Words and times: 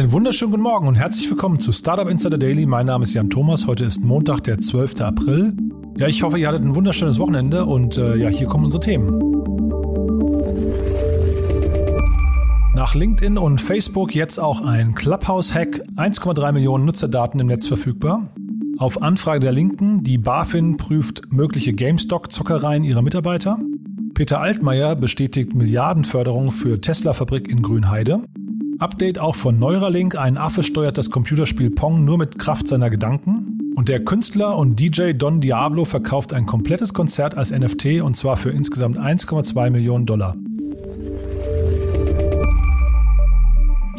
Einen 0.00 0.12
wunderschönen 0.12 0.52
guten 0.52 0.62
Morgen 0.62 0.88
und 0.88 0.94
herzlich 0.94 1.28
willkommen 1.28 1.60
zu 1.60 1.72
Startup 1.72 2.08
Insider 2.08 2.38
Daily. 2.38 2.64
Mein 2.64 2.86
Name 2.86 3.02
ist 3.02 3.12
Jan 3.12 3.28
Thomas. 3.28 3.66
Heute 3.66 3.84
ist 3.84 4.02
Montag, 4.02 4.42
der 4.44 4.58
12. 4.58 4.98
April. 5.02 5.52
Ja, 5.98 6.06
ich 6.06 6.22
hoffe, 6.22 6.38
ihr 6.38 6.48
hattet 6.48 6.62
ein 6.62 6.74
wunderschönes 6.74 7.18
Wochenende 7.18 7.66
und 7.66 7.98
äh, 7.98 8.16
ja, 8.16 8.30
hier 8.30 8.46
kommen 8.46 8.64
unsere 8.64 8.80
Themen. 8.80 9.18
Nach 12.74 12.94
LinkedIn 12.94 13.36
und 13.36 13.60
Facebook 13.60 14.14
jetzt 14.14 14.38
auch 14.38 14.62
ein 14.62 14.94
Clubhouse-Hack. 14.94 15.82
1,3 15.96 16.52
Millionen 16.52 16.86
Nutzerdaten 16.86 17.38
im 17.38 17.48
Netz 17.48 17.66
verfügbar. 17.66 18.32
Auf 18.78 19.02
Anfrage 19.02 19.40
der 19.40 19.52
Linken, 19.52 20.02
die 20.02 20.16
BaFin 20.16 20.78
prüft 20.78 21.30
mögliche 21.30 21.74
GameStop-Zockereien 21.74 22.84
ihrer 22.84 23.02
Mitarbeiter. 23.02 23.58
Peter 24.14 24.40
Altmaier 24.40 24.96
bestätigt 24.96 25.54
Milliardenförderung 25.54 26.52
für 26.52 26.80
Tesla-Fabrik 26.80 27.48
in 27.48 27.60
Grünheide. 27.60 28.24
Update 28.80 29.18
auch 29.18 29.34
von 29.34 29.58
Neuralink. 29.58 30.16
Ein 30.16 30.38
Affe 30.38 30.62
steuert 30.62 30.96
das 30.96 31.10
Computerspiel 31.10 31.70
Pong 31.70 32.04
nur 32.04 32.16
mit 32.16 32.38
Kraft 32.38 32.66
seiner 32.66 32.88
Gedanken. 32.88 33.72
Und 33.76 33.90
der 33.90 34.02
Künstler 34.04 34.56
und 34.56 34.80
DJ 34.80 35.12
Don 35.12 35.40
Diablo 35.40 35.84
verkauft 35.84 36.32
ein 36.32 36.46
komplettes 36.46 36.94
Konzert 36.94 37.36
als 37.36 37.50
NFT 37.50 38.00
und 38.00 38.16
zwar 38.16 38.38
für 38.38 38.50
insgesamt 38.50 38.98
1,2 38.98 39.70
Millionen 39.70 40.06
Dollar. 40.06 40.36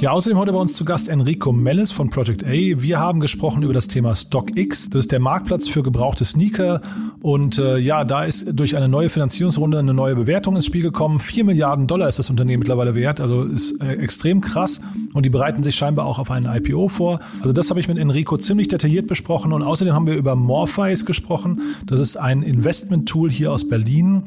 Ja, 0.01 0.13
außerdem 0.13 0.39
heute 0.39 0.51
bei 0.51 0.57
uns 0.57 0.73
zu 0.73 0.83
Gast 0.83 1.09
Enrico 1.09 1.51
Mellis 1.51 1.91
von 1.91 2.09
Project 2.09 2.43
A. 2.43 2.49
Wir 2.49 2.99
haben 2.99 3.19
gesprochen 3.19 3.61
über 3.61 3.71
das 3.71 3.87
Thema 3.87 4.15
StockX. 4.15 4.89
Das 4.89 5.01
ist 5.01 5.11
der 5.11 5.19
Marktplatz 5.19 5.67
für 5.67 5.83
gebrauchte 5.83 6.25
Sneaker. 6.25 6.81
Und 7.21 7.59
äh, 7.59 7.77
ja, 7.77 8.03
da 8.03 8.23
ist 8.23 8.47
durch 8.59 8.75
eine 8.75 8.87
neue 8.87 9.09
Finanzierungsrunde 9.09 9.77
eine 9.77 9.93
neue 9.93 10.15
Bewertung 10.15 10.55
ins 10.55 10.65
Spiel 10.65 10.81
gekommen. 10.81 11.19
Vier 11.19 11.43
Milliarden 11.43 11.85
Dollar 11.85 12.07
ist 12.07 12.17
das 12.17 12.31
Unternehmen 12.31 12.61
mittlerweile 12.61 12.95
wert. 12.95 13.21
Also 13.21 13.43
ist 13.43 13.79
äh, 13.79 13.93
extrem 13.97 14.41
krass. 14.41 14.81
Und 15.13 15.23
die 15.23 15.29
bereiten 15.29 15.61
sich 15.61 15.75
scheinbar 15.75 16.07
auch 16.07 16.17
auf 16.17 16.31
einen 16.31 16.47
IPO 16.47 16.87
vor. 16.87 17.19
Also 17.41 17.53
das 17.53 17.69
habe 17.69 17.79
ich 17.79 17.87
mit 17.87 17.99
Enrico 17.99 18.37
ziemlich 18.37 18.69
detailliert 18.69 19.05
besprochen. 19.05 19.53
Und 19.53 19.61
außerdem 19.61 19.93
haben 19.93 20.07
wir 20.07 20.15
über 20.15 20.35
Morpheus 20.35 21.05
gesprochen. 21.05 21.61
Das 21.85 21.99
ist 21.99 22.17
ein 22.17 22.41
Investment-Tool 22.41 23.29
hier 23.29 23.51
aus 23.51 23.69
Berlin. 23.69 24.23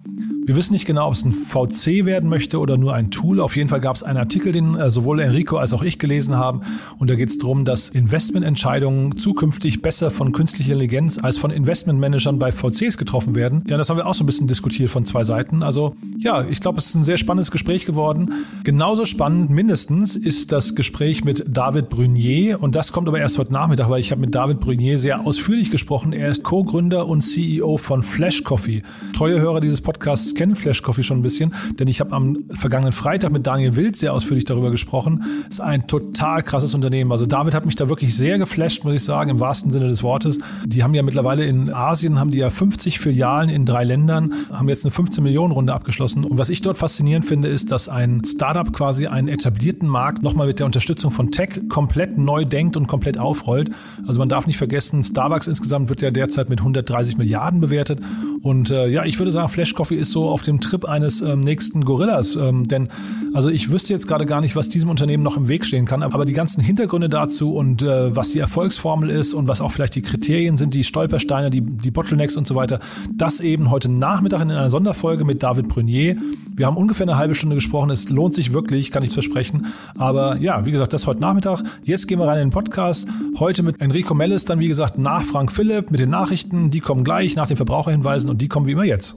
Wir 0.47 0.56
wissen 0.56 0.75
nicht 0.75 0.84
genau, 0.84 1.06
ob 1.06 1.14
es 1.14 1.25
ein 1.25 1.33
VC 1.33 2.05
werden 2.05 2.28
möchte 2.28 2.59
oder 2.61 2.77
nur 2.77 2.92
ein 2.92 3.11
Tool. 3.11 3.41
Auf 3.41 3.56
jeden 3.56 3.70
Fall 3.70 3.81
gab 3.81 3.97
es 3.97 4.03
einen 4.03 4.19
Artikel, 4.19 4.53
den 4.53 4.75
äh, 4.75 4.91
sowohl 4.91 5.20
Enrico 5.20 5.56
als 5.56 5.73
auch 5.73 5.83
ich 5.83 5.98
gelesen 5.98 6.37
haben. 6.37 6.61
Und 6.98 7.09
da 7.09 7.14
geht 7.14 7.31
es 7.31 7.39
darum, 7.39 7.64
dass 7.64 7.89
Investmententscheidungen 7.89 9.17
zukünftig 9.17 9.81
besser 9.81 10.11
von 10.11 10.33
künstlicher 10.33 10.75
Intelligenz 10.75 11.19
als 11.19 11.39
von 11.39 11.50
Investmentmanagern 11.50 12.39
bei 12.39 12.53
VCs 12.53 12.98
getroffen 12.98 13.34
werden. 13.34 13.65
Ja, 13.67 13.78
das 13.78 13.89
haben 13.89 13.97
wir 13.97 14.06
auch 14.06 14.12
so 14.12 14.22
ein 14.22 14.27
bisschen 14.27 14.47
diskutiert 14.47 14.91
von 14.91 15.06
zwei 15.06 15.25
Seiten. 15.25 15.62
Also 15.62 15.97
ja, 16.19 16.47
ich 16.47 16.61
glaube, 16.61 16.78
es 16.78 16.89
ist 16.89 16.95
ein 16.95 17.05
sehr 17.05 17.17
spannendes 17.17 17.50
Gespräch 17.50 17.87
geworden. 17.87 18.31
Genauso 18.65 19.06
spannend 19.06 19.48
mindestens 19.48 20.15
ist 20.15 20.53
das 20.53 20.75
Gespräch 20.75 21.25
mit 21.25 21.45
David 21.48 21.89
Brunier. 21.89 22.62
Und 22.62 22.75
das 22.75 22.92
kommt 22.92 23.09
aber 23.09 23.19
erst 23.19 23.39
heute 23.39 23.53
Nachmittag, 23.55 23.89
weil 23.89 24.00
ich 24.00 24.11
habe 24.11 24.20
mit 24.20 24.34
David 24.34 24.61
Brunier 24.61 24.98
sehr 24.98 25.27
ausführlich 25.27 25.70
gesprochen. 25.70 26.12
Er 26.12 26.28
ist 26.28 26.45
Co-Gründer 26.45 27.06
und 27.06 27.22
CEO 27.22 27.78
von 27.78 28.03
Flash 28.03 28.45
Coffee. 28.45 28.83
Treue 29.15 29.41
Hörer 29.41 29.62
dieses 29.62 29.81
Podcasts 29.81 30.34
kennen 30.35 30.57
Flash 30.57 30.83
Coffee 30.83 31.03
schon 31.03 31.19
ein 31.19 31.23
bisschen, 31.23 31.55
denn 31.79 31.89
ich 31.89 32.01
habe 32.01 32.13
am 32.13 32.45
vergangenen 32.51 32.93
Freitag 32.93 33.33
mit 33.33 33.47
Daniel 33.47 33.77
Wild 33.77 33.97
sehr 33.97 34.13
ausführlich 34.13 34.45
darüber 34.45 34.71
gesprochen. 34.71 35.25
Ist 35.49 35.61
ein 35.61 35.87
total 35.87 36.43
krasses 36.43 36.75
Unternehmen. 36.75 37.13
Also 37.13 37.27
David 37.27 37.55
hat 37.55 37.67
mich 37.67 37.77
da 37.77 37.89
wirklich 37.89 38.17
sehr 38.17 38.39
geflasht, 38.39 38.85
muss 38.85 38.95
ich 38.95 39.05
sagen, 39.05 39.31
im 39.31 39.41
wahrsten 39.41 39.71
Sinne 39.71 39.89
des 39.89 40.03
Wortes. 40.03 40.39
Die 40.65 40.83
haben 40.83 40.95
ja 40.95 41.03
mittlerweile 41.03 41.45
in 41.45 41.73
Asien 41.73 42.19
haben 42.19 42.31
die 42.31 42.39
ja 42.39 42.51
50 42.51 42.99
Filialen 42.99 43.49
in 43.49 43.65
drei 43.65 43.85
Ländern, 43.85 44.33
haben 44.53 44.69
jetzt 44.69 44.85
eine 44.85 44.91
15 44.91 45.23
Millionen 45.23 45.53
Runde 45.53 45.73
abgeschlossen. 45.73 46.25
Und 46.25 46.39
was 46.39 46.51
ich 46.51 46.61
dort 46.62 46.79
faszinierend 46.79 47.25
finde, 47.25 47.49
ist, 47.49 47.71
dass 47.71 47.89
ein 47.89 48.23
Startup 48.25 48.73
quasi 48.73 49.07
einen 49.07 49.29
etablierten 49.29 49.89
Markt 49.89 50.23
nochmal 50.23 50.47
mit 50.47 50.59
der 50.59 50.67
Unterstützung 50.67 51.11
von 51.11 51.31
Tech 51.31 51.69
komplett 51.69 52.19
neu 52.19 52.44
denkt 52.44 52.77
und 52.77 52.87
komplett 52.87 53.19
aufrollt. 53.19 53.71
Also 54.06 54.19
man 54.19 54.28
darf 54.28 54.47
nicht 54.47 54.59
vergessen, 54.59 55.03
Starbucks 55.03 55.47
insgesamt 55.47 55.89
wird 55.89 56.03
ja 56.03 56.11
derzeit 56.11 56.49
mit 56.49 56.61
130 56.61 57.17
Milliarden 57.17 57.61
bewertet. 57.61 58.00
Und 58.43 58.71
äh, 58.71 58.89
ja, 58.89 59.05
ich 59.05 59.19
würde 59.19 59.31
sagen, 59.31 59.49
Flash 59.49 59.75
Coffee 59.75 59.97
ist 59.97 60.11
so 60.11 60.24
auf 60.31 60.43
dem 60.43 60.61
Trip 60.61 60.85
eines 60.85 61.21
ähm, 61.21 61.41
nächsten 61.41 61.85
Gorillas. 61.85 62.37
Ähm, 62.37 62.65
denn 62.65 62.89
also 63.35 63.51
ich 63.51 63.73
wüsste 63.73 63.93
jetzt 63.93 64.07
gerade 64.07 64.27
gar 64.27 64.41
nicht, 64.41 64.55
was 64.55 64.69
diesem 64.69 64.89
Unternehmen 64.89 65.23
noch 65.23 65.37
im 65.37 65.49
Weg 65.49 65.65
stehen 65.65 65.87
kann. 65.87 66.03
Aber 66.03 66.25
die 66.25 66.33
ganzen 66.33 66.62
Hintergründe 66.62 67.09
dazu 67.09 67.55
und 67.55 67.83
äh, 67.83 68.15
was 68.15 68.31
die 68.31 68.39
Erfolgsformel 68.39 69.11
ist 69.11 69.35
und 69.35 69.49
was 69.49 69.61
auch 69.61 69.73
vielleicht 69.73 69.97
die 69.97 70.03
Kriterien 70.03 70.57
sind, 70.57 70.75
die 70.75 70.85
Stolpersteine, 70.85 71.51
die, 71.51 71.61
die 71.61 71.91
Bottlenecks 71.91 72.37
und 72.37 72.47
so 72.47 72.55
weiter, 72.55 72.79
das 73.12 73.41
eben 73.41 73.71
heute 73.71 73.91
Nachmittag 73.91 74.41
in 74.43 74.51
einer 74.51 74.71
Sonderfolge 74.71 75.25
mit 75.25 75.43
David 75.43 75.69
Brunier. 75.69 76.17
Wir 76.55 76.67
haben 76.67 76.77
ungefähr 76.77 77.09
eine 77.09 77.17
halbe 77.17 77.35
Stunde 77.35 77.56
gesprochen. 77.56 77.91
Es 77.91 78.09
lohnt 78.09 78.35
sich 78.35 78.53
wirklich, 78.53 78.91
kann 78.91 79.03
ich 79.03 79.09
es 79.09 79.15
versprechen. 79.15 79.67
Aber 79.99 80.37
ja, 80.37 80.65
wie 80.65 80.71
gesagt, 80.71 80.93
das 80.93 81.06
heute 81.06 81.21
Nachmittag. 81.21 81.62
Jetzt 81.83 82.06
gehen 82.06 82.19
wir 82.19 82.27
rein 82.27 82.39
in 82.39 82.49
den 82.49 82.53
Podcast. 82.53 83.09
Heute 83.39 83.65
mit 83.65 83.81
Enrico 83.81 84.15
Mellis, 84.15 84.45
dann 84.45 84.61
wie 84.61 84.69
gesagt 84.69 84.99
nach 84.99 85.23
Frank 85.23 85.51
Philipp 85.51 85.91
mit 85.91 85.99
den 85.99 86.11
Nachrichten. 86.11 86.71
Die 86.71 86.81
kommen 86.81 87.03
gleich 87.03 87.35
nach 87.35 87.49
den 87.49 87.56
Verbraucherhinweisen 87.56 88.31
und 88.31 88.41
die 88.41 88.49
kommen 88.49 88.67
wie 88.67 88.73
immer 88.73 88.85
jetzt. 88.85 89.17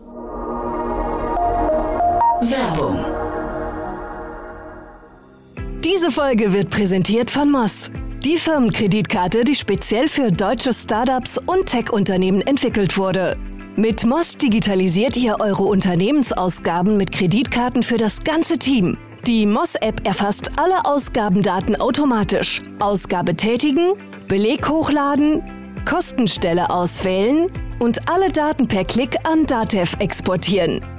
Werbung. 2.41 3.03
Diese 5.83 6.11
Folge 6.11 6.53
wird 6.53 6.69
präsentiert 6.69 7.31
von 7.31 7.49
Moss. 7.49 7.89
Die 8.23 8.37
Firmenkreditkarte, 8.37 9.43
die 9.43 9.55
speziell 9.55 10.07
für 10.07 10.31
deutsche 10.31 10.71
Startups 10.71 11.39
und 11.39 11.65
Tech-Unternehmen 11.65 12.41
entwickelt 12.41 12.95
wurde. 12.95 13.37
Mit 13.75 14.05
Moss 14.05 14.35
digitalisiert 14.35 15.17
ihr 15.17 15.37
eure 15.39 15.63
Unternehmensausgaben 15.63 16.95
mit 16.95 17.11
Kreditkarten 17.11 17.81
für 17.81 17.97
das 17.97 18.19
ganze 18.23 18.59
Team. 18.59 18.97
Die 19.25 19.47
Moss-App 19.47 20.05
erfasst 20.05 20.51
alle 20.57 20.85
Ausgabendaten 20.85 21.75
automatisch. 21.75 22.61
Ausgabe 22.77 23.35
tätigen, 23.35 23.93
Beleg 24.27 24.69
hochladen, 24.69 25.41
Kostenstelle 25.85 26.69
auswählen 26.69 27.47
und 27.79 28.07
alle 28.07 28.29
Daten 28.31 28.67
per 28.67 28.85
Klick 28.85 29.15
an 29.27 29.47
Datev 29.47 29.97
exportieren. 29.99 30.81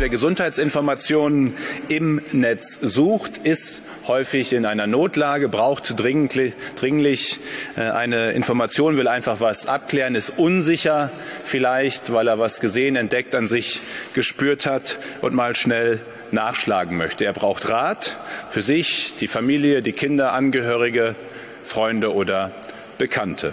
Wer 0.00 0.08
Gesundheitsinformationen 0.08 1.52
im 1.88 2.22
Netz 2.32 2.78
sucht, 2.80 3.36
ist 3.36 3.82
häufig 4.06 4.54
in 4.54 4.64
einer 4.64 4.86
Notlage, 4.86 5.50
braucht 5.50 6.00
dringlich, 6.00 6.54
dringlich 6.74 7.38
äh, 7.76 7.82
eine 7.82 8.32
Information, 8.32 8.96
will 8.96 9.08
einfach 9.08 9.40
was 9.40 9.66
abklären, 9.66 10.14
ist 10.14 10.32
unsicher 10.38 11.10
vielleicht, 11.44 12.14
weil 12.14 12.28
er 12.28 12.38
was 12.38 12.60
gesehen, 12.60 12.96
entdeckt, 12.96 13.34
an 13.34 13.46
sich 13.46 13.82
gespürt 14.14 14.64
hat 14.64 14.98
und 15.20 15.34
mal 15.34 15.54
schnell 15.54 16.00
nachschlagen 16.30 16.96
möchte. 16.96 17.26
Er 17.26 17.34
braucht 17.34 17.68
Rat 17.68 18.16
für 18.48 18.62
sich, 18.62 19.16
die 19.20 19.28
Familie, 19.28 19.82
die 19.82 19.92
Kinder, 19.92 20.32
Angehörige, 20.32 21.14
Freunde 21.62 22.14
oder 22.14 22.52
Bekannte. 22.96 23.52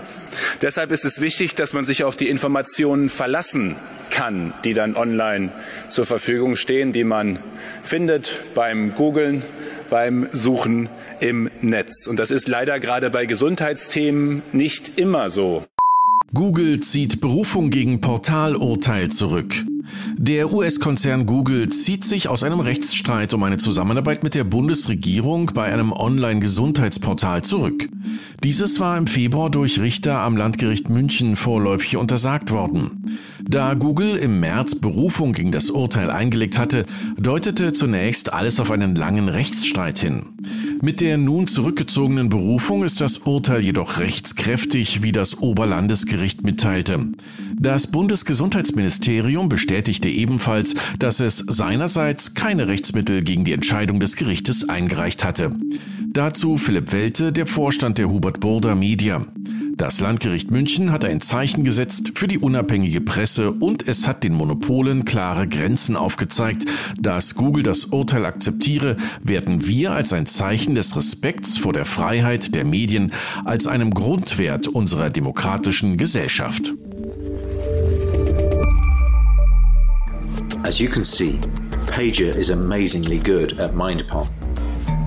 Deshalb 0.62 0.92
ist 0.92 1.04
es 1.04 1.20
wichtig, 1.20 1.56
dass 1.56 1.74
man 1.74 1.84
sich 1.84 2.06
auf 2.06 2.16
die 2.16 2.30
Informationen 2.30 3.10
verlassen 3.10 3.76
kann, 4.10 4.54
die 4.64 4.74
dann 4.74 4.96
online 4.96 5.52
zur 5.90 6.06
Verfügung 6.06 6.56
stehen, 6.56 6.92
die 6.94 7.04
man 7.04 7.40
findet 7.84 8.42
beim 8.56 8.96
Googlen, 8.96 9.44
beim 9.90 10.28
Suchen 10.32 10.90
im 11.20 11.50
Netz. 11.62 12.08
Und 12.08 12.20
das 12.20 12.32
ist 12.32 12.48
leider 12.48 12.80
gerade 12.80 13.10
bei 13.10 13.26
Gesundheitsthemen 13.26 14.44
nicht 14.52 14.98
immer 14.98 15.30
so. 15.30 15.64
Google 16.34 16.82
zieht 16.82 17.22
Berufung 17.22 17.70
gegen 17.70 18.02
Portalurteil 18.02 19.10
zurück. 19.10 19.56
Der 20.18 20.52
US-Konzern 20.52 21.26
Google 21.26 21.70
zieht 21.70 22.04
sich 22.04 22.28
aus 22.28 22.44
einem 22.44 22.60
Rechtsstreit 22.60 23.34
um 23.34 23.44
eine 23.44 23.58
Zusammenarbeit 23.58 24.24
mit 24.24 24.36
der 24.36 24.44
Bundesregierung 24.44 25.52
bei 25.54 25.66
einem 25.66 25.92
Online-Gesundheitsportal 25.92 27.44
zurück. 27.44 27.90
Dieses 28.44 28.80
war 28.80 28.98
im 28.98 29.08
Februar 29.08 29.50
durch 29.50 29.80
Richter 29.80 30.20
am 30.20 30.38
Landgericht 30.38 30.90
München 30.90 31.36
vorläufig 31.36 31.98
untersagt 31.98 32.52
worden. 32.52 33.18
Da 33.44 33.74
Google 33.74 34.16
im 34.18 34.40
März 34.40 34.76
Berufung 34.76 35.34
gegen 35.34 35.52
das 35.52 35.70
Urteil 35.70 36.10
eingelegt 36.10 36.58
hatte, 36.58 36.86
deutete 37.18 37.74
zunächst 37.74 38.34
alles 38.34 38.60
auf 38.60 38.72
einen 38.72 38.96
langen 38.96 39.30
Rechtsstreit 39.30 40.00
hin. 40.00 40.28
Mit 40.82 41.02
der 41.02 41.18
nun 41.18 41.48
zurückgezogenen 41.48 42.30
Berufung 42.30 42.84
ist 42.84 43.02
das 43.02 43.18
Urteil 43.20 43.62
jedoch 43.62 43.98
rechtskräftig, 43.98 45.02
wie 45.02 45.12
das 45.12 45.40
Oberlandesgericht 45.40 46.44
mitteilte. 46.44 47.08
Das 47.60 47.88
Bundesgesundheitsministerium 47.88 49.50
bestätigte 49.50 50.10
ebenfalls, 50.10 50.76
dass 51.00 51.20
es 51.20 51.38
seinerseits 51.38 52.36
keine 52.36 52.68
Rechtsmittel 52.68 53.24
gegen 53.24 53.44
die 53.44 53.54
Entscheidung 53.54 54.00
des 54.00 54.16
Gerichtes 54.16 54.70
eingereicht 54.70 55.24
hatte. 55.24 55.52
Dazu 56.14 56.58
Philipp 56.58 56.92
Welte, 56.92 57.32
der 57.32 57.48
Vorstand 57.48 57.98
der 57.98 58.10
Hubert 58.10 58.40
Burda 58.40 58.76
Media. 58.76 59.26
Das 59.78 60.00
Landgericht 60.00 60.50
München 60.50 60.92
hat 60.92 61.06
ein 61.06 61.22
Zeichen 61.22 61.64
gesetzt 61.64 62.14
für 62.16 62.28
die 62.28 62.40
unabhängige 62.40 63.00
Presse 63.00 63.52
und 63.52 63.88
es 63.88 64.08
hat 64.08 64.24
den 64.24 64.34
Monopolen 64.34 65.06
klare 65.06 65.48
Grenzen 65.48 65.96
aufgezeigt. 65.96 66.66
Dass 67.00 67.36
Google 67.36 67.62
das 67.62 67.86
Urteil 67.86 68.26
akzeptiere, 68.26 68.98
werden 69.22 69.68
wir 69.68 69.92
als 69.92 70.14
ein 70.14 70.26
Zeichen 70.26 70.74
des 70.74 70.98
Respekts 70.98 71.60
vor 71.60 71.74
der 71.74 71.86
Freiheit 71.86 72.56
der 72.56 72.66
Medien 72.66 73.12
als 73.46 73.68
einem 73.68 73.94
Grundwert 73.94 74.68
unserer 74.68 75.12
demokratischen 75.12 75.98
Gesellschaft. 75.98 76.74
As 80.64 80.80
you 80.80 80.90
can 80.90 81.04
see, 81.04 81.40
Pager 81.86 82.36
is 82.36 82.50
amazingly 82.50 83.20
good 83.20 83.60
at 83.60 83.76
mind 83.76 84.08
pong. 84.08 84.28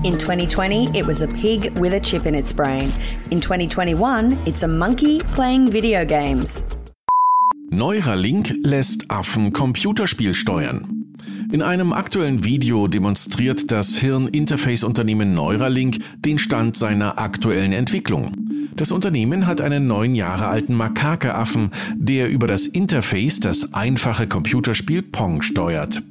In 0.03 0.17
2020, 0.17 0.97
it 0.97 1.05
was 1.05 1.21
a 1.21 1.27
pig 1.27 1.77
with 1.77 1.93
a 1.93 1.99
chip 1.99 2.25
in 2.25 2.33
its 2.33 2.51
brain. 2.51 2.91
In 3.29 3.39
2021, 3.39 4.35
it's 4.47 4.63
a 4.63 4.67
monkey 4.67 5.19
playing 5.19 5.69
video 5.69 6.03
games. 6.03 6.65
Neuralink 7.69 8.51
lässt 8.63 9.05
Affen 9.11 9.51
Computerspiel 9.51 10.33
steuern. 10.33 11.00
In 11.51 11.61
einem 11.61 11.91
aktuellen 11.91 12.45
Video 12.45 12.87
demonstriert 12.87 13.73
das 13.73 13.97
Hirninterface-Unternehmen 13.97 15.33
Neuralink 15.33 15.97
den 16.23 16.39
Stand 16.39 16.77
seiner 16.77 17.19
aktuellen 17.19 17.73
Entwicklung. 17.73 18.31
Das 18.77 18.93
Unternehmen 18.93 19.47
hat 19.47 19.59
einen 19.59 19.85
neun 19.85 20.15
Jahre 20.15 20.47
alten 20.47 20.73
Makakeaffen, 20.75 21.71
der 21.95 22.29
über 22.29 22.47
das 22.47 22.67
Interface 22.67 23.41
das 23.41 23.73
einfache 23.73 24.27
Computerspiel 24.27 25.01
Pong 25.01 25.41
steuert. 25.41 26.01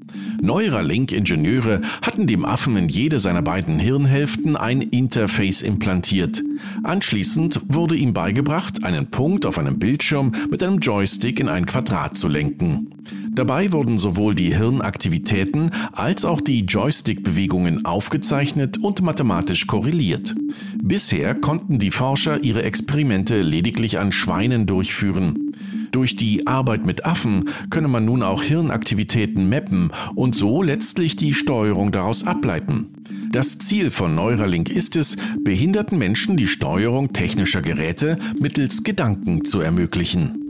Neuralink-Ingenieure 0.43 1.81
hatten 2.03 2.27
dem 2.27 2.45
Affen 2.45 2.77
in 2.77 2.91
jede 2.91 3.19
seiner 3.19 3.43
beiden 3.43 3.79
Hirnhälften 3.79 4.57
ein 4.57 4.83
Interface 4.83 5.63
implantiert. 5.63 6.43
Anschließend 6.83 7.61
wurde 7.69 7.97
ihm 7.97 8.13
beigebracht, 8.13 8.85
einen 8.85 9.07
Punkt 9.11 9.47
auf 9.47 9.59
einem 9.59 9.79
Bildschirm 9.79 10.33
mit 10.51 10.63
einem 10.63 10.81
Joystick 10.81 11.41
in 11.41 11.49
ein 11.49 11.65
Quadrat 11.65 12.17
zu 12.17 12.29
lenken. 12.29 12.89
Dabei 13.33 13.71
wurden 13.73 13.99
sowohl 13.99 14.35
die 14.35 14.55
Hirnaktivitäten 14.55 15.71
als 15.93 16.25
auch 16.25 16.41
die 16.41 16.61
Joystick-Bewegungen 16.65 17.85
aufgezeichnet 17.85 18.79
und 18.79 19.03
mathematisch 19.03 19.69
korreliert. 19.69 20.35
Bisher 20.83 21.35
konnten 21.37 21.79
die 21.79 21.93
Forscher 21.93 22.43
ihre 22.43 22.65
Experimente 22.65 23.43
lediglich 23.43 23.99
an 23.99 24.11
Schweinen 24.11 24.67
durchführen. 24.67 25.53
Durch 25.93 26.17
die 26.17 26.47
Arbeit 26.47 26.87
mit 26.87 27.05
Affen 27.05 27.49
könne 27.71 27.89
man 27.89 28.05
nun 28.05 28.23
auch 28.23 28.43
Hirnaktivitäten 28.43 29.49
mappen 29.49 29.93
und 30.15 30.35
so 30.35 30.63
letztlich 30.63 31.17
die 31.17 31.35
Steuerung 31.35 31.93
daraus 31.93 32.27
ableiten. 32.27 32.87
Das 33.31 33.59
Ziel 33.59 33.93
von 33.93 34.15
Neuralink 34.17 34.71
ist 34.71 34.97
es, 34.97 35.17
behinderten 35.45 35.99
Menschen 35.99 36.37
die 36.37 36.49
Steuerung 36.49 37.13
technischer 37.13 37.63
Geräte 37.63 38.19
mittels 38.41 38.83
Gedanken 38.83 39.45
zu 39.45 39.61
ermöglichen. 39.61 40.50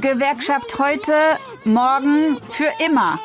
Gewerkschaft 0.00 0.78
heute, 0.78 1.12
morgen, 1.64 2.36
für 2.50 2.68
immer. 2.84 3.18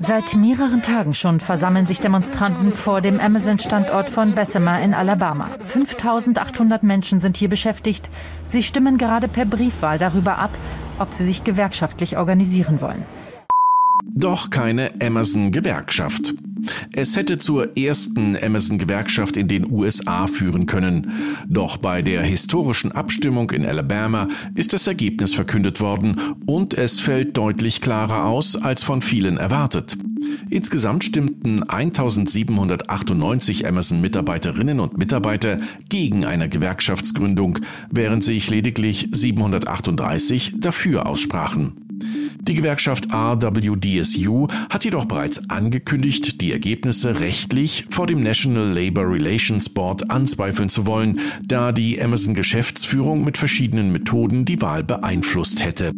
Seit 0.00 0.34
mehreren 0.34 0.80
Tagen 0.82 1.12
schon 1.12 1.40
versammeln 1.40 1.84
sich 1.84 2.00
Demonstranten 2.00 2.72
vor 2.72 3.02
dem 3.02 3.20
Amazon-Standort 3.20 4.08
von 4.08 4.32
Bessemer 4.32 4.80
in 4.80 4.94
Alabama. 4.94 5.48
5800 5.66 6.82
Menschen 6.82 7.20
sind 7.20 7.36
hier 7.36 7.48
beschäftigt. 7.48 8.08
Sie 8.48 8.62
stimmen 8.62 8.96
gerade 8.96 9.28
per 9.28 9.44
Briefwahl 9.44 9.98
darüber 9.98 10.38
ab, 10.38 10.56
ob 10.98 11.12
sie 11.12 11.24
sich 11.24 11.44
gewerkschaftlich 11.44 12.16
organisieren 12.16 12.80
wollen. 12.80 13.04
Doch 14.04 14.48
keine 14.50 14.92
Amazon-Gewerkschaft. 15.02 16.34
Es 16.92 17.16
hätte 17.16 17.38
zur 17.38 17.76
ersten 17.76 18.36
Amazon-Gewerkschaft 18.36 19.36
in 19.36 19.48
den 19.48 19.70
USA 19.70 20.26
führen 20.26 20.66
können. 20.66 21.12
Doch 21.48 21.76
bei 21.76 22.02
der 22.02 22.22
historischen 22.22 22.92
Abstimmung 22.92 23.50
in 23.50 23.64
Alabama 23.64 24.28
ist 24.54 24.72
das 24.72 24.86
Ergebnis 24.86 25.34
verkündet 25.34 25.80
worden 25.80 26.20
und 26.46 26.74
es 26.74 27.00
fällt 27.00 27.36
deutlich 27.36 27.80
klarer 27.80 28.24
aus 28.24 28.56
als 28.56 28.82
von 28.82 29.02
vielen 29.02 29.36
erwartet. 29.36 29.96
Insgesamt 30.50 31.04
stimmten 31.04 31.62
1798 31.62 33.66
Amazon-Mitarbeiterinnen 33.66 34.80
und 34.80 34.98
Mitarbeiter 34.98 35.58
gegen 35.88 36.24
eine 36.24 36.48
Gewerkschaftsgründung, 36.48 37.58
während 37.90 38.24
sich 38.24 38.50
lediglich 38.50 39.08
738 39.12 40.54
dafür 40.58 41.06
aussprachen. 41.06 41.85
Die 42.46 42.54
Gewerkschaft 42.54 43.12
RWDSU 43.12 44.46
hat 44.70 44.84
jedoch 44.84 45.06
bereits 45.06 45.50
angekündigt, 45.50 46.40
die 46.40 46.52
Ergebnisse 46.52 47.20
rechtlich 47.20 47.86
vor 47.90 48.06
dem 48.06 48.22
National 48.22 48.68
Labor 48.72 49.04
Relations 49.10 49.68
Board 49.68 50.08
anzweifeln 50.10 50.68
zu 50.68 50.86
wollen, 50.86 51.20
da 51.42 51.72
die 51.72 52.00
Amazon 52.00 52.34
Geschäftsführung 52.34 53.24
mit 53.24 53.36
verschiedenen 53.36 53.90
Methoden 53.90 54.44
die 54.44 54.62
Wahl 54.62 54.84
beeinflusst 54.84 55.64
hätte. 55.64 55.92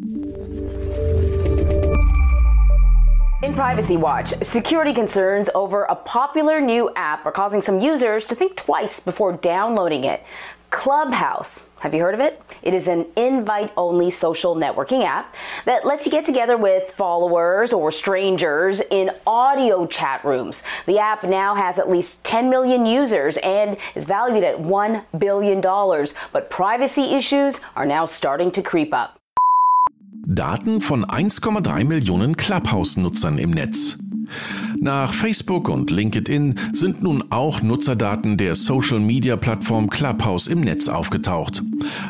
In 3.41 3.55
Privacy 3.55 3.97
Watch, 3.97 4.35
security 4.41 4.93
concerns 4.93 5.55
over 5.55 5.89
a 5.91 5.94
popular 5.94 6.61
new 6.61 6.89
app 6.97 7.25
are 7.25 7.33
causing 7.33 7.62
some 7.62 7.79
users 7.79 8.25
to 8.25 8.35
think 8.35 8.56
twice 8.56 9.01
before 9.01 9.33
downloading 9.33 10.03
it. 10.03 10.21
Clubhouse. 10.70 11.67
Have 11.81 11.94
you 11.94 12.00
heard 12.00 12.15
of 12.15 12.20
it? 12.20 12.43
It 12.62 12.75
is 12.75 12.88
an 12.88 13.06
invite 13.17 13.73
only 13.76 14.11
social 14.11 14.55
networking 14.55 15.05
app 15.05 15.35
that 15.65 15.87
lets 15.87 16.05
you 16.05 16.12
get 16.12 16.25
together 16.25 16.56
with 16.56 16.91
followers 16.91 17.73
or 17.73 17.91
strangers 17.91 18.81
in 18.91 19.11
audio 19.26 19.87
chat 19.87 20.25
rooms. 20.25 20.62
The 20.87 20.99
app 20.99 21.25
now 21.25 21.55
has 21.55 21.79
at 21.79 21.88
least 21.88 22.23
10 22.25 22.50
million 22.50 22.85
users 22.85 23.37
and 23.38 23.76
is 23.94 24.05
valued 24.05 24.44
at 24.44 24.59
$1 24.59 25.05
billion, 25.19 25.61
but 26.32 26.50
privacy 26.50 27.15
issues 27.15 27.61
are 27.76 27.87
now 27.87 28.05
starting 28.05 28.50
to 28.53 28.62
creep 28.62 28.93
up. 28.93 29.19
Daten 30.26 30.81
von 30.82 31.05
1,3 31.06 31.85
Millionen 31.85 32.37
Clubhouse-Nutzern 32.37 33.38
im 33.38 33.50
Netz. 33.50 33.99
Nach 34.81 35.13
Facebook 35.13 35.69
und 35.69 35.91
LinkedIn 35.91 36.55
sind 36.73 37.03
nun 37.03 37.25
auch 37.31 37.63
Nutzerdaten 37.63 38.37
der 38.37 38.55
Social-Media-Plattform 38.55 39.91
Clubhouse 39.91 40.47
im 40.47 40.61
Netz 40.61 40.89
aufgetaucht. 40.89 41.63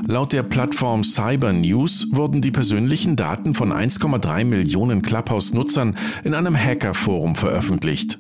Laut 0.07 0.33
der 0.33 0.43
Plattform 0.43 1.05
Cyber 1.05 1.53
News 1.53 2.09
wurden 2.13 2.41
die 2.41 2.51
persönlichen 2.51 3.17
Daten 3.17 3.55
von 3.55 3.73
1,3 3.73 4.45
Millionen 4.45 5.03
Clubhouse-Nutzern 5.03 5.97
in 6.25 6.35
einem 6.35 6.57
Hacker-Forum 6.57 7.35
veröffentlicht. 7.35 8.19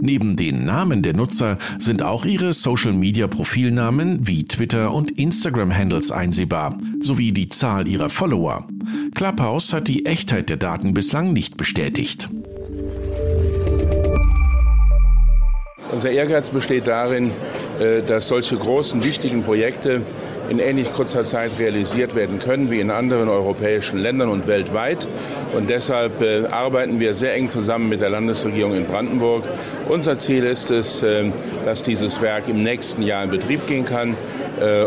Neben 0.00 0.36
den 0.36 0.64
Namen 0.64 1.02
der 1.02 1.14
Nutzer 1.14 1.58
sind 1.78 2.02
auch 2.02 2.24
ihre 2.24 2.52
Social-Media-Profilnamen 2.52 4.26
wie 4.26 4.44
Twitter 4.44 4.92
und 4.92 5.12
Instagram-Handles 5.12 6.10
einsehbar, 6.10 6.76
sowie 7.00 7.32
die 7.32 7.48
Zahl 7.48 7.86
ihrer 7.86 8.08
Follower. 8.08 8.66
Clubhouse 9.14 9.72
hat 9.72 9.88
die 9.88 10.06
Echtheit 10.06 10.48
der 10.48 10.56
Daten 10.56 10.94
bislang 10.94 11.32
nicht 11.32 11.56
bestätigt. 11.56 12.28
Unser 15.92 16.10
Ehrgeiz 16.10 16.50
besteht 16.50 16.86
darin, 16.86 17.32
äh, 17.80 18.02
dass 18.02 18.28
solche 18.28 18.56
großen, 18.56 19.02
wichtigen 19.02 19.42
Projekte 19.42 20.02
in 20.48 20.58
ähnlich 20.58 20.92
kurzer 20.92 21.24
Zeit 21.24 21.52
realisiert 21.58 22.14
werden 22.14 22.38
können 22.38 22.70
wie 22.70 22.80
in 22.80 22.90
anderen 22.90 23.28
europäischen 23.28 23.98
Ländern 23.98 24.28
und 24.28 24.46
weltweit. 24.46 25.06
Und 25.56 25.68
deshalb 25.68 26.20
äh, 26.22 26.46
arbeiten 26.46 27.00
wir 27.00 27.14
sehr 27.14 27.34
eng 27.34 27.48
zusammen 27.48 27.88
mit 27.88 28.00
der 28.00 28.10
Landesregierung 28.10 28.74
in 28.74 28.84
Brandenburg. 28.84 29.44
Unser 29.88 30.16
Ziel 30.16 30.44
ist 30.44 30.70
es, 30.70 31.02
äh, 31.02 31.30
dass 31.64 31.82
dieses 31.82 32.20
Werk 32.22 32.48
im 32.48 32.62
nächsten 32.62 33.02
Jahr 33.02 33.24
in 33.24 33.30
Betrieb 33.30 33.66
gehen 33.66 33.84
kann. 33.84 34.16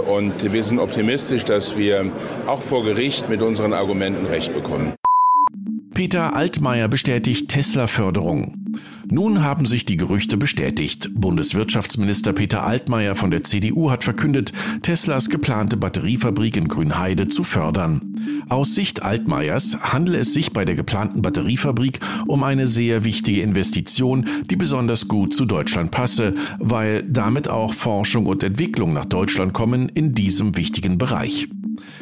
Und 0.07 0.53
wir 0.53 0.63
sind 0.63 0.77
optimistisch, 0.77 1.45
dass 1.45 1.75
wir 1.75 2.05
auch 2.45 2.61
vor 2.61 2.83
Gericht 2.83 3.27
mit 3.27 3.41
unseren 3.41 3.73
Argumenten 3.73 4.27
Recht 4.27 4.53
bekommen. 4.53 4.93
Peter 5.95 6.35
Altmaier 6.35 6.87
bestätigt 6.87 7.49
Tesla-Förderung. 7.49 8.62
Nun 9.11 9.43
haben 9.43 9.65
sich 9.65 9.85
die 9.85 9.97
Gerüchte 9.97 10.37
bestätigt. 10.37 11.09
Bundeswirtschaftsminister 11.13 12.33
Peter 12.33 12.63
Altmaier 12.63 13.15
von 13.15 13.31
der 13.31 13.43
CDU 13.43 13.91
hat 13.91 14.03
verkündet, 14.03 14.53
Teslas 14.81 15.29
geplante 15.29 15.77
Batteriefabrik 15.77 16.57
in 16.57 16.67
Grünheide 16.67 17.27
zu 17.27 17.43
fördern. 17.43 18.15
Aus 18.49 18.75
Sicht 18.75 19.03
Altmaiers 19.03 19.79
handelt 19.81 20.19
es 20.19 20.33
sich 20.33 20.53
bei 20.53 20.65
der 20.65 20.75
geplanten 20.75 21.21
Batteriefabrik 21.21 21.99
um 22.27 22.43
eine 22.43 22.67
sehr 22.67 23.03
wichtige 23.03 23.41
Investition, 23.41 24.25
die 24.49 24.55
besonders 24.55 25.07
gut 25.07 25.33
zu 25.33 25.45
Deutschland 25.45 25.91
passe, 25.91 26.35
weil 26.59 27.03
damit 27.03 27.47
auch 27.47 27.73
Forschung 27.73 28.25
und 28.25 28.43
Entwicklung 28.43 28.93
nach 28.93 29.05
Deutschland 29.05 29.53
kommen 29.53 29.89
in 29.89 30.13
diesem 30.13 30.55
wichtigen 30.55 30.97
Bereich. 30.97 31.47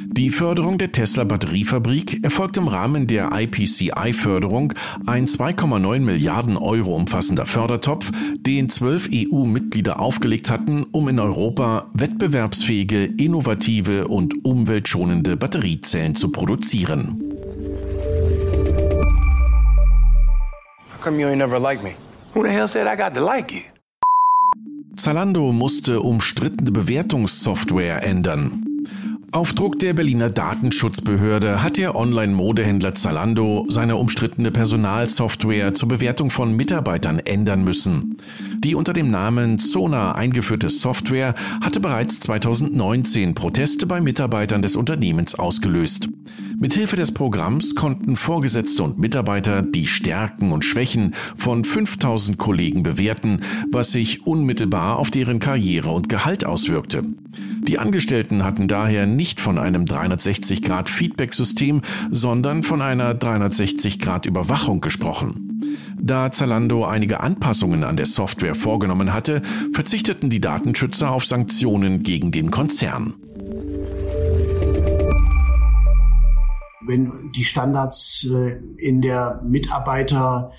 Die 0.08 0.30
Förderung 0.30 0.78
der 0.78 0.92
Tesla 0.92 1.24
Batteriefabrik 1.24 2.24
erfolgt 2.24 2.58
im 2.58 2.68
Rahmen 2.68 3.08
der 3.08 3.30
IPCI-Förderung, 3.32 4.74
ein 5.06 5.28
2,9 5.28 6.00
Milliarden 6.00 6.58
Euro 6.58 6.96
umfassender 6.96 7.46
Fördertopf, 7.46 8.12
den 8.40 8.70
zwölf 8.70 9.10
EU-Mitglieder 9.14 10.00
aufgelegt 10.00 10.50
hatten, 10.50 10.86
um 10.92 11.08
in 11.08 11.20
Europa 11.20 11.90
wettbewerbsfähige, 11.94 13.06
innovative 13.06 14.08
und 14.08 14.44
umweltschonende 14.44 15.38
Batteriezellen 15.38 16.16
zu 16.16 16.32
produzieren. 16.32 17.22
How 20.94 21.00
come 21.02 21.20
you 21.20 21.28
ain't 21.28 21.38
never 21.38 21.60
like 21.60 21.82
me? 21.84 21.92
Who 22.34 22.44
the 22.44 22.50
hell 22.50 22.68
said 22.68 22.88
I 22.88 22.96
got 22.96 23.14
to 23.16 23.26
like 23.26 23.52
you? 23.52 23.62
Zalando 24.96 25.52
musste 25.52 26.02
umstrittene 26.02 26.72
Bewertungssoftware 26.72 28.04
ändern. 28.04 28.61
Auf 29.34 29.54
Druck 29.54 29.80
der 29.80 29.94
Berliner 29.94 30.30
Datenschutzbehörde 30.30 31.64
hat 31.64 31.78
der 31.78 31.96
Online-Modehändler 31.96 32.96
Zalando 32.96 33.66
seine 33.70 33.96
umstrittene 33.96 34.52
Personalsoftware 34.52 35.74
zur 35.74 35.88
Bewertung 35.88 36.30
von 36.30 36.54
Mitarbeitern 36.54 37.20
ändern 37.20 37.64
müssen. 37.64 38.18
Die 38.64 38.76
unter 38.76 38.94
dem 38.94 39.10
Namen 39.10 39.58
Zona 39.58 40.12
eingeführte 40.12 40.70
Software 40.70 41.34
hatte 41.64 41.80
bereits 41.80 42.20
2019 42.20 43.34
Proteste 43.34 43.88
bei 43.88 44.02
Mitarbeitern 44.02 44.62
des 44.62 44.76
Unternehmens 44.76 45.34
ausgelöst. 45.34 46.10
Mithilfe 46.60 46.96
des 46.96 47.12
Programms 47.12 47.74
konnten 47.74 48.16
Vorgesetzte 48.16 48.84
und 48.84 49.00
Mitarbeiter 49.00 49.64
die 49.64 49.88
Stärken 49.88 50.52
und 50.52 50.64
Schwächen 50.64 51.16
von 51.38 51.64
5000 51.64 52.38
Kollegen 52.38 52.84
bewerten, 52.84 53.40
was 53.72 53.94
sich 53.94 54.28
unmittelbar 54.28 55.00
auf 55.00 55.10
deren 55.10 55.40
Karriere 55.40 55.90
und 55.90 56.08
Gehalt 56.08 56.46
auswirkte. 56.46 57.02
Die 57.68 57.80
Angestellten 57.80 58.44
hatten 58.44 58.68
daher 58.68 59.08
nicht 59.08 59.42
von 59.42 59.58
einem 59.58 59.86
360-Grad-Feedback-System, 59.86 61.82
sondern 62.12 62.62
von 62.62 62.84
einer 62.84 63.16
360-Grad-Überwachung 63.16 64.82
gesprochen. 64.82 65.51
Da 66.00 66.32
Zalando 66.32 66.86
einige 66.86 67.20
Anpassungen 67.20 67.84
an 67.84 67.98
der 67.98 68.06
Software 68.06 68.56
vorgenommen 68.56 69.14
hatte, 69.14 69.42
verzichteten 69.74 70.30
die 70.30 70.42
Datenschützer 70.42 71.12
auf 71.12 71.26
Sanktionen 71.26 72.04
gegen 72.04 72.32
den 72.32 72.52
Konzern. 72.52 73.16
Wenn 76.86 77.32
die 77.36 77.44
Standards 77.44 78.28
äh, 78.30 78.58
in 78.78 79.02
der 79.02 79.42
Mitarbeiter 79.46 80.52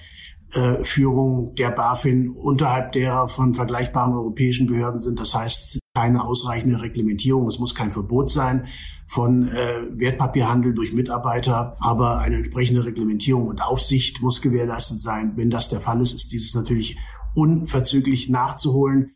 Führung 0.82 1.54
der 1.54 1.70
BaFin 1.70 2.28
unterhalb 2.28 2.92
derer 2.92 3.26
von 3.26 3.54
vergleichbaren 3.54 4.12
europäischen 4.12 4.66
Behörden 4.66 5.00
sind. 5.00 5.18
Das 5.18 5.34
heißt, 5.34 5.78
keine 5.94 6.24
ausreichende 6.24 6.80
Reglementierung. 6.80 7.46
Es 7.46 7.58
muss 7.58 7.74
kein 7.74 7.90
Verbot 7.90 8.30
sein 8.30 8.66
von 9.06 9.48
äh, 9.48 9.82
Wertpapierhandel 9.90 10.72
durch 10.72 10.94
Mitarbeiter, 10.94 11.76
aber 11.80 12.18
eine 12.18 12.36
entsprechende 12.36 12.84
Reglementierung 12.84 13.48
und 13.48 13.60
Aufsicht 13.60 14.22
muss 14.22 14.40
gewährleistet 14.40 15.00
sein. 15.00 15.32
Wenn 15.36 15.50
das 15.50 15.68
der 15.68 15.80
Fall 15.80 16.00
ist, 16.00 16.14
ist 16.14 16.32
dieses 16.32 16.54
natürlich 16.54 16.96
unverzüglich 17.34 18.30
nachzuholen. 18.30 19.12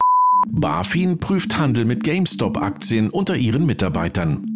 BaFin 0.49 1.19
prüft 1.19 1.59
Handel 1.59 1.87
mit 1.87 2.05
GameStop-Aktien 2.05 3.09
unter 3.09 3.37
ihren 3.37 3.65
Mitarbeitern. 3.65 4.56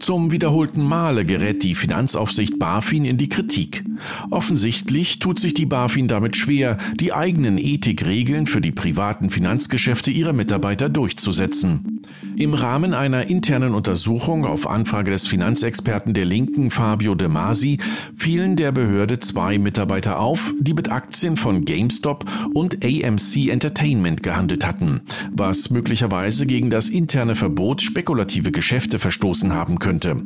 Zum 0.00 0.30
wiederholten 0.30 0.82
Male 0.82 1.24
gerät 1.24 1.62
die 1.62 1.74
Finanzaufsicht 1.74 2.58
BaFin 2.58 3.04
in 3.04 3.18
die 3.18 3.28
Kritik. 3.28 3.84
Offensichtlich 4.30 5.18
tut 5.18 5.40
sich 5.40 5.54
die 5.54 5.66
BaFin 5.66 6.08
damit 6.08 6.36
schwer, 6.36 6.78
die 6.98 7.12
eigenen 7.12 7.58
Ethikregeln 7.58 8.46
für 8.46 8.60
die 8.60 8.72
privaten 8.72 9.30
Finanzgeschäfte 9.30 10.10
ihrer 10.10 10.32
Mitarbeiter 10.32 10.88
durchzusetzen. 10.88 11.97
Im 12.36 12.54
Rahmen 12.54 12.94
einer 12.94 13.28
internen 13.28 13.74
Untersuchung 13.74 14.44
auf 14.44 14.68
Anfrage 14.68 15.10
des 15.10 15.26
Finanzexperten 15.26 16.14
der 16.14 16.24
Linken 16.24 16.70
Fabio 16.70 17.14
De 17.14 17.28
Masi 17.28 17.78
fielen 18.16 18.56
der 18.56 18.72
Behörde 18.72 19.18
zwei 19.18 19.58
Mitarbeiter 19.58 20.20
auf, 20.20 20.52
die 20.60 20.74
mit 20.74 20.90
Aktien 20.90 21.36
von 21.36 21.64
GameStop 21.64 22.24
und 22.54 22.84
AMC 22.84 23.48
Entertainment 23.48 24.22
gehandelt 24.22 24.66
hatten, 24.66 25.02
was 25.32 25.70
möglicherweise 25.70 26.46
gegen 26.46 26.70
das 26.70 26.88
interne 26.88 27.34
Verbot 27.34 27.82
spekulative 27.82 28.52
Geschäfte 28.52 28.98
verstoßen 28.98 29.52
haben 29.52 29.78
könnte. 29.78 30.16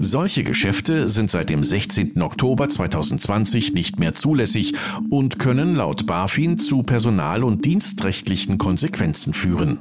Solche 0.00 0.44
Geschäfte 0.44 1.08
sind 1.08 1.30
seit 1.30 1.50
dem 1.50 1.62
16. 1.62 2.20
Oktober 2.20 2.68
2020 2.68 3.74
nicht 3.74 3.98
mehr 3.98 4.14
zulässig 4.14 4.74
und 5.10 5.38
können 5.38 5.76
laut 5.76 6.06
BaFin 6.06 6.58
zu 6.58 6.82
personal- 6.82 7.44
und 7.44 7.64
dienstrechtlichen 7.64 8.58
Konsequenzen 8.58 9.34
führen. 9.34 9.78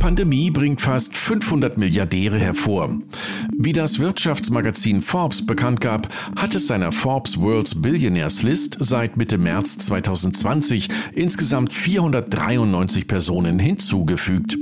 Pandemie 0.00 0.50
bringt 0.50 0.80
fast 0.80 1.14
500 1.14 1.76
Milliardäre 1.76 2.38
hervor. 2.38 2.98
Wie 3.52 3.74
das 3.74 3.98
Wirtschaftsmagazin 3.98 5.02
Forbes 5.02 5.44
bekannt 5.44 5.82
gab, 5.82 6.08
hat 6.36 6.54
es 6.54 6.66
seiner 6.66 6.90
Forbes 6.90 7.38
World's 7.38 7.80
Billionaires 7.80 8.42
List 8.42 8.78
seit 8.80 9.18
Mitte 9.18 9.36
März 9.36 9.76
2020 9.78 10.88
insgesamt 11.14 11.74
493 11.74 13.06
Personen 13.06 13.58
hinzugefügt. 13.58 14.56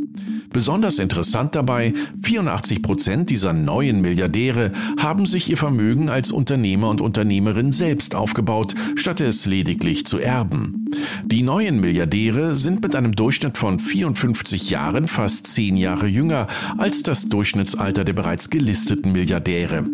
Besonders 0.50 0.99
interessant 0.99 1.55
dabei, 1.55 1.93
84 2.23 2.83
Prozent 2.83 3.31
dieser 3.31 3.52
neuen 3.52 4.00
Milliardäre 4.00 4.73
haben 4.99 5.26
sich 5.26 5.50
ihr 5.50 5.57
Vermögen 5.57 6.09
als 6.09 6.31
Unternehmer 6.31 6.88
und 6.88 7.00
Unternehmerin 7.00 7.73
selbst 7.73 8.14
aufgebaut, 8.14 8.75
statt 8.95 9.21
es 9.21 9.47
lediglich 9.47 10.07
zu 10.07 10.19
erben. 10.19 10.90
Die 11.25 11.43
neuen 11.43 11.81
Milliardäre 11.81 12.57
sind 12.57 12.83
mit 12.83 12.97
einem 12.97 13.14
Durchschnitt 13.14 13.59
von 13.59 13.78
54 13.78 14.71
Jahren 14.71 15.07
fast 15.07 15.47
10 15.49 15.76
Jahre 15.76 16.07
jünger 16.07 16.47
als 16.78 17.02
das 17.02 17.28
Durchschnittsalter 17.28 18.05
der 18.05 18.14
bereits 18.14 18.50
gelisteten 18.50 19.12
Milliardäre. 19.12 19.85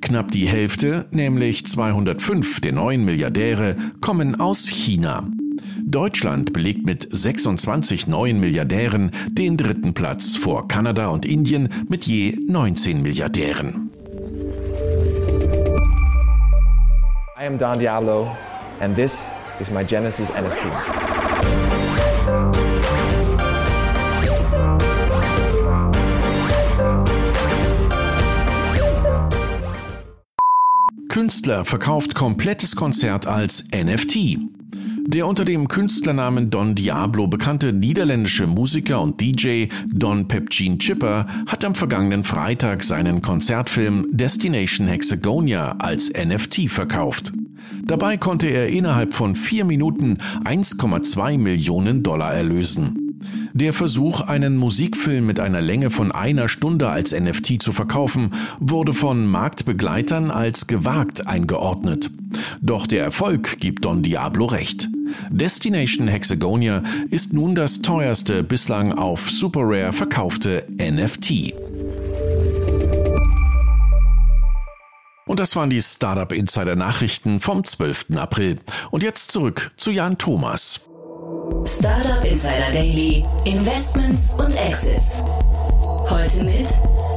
Knapp 0.00 0.32
die 0.32 0.48
Hälfte, 0.48 1.06
nämlich 1.12 1.66
205 1.66 2.60
der 2.60 2.72
neuen 2.72 3.04
Milliardäre, 3.04 3.76
kommen 4.00 4.40
aus 4.40 4.66
China. 4.66 5.28
Deutschland 5.84 6.52
belegt 6.52 6.84
mit 6.84 7.08
26 7.10 8.06
neuen 8.06 8.40
Milliardären 8.40 9.10
den 9.30 9.56
dritten 9.56 9.94
Platz 9.94 10.36
vor 10.36 10.68
Kanada 10.68 11.08
und 11.08 11.26
Indien 11.26 11.68
mit 11.88 12.04
je 12.04 12.36
19 12.48 13.02
Milliardären. 13.02 13.90
I 17.38 17.46
am 17.46 17.58
Don 17.58 17.78
Diablo 17.78 18.30
and 18.80 18.94
this 18.94 19.32
is 19.60 19.70
my 19.70 19.84
Genesis 19.84 20.30
NFT. 20.30 20.66
Künstler 31.08 31.64
verkauft 31.66 32.14
komplettes 32.14 32.74
Konzert 32.74 33.26
als 33.26 33.68
NFT. 33.70 34.38
Der 35.04 35.26
unter 35.26 35.44
dem 35.44 35.66
Künstlernamen 35.66 36.50
Don 36.50 36.74
Diablo 36.74 37.26
bekannte 37.26 37.72
niederländische 37.72 38.46
Musiker 38.46 39.00
und 39.00 39.20
DJ 39.20 39.66
Don 39.92 40.28
Pepcin 40.28 40.78
Chipper 40.78 41.26
hat 41.46 41.64
am 41.64 41.74
vergangenen 41.74 42.22
Freitag 42.22 42.84
seinen 42.84 43.20
Konzertfilm 43.20 44.06
Destination 44.12 44.86
Hexagonia 44.86 45.76
als 45.78 46.12
NFT 46.12 46.70
verkauft. 46.70 47.32
Dabei 47.84 48.16
konnte 48.16 48.46
er 48.46 48.68
innerhalb 48.68 49.12
von 49.12 49.34
vier 49.34 49.64
Minuten 49.64 50.18
1,2 50.44 51.36
Millionen 51.36 52.02
Dollar 52.02 52.32
erlösen. 52.32 53.01
Der 53.52 53.72
Versuch, 53.72 54.20
einen 54.20 54.56
Musikfilm 54.56 55.26
mit 55.26 55.40
einer 55.40 55.60
Länge 55.60 55.90
von 55.90 56.12
einer 56.12 56.48
Stunde 56.48 56.88
als 56.88 57.12
NFT 57.12 57.62
zu 57.62 57.72
verkaufen, 57.72 58.32
wurde 58.60 58.92
von 58.94 59.26
Marktbegleitern 59.26 60.30
als 60.30 60.66
gewagt 60.66 61.26
eingeordnet. 61.26 62.10
Doch 62.60 62.86
der 62.86 63.04
Erfolg 63.04 63.58
gibt 63.60 63.84
Don 63.84 64.02
Diablo 64.02 64.46
recht. 64.46 64.88
Destination 65.30 66.08
Hexagonia 66.08 66.82
ist 67.10 67.32
nun 67.32 67.54
das 67.54 67.82
teuerste 67.82 68.42
bislang 68.42 68.92
auf 68.92 69.30
Super 69.30 69.62
Rare 69.62 69.92
verkaufte 69.92 70.66
NFT. 70.78 71.52
Und 75.26 75.40
das 75.40 75.56
waren 75.56 75.70
die 75.70 75.80
Startup 75.80 76.30
Insider 76.32 76.76
Nachrichten 76.76 77.40
vom 77.40 77.64
12. 77.64 78.16
April. 78.16 78.58
Und 78.90 79.02
jetzt 79.02 79.30
zurück 79.30 79.72
zu 79.76 79.90
Jan 79.90 80.18
Thomas. 80.18 80.91
Startup 81.64 82.24
Insider 82.24 82.70
Daily, 82.72 83.24
Investments 83.44 84.34
und 84.38 84.54
Exits. 84.56 85.22
Heute 86.08 86.44
mit 86.44 86.66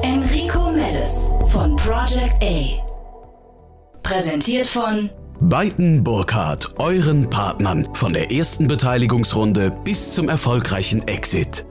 Enrico 0.04 0.70
Mellis 0.72 1.22
von 1.50 1.76
Project 1.78 2.36
A. 2.44 2.84
Präsentiert 4.04 4.68
von 4.68 5.10
Beiten 5.40 6.04
Burkhardt, 6.04 6.76
euren 6.78 7.30
Partnern 7.30 7.88
von 7.94 8.14
der 8.14 8.32
ersten 8.32 8.68
Beteiligungsrunde 8.68 9.72
bis 9.84 10.12
zum 10.12 10.30
erfolgreichen 10.30 11.08
Exit. 11.08 11.66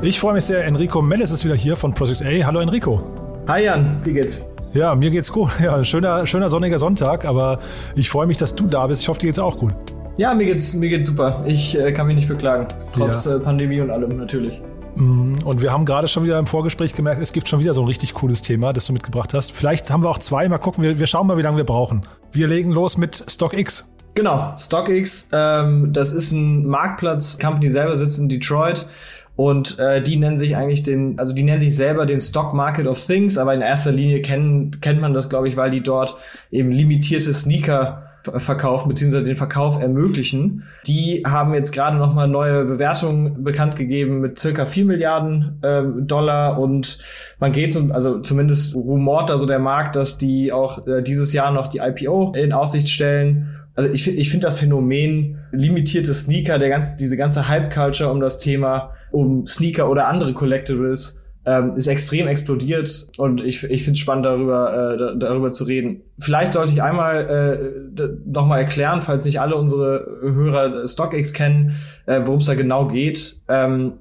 Ich 0.00 0.20
freue 0.20 0.34
mich 0.34 0.44
sehr, 0.44 0.64
Enrico 0.64 1.02
Mellis 1.02 1.32
ist 1.32 1.44
wieder 1.44 1.56
hier 1.56 1.76
von 1.76 1.92
Project 1.92 2.22
A. 2.22 2.46
Hallo 2.46 2.60
Enrico. 2.60 3.02
Hi 3.46 3.64
Jan, 3.64 4.00
wie 4.04 4.14
geht's? 4.14 4.40
Ja, 4.72 4.94
mir 4.94 5.10
geht's 5.10 5.32
gut. 5.32 5.50
Ja, 5.60 5.84
schöner, 5.84 6.26
schöner 6.26 6.48
sonniger 6.50 6.78
Sonntag, 6.78 7.24
aber 7.24 7.58
ich 7.94 8.08
freue 8.08 8.26
mich, 8.26 8.38
dass 8.38 8.54
du 8.54 8.66
da 8.66 8.86
bist. 8.86 9.02
Ich 9.02 9.08
hoffe, 9.08 9.20
dir 9.20 9.26
geht's 9.26 9.38
auch 9.38 9.58
gut. 9.58 9.74
Ja, 10.18 10.34
mir 10.34 10.46
geht's, 10.46 10.74
mir 10.74 10.88
geht's 10.88 11.06
super. 11.06 11.44
Ich 11.46 11.78
äh, 11.78 11.92
kann 11.92 12.08
mich 12.08 12.16
nicht 12.16 12.28
beklagen. 12.28 12.66
Trotz 12.92 13.24
ja. 13.24 13.36
äh, 13.36 13.38
Pandemie 13.38 13.80
und 13.80 13.90
allem, 13.90 14.16
natürlich. 14.16 14.60
Mm, 14.96 15.36
und 15.44 15.62
wir 15.62 15.70
haben 15.72 15.84
gerade 15.84 16.08
schon 16.08 16.24
wieder 16.24 16.40
im 16.40 16.46
Vorgespräch 16.46 16.92
gemerkt, 16.92 17.22
es 17.22 17.32
gibt 17.32 17.48
schon 17.48 17.60
wieder 17.60 17.72
so 17.72 17.82
ein 17.82 17.86
richtig 17.86 18.14
cooles 18.14 18.42
Thema, 18.42 18.72
das 18.72 18.86
du 18.86 18.92
mitgebracht 18.92 19.32
hast. 19.32 19.52
Vielleicht 19.52 19.88
haben 19.92 20.02
wir 20.02 20.10
auch 20.10 20.18
zwei. 20.18 20.48
Mal 20.48 20.58
gucken, 20.58 20.82
wir, 20.82 20.98
wir 20.98 21.06
schauen 21.06 21.28
mal, 21.28 21.38
wie 21.38 21.42
lange 21.42 21.56
wir 21.56 21.64
brauchen. 21.64 22.02
Wir 22.32 22.48
legen 22.48 22.72
los 22.72 22.96
mit 22.96 23.24
StockX. 23.28 23.88
Genau, 24.16 24.54
StockX, 24.56 25.28
ähm, 25.32 25.92
das 25.92 26.10
ist 26.10 26.32
ein 26.32 26.66
Marktplatz. 26.66 27.38
Company 27.38 27.70
selber 27.70 27.94
sitzt 27.94 28.18
in 28.18 28.28
Detroit. 28.28 28.88
Und 29.36 29.78
äh, 29.78 30.02
die 30.02 30.16
nennen 30.16 30.36
sich 30.36 30.56
eigentlich 30.56 30.82
den, 30.82 31.16
also 31.20 31.32
die 31.32 31.44
nennen 31.44 31.60
sich 31.60 31.76
selber 31.76 32.06
den 32.06 32.18
Stock 32.18 32.54
Market 32.54 32.88
of 32.88 33.00
Things, 33.00 33.38
aber 33.38 33.54
in 33.54 33.60
erster 33.60 33.92
Linie 33.92 34.20
kennen, 34.20 34.80
kennt 34.80 35.00
man 35.00 35.14
das, 35.14 35.28
glaube 35.28 35.48
ich, 35.48 35.56
weil 35.56 35.70
die 35.70 35.80
dort 35.80 36.16
eben 36.50 36.72
limitierte 36.72 37.32
Sneaker 37.32 38.07
verkaufen 38.38 38.88
beziehungsweise 38.88 39.24
den 39.24 39.36
Verkauf 39.36 39.80
ermöglichen. 39.80 40.64
Die 40.86 41.22
haben 41.26 41.54
jetzt 41.54 41.72
gerade 41.72 41.96
noch 41.96 42.14
mal 42.14 42.28
neue 42.28 42.64
Bewertungen 42.64 43.42
bekannt 43.44 43.76
gegeben 43.76 44.20
mit 44.20 44.38
circa 44.38 44.66
4 44.66 44.84
Milliarden 44.84 45.58
ähm, 45.62 46.06
Dollar 46.06 46.58
und 46.58 46.98
man 47.40 47.52
geht 47.52 47.72
zum, 47.72 47.92
also 47.92 48.20
zumindest 48.20 48.74
rumort 48.74 49.30
also 49.30 49.46
der 49.46 49.58
Markt, 49.58 49.96
dass 49.96 50.18
die 50.18 50.52
auch 50.52 50.86
äh, 50.86 51.02
dieses 51.02 51.32
Jahr 51.32 51.50
noch 51.50 51.68
die 51.68 51.78
IPO 51.78 52.32
in 52.34 52.52
Aussicht 52.52 52.88
stellen. 52.88 53.54
Also 53.74 53.90
ich, 53.90 54.08
ich 54.08 54.30
finde 54.30 54.46
das 54.46 54.58
Phänomen 54.58 55.38
limitierte 55.52 56.12
Sneaker, 56.12 56.58
der 56.58 56.68
ganze, 56.68 56.96
diese 56.96 57.16
ganze 57.16 57.48
Hype-Culture 57.48 58.10
um 58.10 58.20
das 58.20 58.38
Thema, 58.38 58.92
um 59.12 59.46
Sneaker 59.46 59.88
oder 59.88 60.08
andere 60.08 60.34
Collectibles 60.34 61.24
ähm, 61.48 61.76
ist 61.76 61.86
extrem 61.86 62.28
explodiert 62.28 63.08
und 63.16 63.40
ich, 63.40 63.64
ich 63.64 63.82
finde 63.82 63.96
es 63.96 64.00
spannend, 64.00 64.26
darüber, 64.26 65.14
äh, 65.14 65.18
darüber 65.18 65.50
zu 65.50 65.64
reden. 65.64 66.02
Vielleicht 66.18 66.52
sollte 66.52 66.72
ich 66.72 66.82
einmal 66.82 67.72
äh, 67.96 68.08
nochmal 68.26 68.60
erklären, 68.60 69.00
falls 69.00 69.24
nicht 69.24 69.40
alle 69.40 69.56
unsere 69.56 70.18
Hörer 70.20 70.86
StockX 70.86 71.32
kennen, 71.32 71.76
äh, 72.04 72.20
worum 72.24 72.40
es 72.40 72.46
da 72.46 72.54
genau 72.54 72.88
geht. 72.88 73.40
Ähm, 73.48 73.94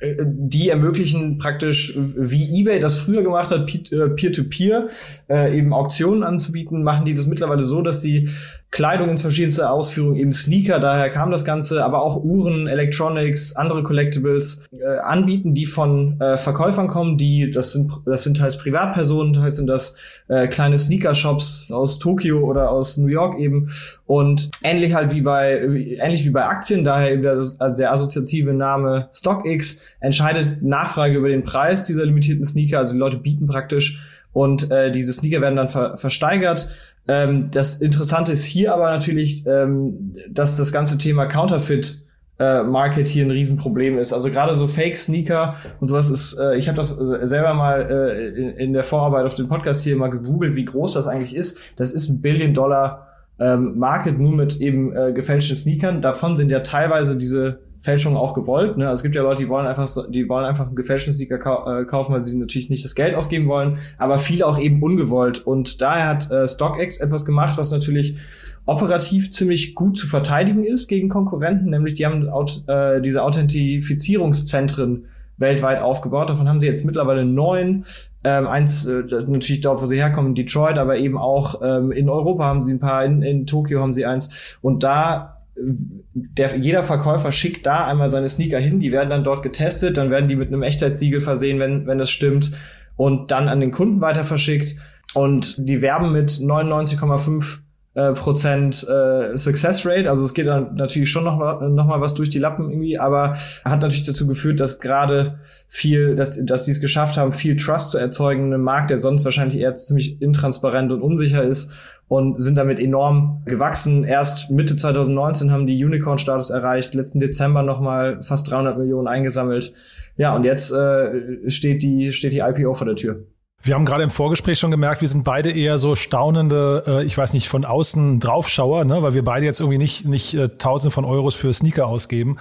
äh, 0.00 0.16
die 0.26 0.70
ermöglichen 0.70 1.38
praktisch, 1.38 1.96
wie 1.96 2.60
eBay 2.60 2.80
das 2.80 2.98
früher 2.98 3.22
gemacht 3.22 3.52
hat, 3.52 3.72
äh, 3.92 4.08
Peer-to-Peer, 4.08 4.88
-Peer, 4.88 5.30
äh, 5.30 5.56
eben 5.56 5.72
Auktionen 5.72 6.24
anzubieten, 6.24 6.82
machen 6.82 7.04
die 7.04 7.14
das 7.14 7.28
mittlerweile 7.28 7.62
so, 7.62 7.82
dass 7.82 8.02
sie 8.02 8.28
Kleidung 8.72 9.10
ins 9.10 9.20
verschiedenste 9.20 9.68
Ausführungen, 9.68 10.16
eben 10.16 10.32
Sneaker, 10.32 10.80
daher 10.80 11.10
kam 11.10 11.30
das 11.30 11.44
Ganze, 11.44 11.84
aber 11.84 12.00
auch 12.00 12.24
Uhren, 12.24 12.66
Electronics, 12.66 13.54
andere 13.54 13.82
Collectibles 13.82 14.64
äh, 14.72 14.98
anbieten, 15.02 15.52
die 15.52 15.66
von 15.66 16.18
äh, 16.22 16.38
Verkäufern 16.38 16.88
kommen, 16.88 17.18
die, 17.18 17.50
das 17.50 17.72
sind, 17.72 17.92
das 18.06 18.22
sind 18.22 18.38
teils 18.38 18.56
Privatpersonen, 18.56 19.34
teils 19.34 19.56
sind 19.56 19.66
das 19.66 19.94
äh, 20.28 20.48
kleine 20.48 20.78
Sneaker-Shops 20.78 21.70
aus 21.70 21.98
Tokio 21.98 22.38
oder 22.38 22.70
aus 22.70 22.96
New 22.96 23.08
York 23.08 23.38
eben. 23.38 23.68
Und 24.06 24.50
ähnlich 24.62 24.94
halt 24.94 25.14
wie 25.14 25.20
bei, 25.20 25.58
ähnlich 26.00 26.24
wie 26.24 26.30
bei 26.30 26.46
Aktien, 26.46 26.82
daher 26.82 27.12
eben 27.12 27.22
der, 27.22 27.32
also 27.32 27.76
der 27.76 27.92
assoziative 27.92 28.54
Name 28.54 29.10
StockX 29.12 29.84
entscheidet 30.00 30.62
Nachfrage 30.62 31.18
über 31.18 31.28
den 31.28 31.44
Preis 31.44 31.84
dieser 31.84 32.06
limitierten 32.06 32.42
Sneaker, 32.42 32.78
also 32.78 32.94
die 32.94 33.00
Leute 33.00 33.18
bieten 33.18 33.46
praktisch 33.46 34.00
und 34.32 34.70
äh, 34.70 34.90
diese 34.90 35.12
Sneaker 35.12 35.40
werden 35.40 35.56
dann 35.56 35.68
ver 35.68 35.96
versteigert 35.96 36.68
ähm, 37.08 37.48
das 37.50 37.80
Interessante 37.80 38.32
ist 38.32 38.44
hier 38.44 38.72
aber 38.72 38.90
natürlich, 38.90 39.44
ähm, 39.46 40.14
dass 40.30 40.56
das 40.56 40.72
ganze 40.72 40.98
Thema 40.98 41.26
Counterfeit 41.26 41.98
äh, 42.38 42.62
Market 42.62 43.08
hier 43.08 43.24
ein 43.24 43.30
Riesenproblem 43.30 43.98
ist. 43.98 44.12
Also 44.12 44.30
gerade 44.30 44.54
so 44.54 44.68
Fake-Sneaker 44.68 45.56
und 45.80 45.88
sowas 45.88 46.10
ist, 46.10 46.38
äh, 46.38 46.56
ich 46.56 46.68
habe 46.68 46.76
das 46.76 46.90
selber 46.90 47.54
mal 47.54 47.90
äh, 47.90 48.28
in, 48.28 48.50
in, 48.50 48.72
der 48.72 48.84
Vorarbeit 48.84 49.26
auf 49.26 49.34
dem 49.34 49.48
Podcast 49.48 49.82
hier 49.82 49.96
mal 49.96 50.08
gegoogelt, 50.08 50.54
wie 50.54 50.64
groß 50.64 50.94
das 50.94 51.06
eigentlich 51.06 51.34
ist. 51.34 51.58
Das 51.76 51.92
ist 51.92 52.08
ein 52.08 52.20
Billion-Dollar 52.20 53.08
ähm, 53.38 53.78
nur 54.18 54.32
mit 54.32 54.60
eben 54.60 54.94
äh, 54.94 55.12
gefälschten 55.12 55.56
Sneakern. 55.56 56.00
Davon 56.00 56.36
sind 56.36 56.50
ja 56.50 56.60
teilweise 56.60 57.18
diese 57.18 57.60
Fälschungen 57.82 58.16
auch 58.16 58.32
gewollt. 58.32 58.78
Ne? 58.78 58.88
Also 58.88 59.00
es 59.00 59.02
gibt 59.02 59.14
ja 59.14 59.22
Leute, 59.22 59.42
die 59.42 59.48
wollen 59.48 59.66
einfach, 59.66 59.88
die 60.08 60.28
wollen 60.28 60.44
einfach 60.44 60.66
einen 60.66 60.76
gefälschten 60.76 61.12
Sneaker 61.12 61.38
kau 61.38 61.80
äh, 61.80 61.84
kaufen, 61.84 62.14
weil 62.14 62.22
sie 62.22 62.36
natürlich 62.36 62.70
nicht 62.70 62.84
das 62.84 62.94
Geld 62.94 63.14
ausgeben 63.14 63.48
wollen, 63.48 63.78
aber 63.98 64.18
viele 64.18 64.46
auch 64.46 64.58
eben 64.58 64.82
ungewollt. 64.82 65.44
Und 65.44 65.82
daher 65.82 66.08
hat 66.08 66.30
äh, 66.30 66.46
StockX 66.46 66.98
etwas 66.98 67.26
gemacht, 67.26 67.58
was 67.58 67.72
natürlich 67.72 68.16
operativ 68.64 69.32
ziemlich 69.32 69.74
gut 69.74 69.98
zu 69.98 70.06
verteidigen 70.06 70.64
ist 70.64 70.86
gegen 70.86 71.08
Konkurrenten, 71.08 71.70
nämlich 71.70 71.94
die 71.94 72.06
haben 72.06 72.28
äh, 72.68 73.02
diese 73.02 73.24
Authentifizierungszentren 73.24 75.06
weltweit 75.38 75.82
aufgebaut. 75.82 76.30
Davon 76.30 76.48
haben 76.48 76.60
sie 76.60 76.68
jetzt 76.68 76.84
mittlerweile 76.84 77.24
neun. 77.24 77.84
Ähm, 78.22 78.46
eins 78.46 78.86
äh, 78.86 79.02
natürlich 79.26 79.60
dort, 79.60 79.82
wo 79.82 79.86
sie 79.86 79.96
herkommen, 79.96 80.36
Detroit, 80.36 80.78
aber 80.78 80.96
eben 80.98 81.18
auch 81.18 81.60
ähm, 81.62 81.90
in 81.90 82.08
Europa 82.08 82.44
haben 82.44 82.62
sie 82.62 82.74
ein 82.74 82.78
paar, 82.78 83.04
in, 83.04 83.22
in 83.22 83.46
Tokio 83.46 83.80
haben 83.80 83.94
sie 83.94 84.06
eins. 84.06 84.56
Und 84.62 84.84
da 84.84 85.41
der, 85.54 86.56
jeder 86.56 86.84
Verkäufer 86.84 87.32
schickt 87.32 87.66
da 87.66 87.86
einmal 87.86 88.10
seine 88.10 88.28
Sneaker 88.28 88.58
hin, 88.58 88.80
die 88.80 88.92
werden 88.92 89.10
dann 89.10 89.24
dort 89.24 89.42
getestet, 89.42 89.96
dann 89.96 90.10
werden 90.10 90.28
die 90.28 90.36
mit 90.36 90.48
einem 90.48 90.62
Echtheitssiegel 90.62 91.20
versehen, 91.20 91.58
wenn, 91.58 91.86
wenn 91.86 91.98
das 91.98 92.10
stimmt, 92.10 92.52
und 92.96 93.30
dann 93.30 93.48
an 93.48 93.60
den 93.60 93.70
Kunden 93.70 94.00
weiter 94.00 94.24
verschickt. 94.24 94.76
Und 95.14 95.56
die 95.58 95.82
werben 95.82 96.12
mit 96.12 96.30
99,5 96.30 97.58
äh, 97.94 98.12
Prozent 98.12 98.86
äh, 98.88 99.36
Success 99.36 99.86
Rate, 99.86 100.08
also 100.08 100.24
es 100.24 100.32
geht 100.32 100.46
dann 100.46 100.74
natürlich 100.74 101.10
schon 101.10 101.24
noch 101.24 101.36
mal, 101.36 101.68
noch 101.68 101.86
mal 101.86 102.00
was 102.00 102.14
durch 102.14 102.30
die 102.30 102.38
Lappen 102.38 102.70
irgendwie, 102.70 102.98
aber 102.98 103.34
hat 103.64 103.82
natürlich 103.82 104.06
dazu 104.06 104.26
geführt, 104.26 104.60
dass 104.60 104.80
gerade 104.80 105.38
viel, 105.68 106.16
dass, 106.16 106.38
dass 106.42 106.64
die 106.64 106.70
es 106.70 106.80
geschafft 106.80 107.18
haben, 107.18 107.32
viel 107.32 107.56
Trust 107.56 107.90
zu 107.90 107.98
erzeugen 107.98 108.46
in 108.46 108.54
einem 108.54 108.62
Markt, 108.62 108.90
der 108.90 108.98
sonst 108.98 109.24
wahrscheinlich 109.24 109.60
eher 109.60 109.74
ziemlich 109.74 110.22
intransparent 110.22 110.90
und 110.90 111.02
unsicher 111.02 111.42
ist 111.42 111.70
und 112.08 112.42
sind 112.42 112.56
damit 112.56 112.78
enorm 112.78 113.42
gewachsen. 113.46 114.04
Erst 114.04 114.50
Mitte 114.50 114.76
2019 114.76 115.50
haben 115.50 115.66
die 115.66 115.82
Unicorn-Status 115.82 116.50
erreicht, 116.50 116.94
letzten 116.94 117.20
Dezember 117.20 117.62
nochmal 117.62 118.22
fast 118.22 118.50
300 118.50 118.78
Millionen 118.78 119.08
eingesammelt. 119.08 119.72
Ja, 120.16 120.34
und 120.34 120.44
jetzt 120.44 120.72
äh, 120.72 121.50
steht, 121.50 121.82
die, 121.82 122.12
steht 122.12 122.32
die 122.32 122.40
IPO 122.40 122.74
vor 122.74 122.86
der 122.86 122.96
Tür. 122.96 123.24
Wir 123.64 123.74
haben 123.74 123.84
gerade 123.84 124.02
im 124.02 124.10
Vorgespräch 124.10 124.58
schon 124.58 124.72
gemerkt, 124.72 125.02
wir 125.02 125.08
sind 125.08 125.22
beide 125.22 125.52
eher 125.52 125.78
so 125.78 125.94
staunende, 125.94 126.82
äh, 126.86 127.04
ich 127.04 127.16
weiß 127.16 127.32
nicht, 127.32 127.48
von 127.48 127.64
außen 127.64 128.18
Draufschauer, 128.18 128.84
ne? 128.84 129.02
weil 129.02 129.14
wir 129.14 129.22
beide 129.22 129.46
jetzt 129.46 129.60
irgendwie 129.60 129.78
nicht, 129.78 130.04
nicht 130.04 130.34
äh, 130.34 130.48
Tausende 130.58 130.90
von 130.90 131.04
Euros 131.04 131.36
für 131.36 131.52
Sneaker 131.52 131.86
ausgeben. 131.86 132.38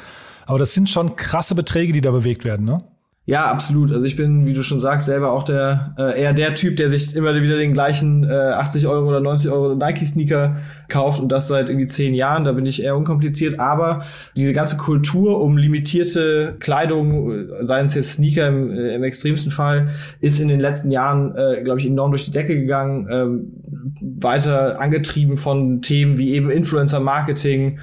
Aber 0.47 0.57
das 0.57 0.73
sind 0.73 0.89
schon 0.89 1.15
krasse 1.15 1.53
Beträge, 1.53 1.93
die 1.93 2.01
da 2.01 2.09
bewegt 2.09 2.43
werden, 2.43 2.65
ne? 2.65 2.79
Ja, 3.25 3.45
absolut. 3.45 3.91
Also 3.91 4.07
ich 4.07 4.15
bin, 4.15 4.47
wie 4.47 4.53
du 4.53 4.63
schon 4.63 4.79
sagst, 4.79 5.05
selber 5.05 5.31
auch 5.31 5.43
der 5.43 5.93
äh, 5.97 6.19
eher 6.19 6.33
der 6.33 6.55
Typ, 6.55 6.75
der 6.77 6.89
sich 6.89 7.15
immer 7.15 7.35
wieder 7.35 7.55
den 7.55 7.71
gleichen 7.71 8.23
äh, 8.23 8.33
80 8.33 8.87
Euro 8.87 9.09
oder 9.09 9.19
90 9.19 9.51
Euro 9.51 9.75
Nike-Sneaker 9.75 10.57
kauft 10.89 11.21
und 11.21 11.31
das 11.31 11.47
seit 11.47 11.69
irgendwie 11.69 11.85
zehn 11.85 12.15
Jahren. 12.15 12.45
Da 12.45 12.51
bin 12.51 12.65
ich 12.65 12.81
eher 12.81 12.97
unkompliziert. 12.97 13.59
Aber 13.59 14.05
diese 14.35 14.53
ganze 14.53 14.75
Kultur 14.77 15.39
um 15.39 15.55
limitierte 15.55 16.55
Kleidung, 16.59 17.47
seien 17.61 17.85
es 17.85 17.93
jetzt 17.93 18.13
Sneaker 18.13 18.47
im, 18.47 18.71
äh, 18.71 18.95
im 18.95 19.03
extremsten 19.03 19.51
Fall, 19.51 19.89
ist 20.19 20.39
in 20.39 20.47
den 20.47 20.59
letzten 20.59 20.89
Jahren, 20.89 21.35
äh, 21.35 21.61
glaube 21.63 21.79
ich, 21.79 21.85
enorm 21.85 22.09
durch 22.09 22.25
die 22.25 22.31
Decke 22.31 22.55
gegangen. 22.55 23.07
Ähm, 23.11 23.51
weiter 24.01 24.79
angetrieben 24.81 25.37
von 25.37 25.83
Themen 25.83 26.17
wie 26.17 26.31
eben 26.31 26.49
Influencer-Marketing 26.49 27.79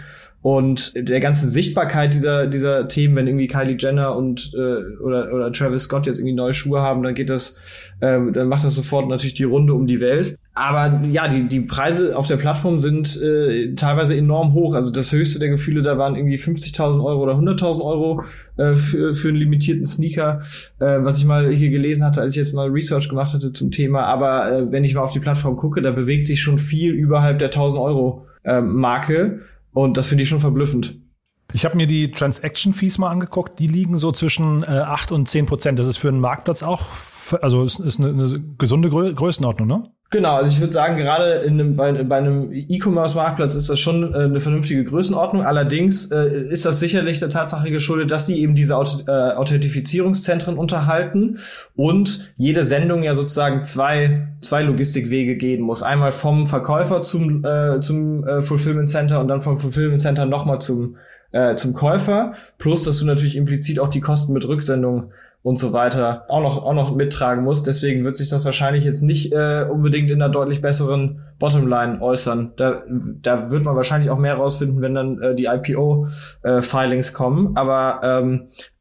und 0.49 0.95
der 0.97 1.21
ganzen 1.21 1.51
Sichtbarkeit 1.51 2.15
dieser, 2.15 2.47
dieser 2.47 2.89
Themen, 2.89 3.17
wenn 3.17 3.27
irgendwie 3.27 3.49
Kylie 3.49 3.77
Jenner 3.79 4.17
und 4.17 4.55
äh, 4.55 4.99
oder, 5.03 5.31
oder 5.31 5.53
Travis 5.53 5.83
Scott 5.83 6.07
jetzt 6.07 6.19
irgendwie 6.19 6.35
neue 6.35 6.55
Schuhe 6.55 6.81
haben, 6.81 7.03
dann 7.03 7.15
geht 7.15 7.29
das, 7.29 7.59
ähm, 8.01 8.33
dann 8.33 8.49
macht 8.49 8.65
das 8.65 8.75
sofort 8.75 9.11
natürlich 9.11 9.35
die 9.35 9.45
Runde 9.45 9.75
um 9.75 9.87
die 9.87 10.01
Welt. 10.01 10.39
Aber 10.55 11.03
ja, 11.05 11.29
die, 11.29 11.49
die 11.49 11.61
Preise 11.61 12.17
auf 12.17 12.29
der 12.29 12.39
Plattform 12.39 12.81
sind 12.81 13.21
äh, 13.21 13.75
teilweise 13.75 14.17
enorm 14.17 14.55
hoch. 14.55 14.75
Also 14.75 14.91
das 14.91 15.13
höchste 15.13 15.39
der 15.39 15.51
Gefühle, 15.51 15.83
da 15.83 15.99
waren 15.99 16.17
irgendwie 16.17 16.37
50.000 16.37 17.05
Euro 17.05 17.25
oder 17.25 17.35
100.000 17.35 17.83
Euro 17.83 18.23
äh, 18.57 18.75
für, 18.77 19.15
für 19.15 19.29
einen 19.29 19.37
limitierten 19.37 19.85
Sneaker, 19.85 20.41
äh, 20.79 20.97
was 21.01 21.19
ich 21.19 21.27
mal 21.27 21.53
hier 21.53 21.69
gelesen 21.69 22.05
hatte, 22.05 22.23
als 22.23 22.33
ich 22.33 22.39
jetzt 22.39 22.55
mal 22.55 22.71
Research 22.71 23.11
gemacht 23.11 23.35
hatte 23.35 23.53
zum 23.53 23.71
Thema. 23.71 24.05
Aber 24.05 24.51
äh, 24.51 24.73
wenn 24.73 24.85
ich 24.85 24.95
mal 24.95 25.03
auf 25.03 25.13
die 25.13 25.21
Plattform 25.21 25.57
gucke, 25.57 25.83
da 25.83 25.91
bewegt 25.91 26.27
sich 26.27 26.41
schon 26.41 26.59
viel 26.59 26.95
überhalb 26.95 27.39
der 27.39 27.53
1.000 27.53 27.79
Euro 27.79 28.25
äh, 28.45 28.63
Marke. 28.63 29.41
Und 29.79 29.97
das 29.97 30.09
finde 30.09 30.25
ich 30.25 30.29
schon 30.29 30.41
verblüffend. 30.41 30.99
Ich 31.53 31.65
habe 31.65 31.77
mir 31.77 31.87
die 31.87 32.11
Transaction 32.11 32.75
Fees 32.75 32.99
mal 32.99 33.11
angeguckt. 33.11 33.61
Die 33.61 33.69
liegen 33.69 34.01
so 34.01 34.11
zwischen 34.11 34.65
äh, 34.65 34.67
8 34.67 35.13
und 35.13 35.29
10 35.29 35.47
Prozent. 35.47 35.79
Das 35.79 35.87
ist 35.87 35.99
für 35.99 36.09
einen 36.09 36.19
Marktplatz 36.19 36.65
auch, 36.65 36.83
also 37.43 37.63
ist, 37.63 37.79
ist 37.79 38.01
eine, 38.01 38.09
eine 38.09 38.41
gesunde 38.59 38.91
Grö 38.91 39.15
Größenordnung, 39.15 39.69
ne? 39.69 39.93
Genau, 40.11 40.37
also 40.37 40.51
ich 40.51 40.59
würde 40.59 40.73
sagen, 40.73 40.97
gerade 40.97 41.43
in 41.45 41.61
einem, 41.61 41.77
bei, 41.77 41.93
bei 42.03 42.17
einem 42.17 42.51
E-Commerce-Marktplatz 42.51 43.55
ist 43.55 43.69
das 43.69 43.79
schon 43.79 44.15
äh, 44.15 44.21
eine 44.21 44.41
vernünftige 44.41 44.83
Größenordnung. 44.83 45.45
Allerdings 45.45 46.11
äh, 46.11 46.49
ist 46.49 46.65
das 46.65 46.81
sicherlich 46.81 47.19
der 47.19 47.29
Tatsache 47.29 47.71
geschuldet, 47.71 48.11
dass 48.11 48.25
sie 48.25 48.41
eben 48.41 48.55
diese 48.55 48.75
Auth 48.75 49.05
äh, 49.07 49.11
Authentifizierungszentren 49.11 50.57
unterhalten 50.57 51.37
und 51.77 52.33
jede 52.39 52.65
Sendung 52.65 53.03
ja 53.03 53.13
sozusagen 53.13 53.65
zwei, 53.65 54.29
zwei 54.41 54.63
Logistikwege 54.63 55.37
gehen 55.37 55.61
muss. 55.61 55.83
Einmal 55.83 56.13
vom 56.13 56.47
Verkäufer 56.47 57.03
zum, 57.03 57.45
äh, 57.45 57.81
zum 57.81 58.27
äh, 58.27 58.41
Fulfillment 58.41 58.89
Center 58.89 59.21
und 59.21 59.29
dann 59.29 59.43
vom 59.43 59.59
Fulfillment 59.59 60.01
Center 60.01 60.25
nochmal 60.25 60.59
zum, 60.59 60.97
äh, 61.33 61.55
zum 61.55 61.75
Käufer. 61.75 62.33
Plus, 62.57 62.83
dass 62.85 62.99
du 62.99 63.05
natürlich 63.05 63.37
implizit 63.37 63.79
auch 63.79 63.89
die 63.89 64.01
Kosten 64.01 64.33
mit 64.33 64.49
Rücksendung 64.49 65.11
und 65.43 65.57
so 65.57 65.73
weiter 65.73 66.25
auch 66.29 66.41
noch, 66.41 66.63
auch 66.65 66.75
noch 66.75 66.95
mittragen 66.95 67.45
muss. 67.45 67.63
Deswegen 67.63 68.05
wird 68.05 68.17
sich 68.17 68.29
das 68.29 68.45
wahrscheinlich 68.45 68.85
jetzt 68.85 69.03
nicht 69.03 69.33
äh, 69.33 69.65
unbedingt 69.71 70.11
in 70.11 70.21
einer 70.21 70.33
deutlich 70.33 70.61
besseren 70.61 71.23
Bottomline 71.39 72.01
äußern. 72.01 72.53
Da, 72.57 72.83
da 72.89 73.51
wird 73.51 73.65
man 73.65 73.77
wahrscheinlich 73.77 74.11
auch 74.11 74.19
mehr 74.19 74.35
rausfinden, 74.35 74.81
wenn 74.81 74.95
dann 74.95 75.23
äh, 75.23 75.35
die 75.35 75.47
IPO-Filings 75.47 77.11
äh, 77.11 77.13
kommen. 77.13 77.57
Aber 77.57 78.01
ähm, 78.03 78.49
äh, 78.49 78.78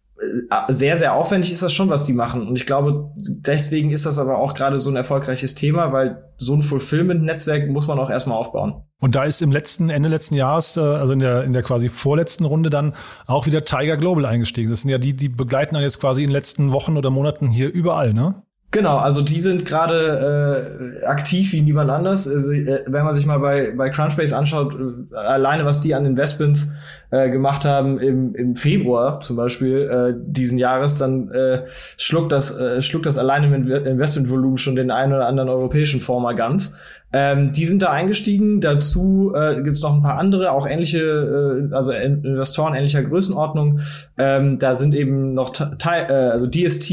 sehr, 0.69 0.97
sehr 0.97 1.13
aufwendig 1.13 1.51
ist 1.51 1.61
das 1.61 1.73
schon, 1.73 1.89
was 1.89 2.03
die 2.03 2.13
machen. 2.13 2.47
Und 2.47 2.55
ich 2.55 2.65
glaube, 2.65 3.11
deswegen 3.15 3.91
ist 3.91 4.05
das 4.05 4.17
aber 4.17 4.39
auch 4.39 4.53
gerade 4.53 4.79
so 4.79 4.89
ein 4.89 4.95
erfolgreiches 4.95 5.53
Thema, 5.53 5.91
weil 5.91 6.23
so 6.37 6.55
ein 6.55 6.63
Fulfillment-Netzwerk 6.63 7.69
muss 7.69 7.87
man 7.87 7.99
auch 7.99 8.09
erstmal 8.09 8.37
aufbauen. 8.37 8.83
Und 8.99 9.15
da 9.15 9.25
ist 9.25 9.41
im 9.41 9.51
letzten, 9.51 9.89
Ende 9.89 10.09
letzten 10.09 10.35
Jahres, 10.35 10.75
äh, 10.75 10.81
also 10.81 11.13
in 11.13 11.19
der, 11.19 11.43
in 11.43 11.53
der 11.53 11.61
quasi 11.61 11.89
vorletzten 11.89 12.45
Runde 12.45 12.69
dann 12.69 12.93
auch 13.27 13.45
wieder 13.45 13.63
Tiger 13.63 13.97
Global 13.97 14.25
eingestiegen. 14.25 14.71
Das 14.71 14.81
sind 14.81 14.89
ja 14.89 14.97
die, 14.97 15.15
die 15.15 15.29
begleiten 15.29 15.75
dann 15.75 15.83
jetzt 15.83 15.99
quasi 15.99 16.23
in 16.23 16.29
den 16.29 16.33
letzten 16.33 16.71
Wochen 16.71 16.97
oder 16.97 17.11
Monaten 17.11 17.49
hier 17.49 17.71
überall, 17.71 18.13
ne? 18.13 18.41
Genau, 18.71 18.97
also 18.97 19.21
die 19.21 19.39
sind 19.39 19.65
gerade 19.65 20.99
äh, 21.01 21.05
aktiv 21.05 21.53
wie 21.53 21.61
niemand 21.61 21.89
anders. 21.89 22.27
Also, 22.27 22.51
äh, 22.51 22.83
wenn 22.85 23.05
man 23.05 23.15
sich 23.15 23.25
mal 23.25 23.39
bei, 23.39 23.71
bei 23.71 23.89
Crunchbase 23.89 24.35
anschaut, 24.35 24.75
äh, 24.75 25.15
alleine 25.15 25.63
was 25.63 25.79
die 25.79 25.95
an 25.95 26.05
Investments 26.05 26.73
äh, 27.09 27.29
gemacht 27.29 27.63
haben 27.63 27.97
im, 27.97 28.35
im 28.35 28.55
Februar 28.55 29.21
zum 29.21 29.37
Beispiel 29.37 29.89
äh, 29.89 30.21
diesen 30.21 30.57
Jahres, 30.57 30.97
dann 30.97 31.31
äh, 31.31 31.63
schluckt 31.95 32.33
das 32.33 32.57
äh, 32.59 32.81
schluckt 32.81 33.05
das 33.05 33.17
alleine 33.17 33.47
mit 33.47 33.69
Investmentvolumen 33.69 34.57
schon 34.57 34.75
den 34.75 34.91
einen 34.91 35.13
oder 35.13 35.27
anderen 35.27 35.47
europäischen 35.47 36.01
Fonds 36.01 36.23
mal 36.23 36.35
ganz. 36.35 36.77
Ähm, 37.13 37.53
die 37.53 37.65
sind 37.65 37.81
da 37.81 37.91
eingestiegen. 37.91 38.59
Dazu 38.59 39.31
äh, 39.33 39.55
gibt 39.63 39.77
es 39.77 39.81
noch 39.81 39.93
ein 39.93 40.01
paar 40.01 40.19
andere, 40.19 40.51
auch 40.51 40.67
ähnliche, 40.67 41.69
äh, 41.71 41.73
also 41.73 41.93
Investoren 41.93 42.75
ähnlicher 42.75 43.01
Größenordnung. 43.01 43.79
Ähm, 44.17 44.59
da 44.59 44.75
sind 44.75 44.93
eben 44.93 45.33
noch 45.33 45.53
äh, 45.57 46.11
also 46.11 46.47
DST, 46.47 46.91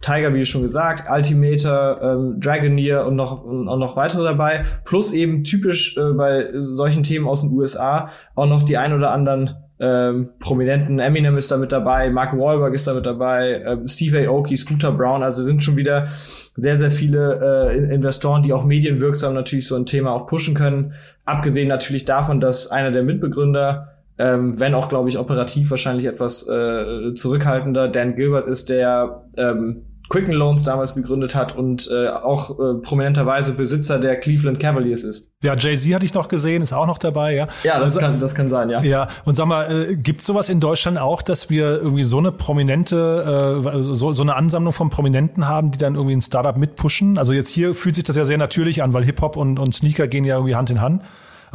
Tiger, 0.00 0.34
wie 0.34 0.44
schon 0.44 0.62
gesagt, 0.62 1.08
Altimeter, 1.08 2.00
ähm, 2.02 2.40
Dragoneer 2.40 3.06
und 3.06 3.16
noch, 3.16 3.44
und 3.44 3.64
noch 3.64 3.96
weitere 3.96 4.24
dabei. 4.24 4.64
Plus 4.84 5.12
eben 5.12 5.42
typisch 5.42 5.96
äh, 5.96 6.12
bei 6.12 6.48
solchen 6.58 7.02
Themen 7.02 7.26
aus 7.26 7.42
den 7.42 7.52
USA 7.52 8.10
auch 8.34 8.46
noch 8.46 8.62
die 8.62 8.76
ein 8.76 8.92
oder 8.92 9.10
anderen 9.10 9.56
ähm, 9.78 10.30
Prominenten. 10.38 10.98
Eminem 10.98 11.36
ist 11.36 11.50
da 11.50 11.56
mit 11.56 11.72
dabei, 11.72 12.08
Mark 12.10 12.36
Wahlberg 12.38 12.72
ist 12.74 12.86
da 12.86 12.94
mit 12.94 13.04
dabei, 13.04 13.52
äh, 13.52 13.86
Steve 13.86 14.26
Aoki, 14.28 14.56
Scooter 14.56 14.92
Brown. 14.92 15.22
Also 15.22 15.42
sind 15.42 15.62
schon 15.62 15.76
wieder 15.76 16.08
sehr, 16.54 16.76
sehr 16.76 16.90
viele 16.90 17.70
äh, 17.70 17.94
Investoren, 17.94 18.42
die 18.42 18.52
auch 18.52 18.64
medienwirksam 18.64 19.34
natürlich 19.34 19.66
so 19.66 19.76
ein 19.76 19.86
Thema 19.86 20.12
auch 20.12 20.26
pushen 20.26 20.54
können. 20.54 20.94
Abgesehen 21.24 21.68
natürlich 21.68 22.04
davon, 22.04 22.40
dass 22.40 22.70
einer 22.70 22.90
der 22.90 23.02
Mitbegründer 23.02 23.95
ähm, 24.18 24.58
wenn 24.58 24.74
auch, 24.74 24.88
glaube 24.88 25.08
ich, 25.08 25.18
operativ 25.18 25.70
wahrscheinlich 25.70 26.06
etwas 26.06 26.48
äh, 26.48 27.14
zurückhaltender. 27.14 27.88
Dan 27.88 28.16
Gilbert 28.16 28.48
ist 28.48 28.68
der 28.68 29.24
ähm, 29.36 29.82
Quicken 30.08 30.34
Loans 30.34 30.62
damals 30.62 30.94
gegründet 30.94 31.34
hat 31.34 31.56
und 31.56 31.90
äh, 31.90 32.08
auch 32.08 32.58
äh, 32.60 32.74
prominenterweise 32.80 33.54
Besitzer 33.54 33.98
der 33.98 34.16
Cleveland 34.16 34.60
Cavaliers 34.60 35.02
ist. 35.02 35.28
Ja, 35.42 35.56
Jay-Z 35.56 35.92
hatte 35.94 36.06
ich 36.06 36.14
noch 36.14 36.28
gesehen, 36.28 36.62
ist 36.62 36.72
auch 36.72 36.86
noch 36.86 36.98
dabei, 36.98 37.34
ja. 37.34 37.48
Ja, 37.64 37.74
das, 37.74 37.96
also, 37.96 38.00
kann, 38.00 38.20
das 38.20 38.34
kann 38.34 38.48
sein, 38.48 38.70
ja. 38.70 38.82
Ja, 38.82 39.08
und 39.24 39.34
sag 39.34 39.46
mal, 39.46 39.90
äh, 39.90 39.96
gibt 39.96 40.22
sowas 40.22 40.48
in 40.48 40.60
Deutschland 40.60 40.98
auch, 40.98 41.22
dass 41.22 41.50
wir 41.50 41.78
irgendwie 41.82 42.04
so 42.04 42.18
eine 42.18 42.30
prominente, 42.30 43.62
äh, 43.74 43.82
so, 43.82 44.12
so 44.12 44.22
eine 44.22 44.36
Ansammlung 44.36 44.72
von 44.72 44.90
Prominenten 44.90 45.48
haben, 45.48 45.72
die 45.72 45.78
dann 45.78 45.96
irgendwie 45.96 46.14
ein 46.14 46.22
Startup 46.22 46.56
mitpushen? 46.56 47.18
Also 47.18 47.32
jetzt 47.32 47.48
hier 47.48 47.74
fühlt 47.74 47.96
sich 47.96 48.04
das 48.04 48.14
ja 48.16 48.24
sehr 48.24 48.38
natürlich 48.38 48.82
an, 48.84 48.92
weil 48.92 49.04
Hip-Hop 49.04 49.36
und, 49.36 49.58
und 49.58 49.74
Sneaker 49.74 50.06
gehen 50.06 50.24
ja 50.24 50.36
irgendwie 50.36 50.54
Hand 50.54 50.70
in 50.70 50.80
Hand. 50.80 51.02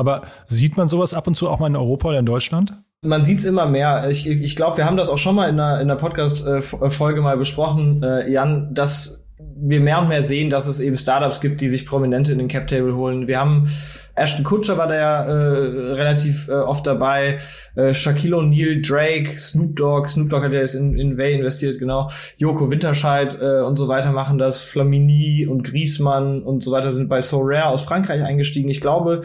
Aber 0.02 0.24
sieht 0.48 0.78
man 0.78 0.88
sowas 0.88 1.14
ab 1.14 1.28
und 1.28 1.36
zu 1.36 1.48
auch 1.48 1.60
mal 1.60 1.68
in 1.68 1.76
Europa 1.76 2.10
oder 2.10 2.18
in 2.18 2.26
Deutschland? 2.26 2.74
Man 3.04 3.24
sieht's 3.24 3.46
immer 3.46 3.68
mehr. 3.68 4.10
Ich, 4.10 4.28
ich 4.28 4.56
glaube, 4.56 4.78
wir 4.78 4.86
haben 4.86 4.98
das 4.98 5.10
auch 5.10 5.20
schon 5.20 5.36
mal 5.36 5.48
in 5.48 5.60
einer, 5.60 5.80
in 5.80 5.92
einer 5.92 6.00
Podcast-Folge 6.00 7.22
mal 7.22 7.38
besprochen, 7.38 8.02
äh, 8.02 8.28
Jan, 8.32 8.74
dass 8.74 9.21
wir 9.64 9.80
mehr 9.80 10.00
und 10.00 10.10
mehr 10.10 10.24
sehen, 10.24 10.50
dass 10.50 10.68
es 10.68 10.80
eben 10.80 10.98
Startups 10.98 11.40
gibt, 11.40 11.62
die 11.62 11.70
sich 11.70 11.86
Prominente 11.86 12.32
in 12.32 12.40
den 12.40 12.48
Cap-Table 12.48 12.96
holen. 12.96 13.28
Wir 13.28 13.40
haben 13.40 13.68
Ashton 14.16 14.44
Kutcher 14.44 14.78
war 14.78 14.88
da 14.88 14.96
ja 14.96 15.24
äh, 15.24 15.94
relativ 15.94 16.48
äh, 16.48 16.54
oft 16.54 16.86
dabei, 16.86 17.40
äh, 17.76 17.94
Shaquille 17.94 18.36
O'Neal, 18.36 18.82
Drake, 18.86 19.38
Snoop 19.38 19.76
Dogg, 19.76 20.10
Snoop 20.10 20.30
Dogg 20.30 20.44
hat 20.44 20.52
ja 20.52 20.60
jetzt 20.60 20.76
in, 20.76 20.98
in 20.98 21.18
Way 21.18 21.36
investiert, 21.36 21.80
genau, 21.80 22.10
Joko 22.38 22.70
Winterscheid 22.72 23.38
äh, 23.40 23.62
und 23.62 23.78
so 23.78 23.88
weiter 23.88 24.12
machen 24.12 24.38
das, 24.38 24.64
Flamini 24.64 25.48
und 25.48 25.64
Griezmann 25.64 26.42
und 26.42 26.62
so 26.64 26.72
weiter 26.72 26.92
sind 26.92 27.08
bei 27.08 27.22
So 27.22 27.42
Rare 27.42 27.68
aus 27.68 27.84
Frankreich 27.84 28.24
eingestiegen. 28.24 28.70
Ich 28.70 28.82
glaube, 28.82 29.22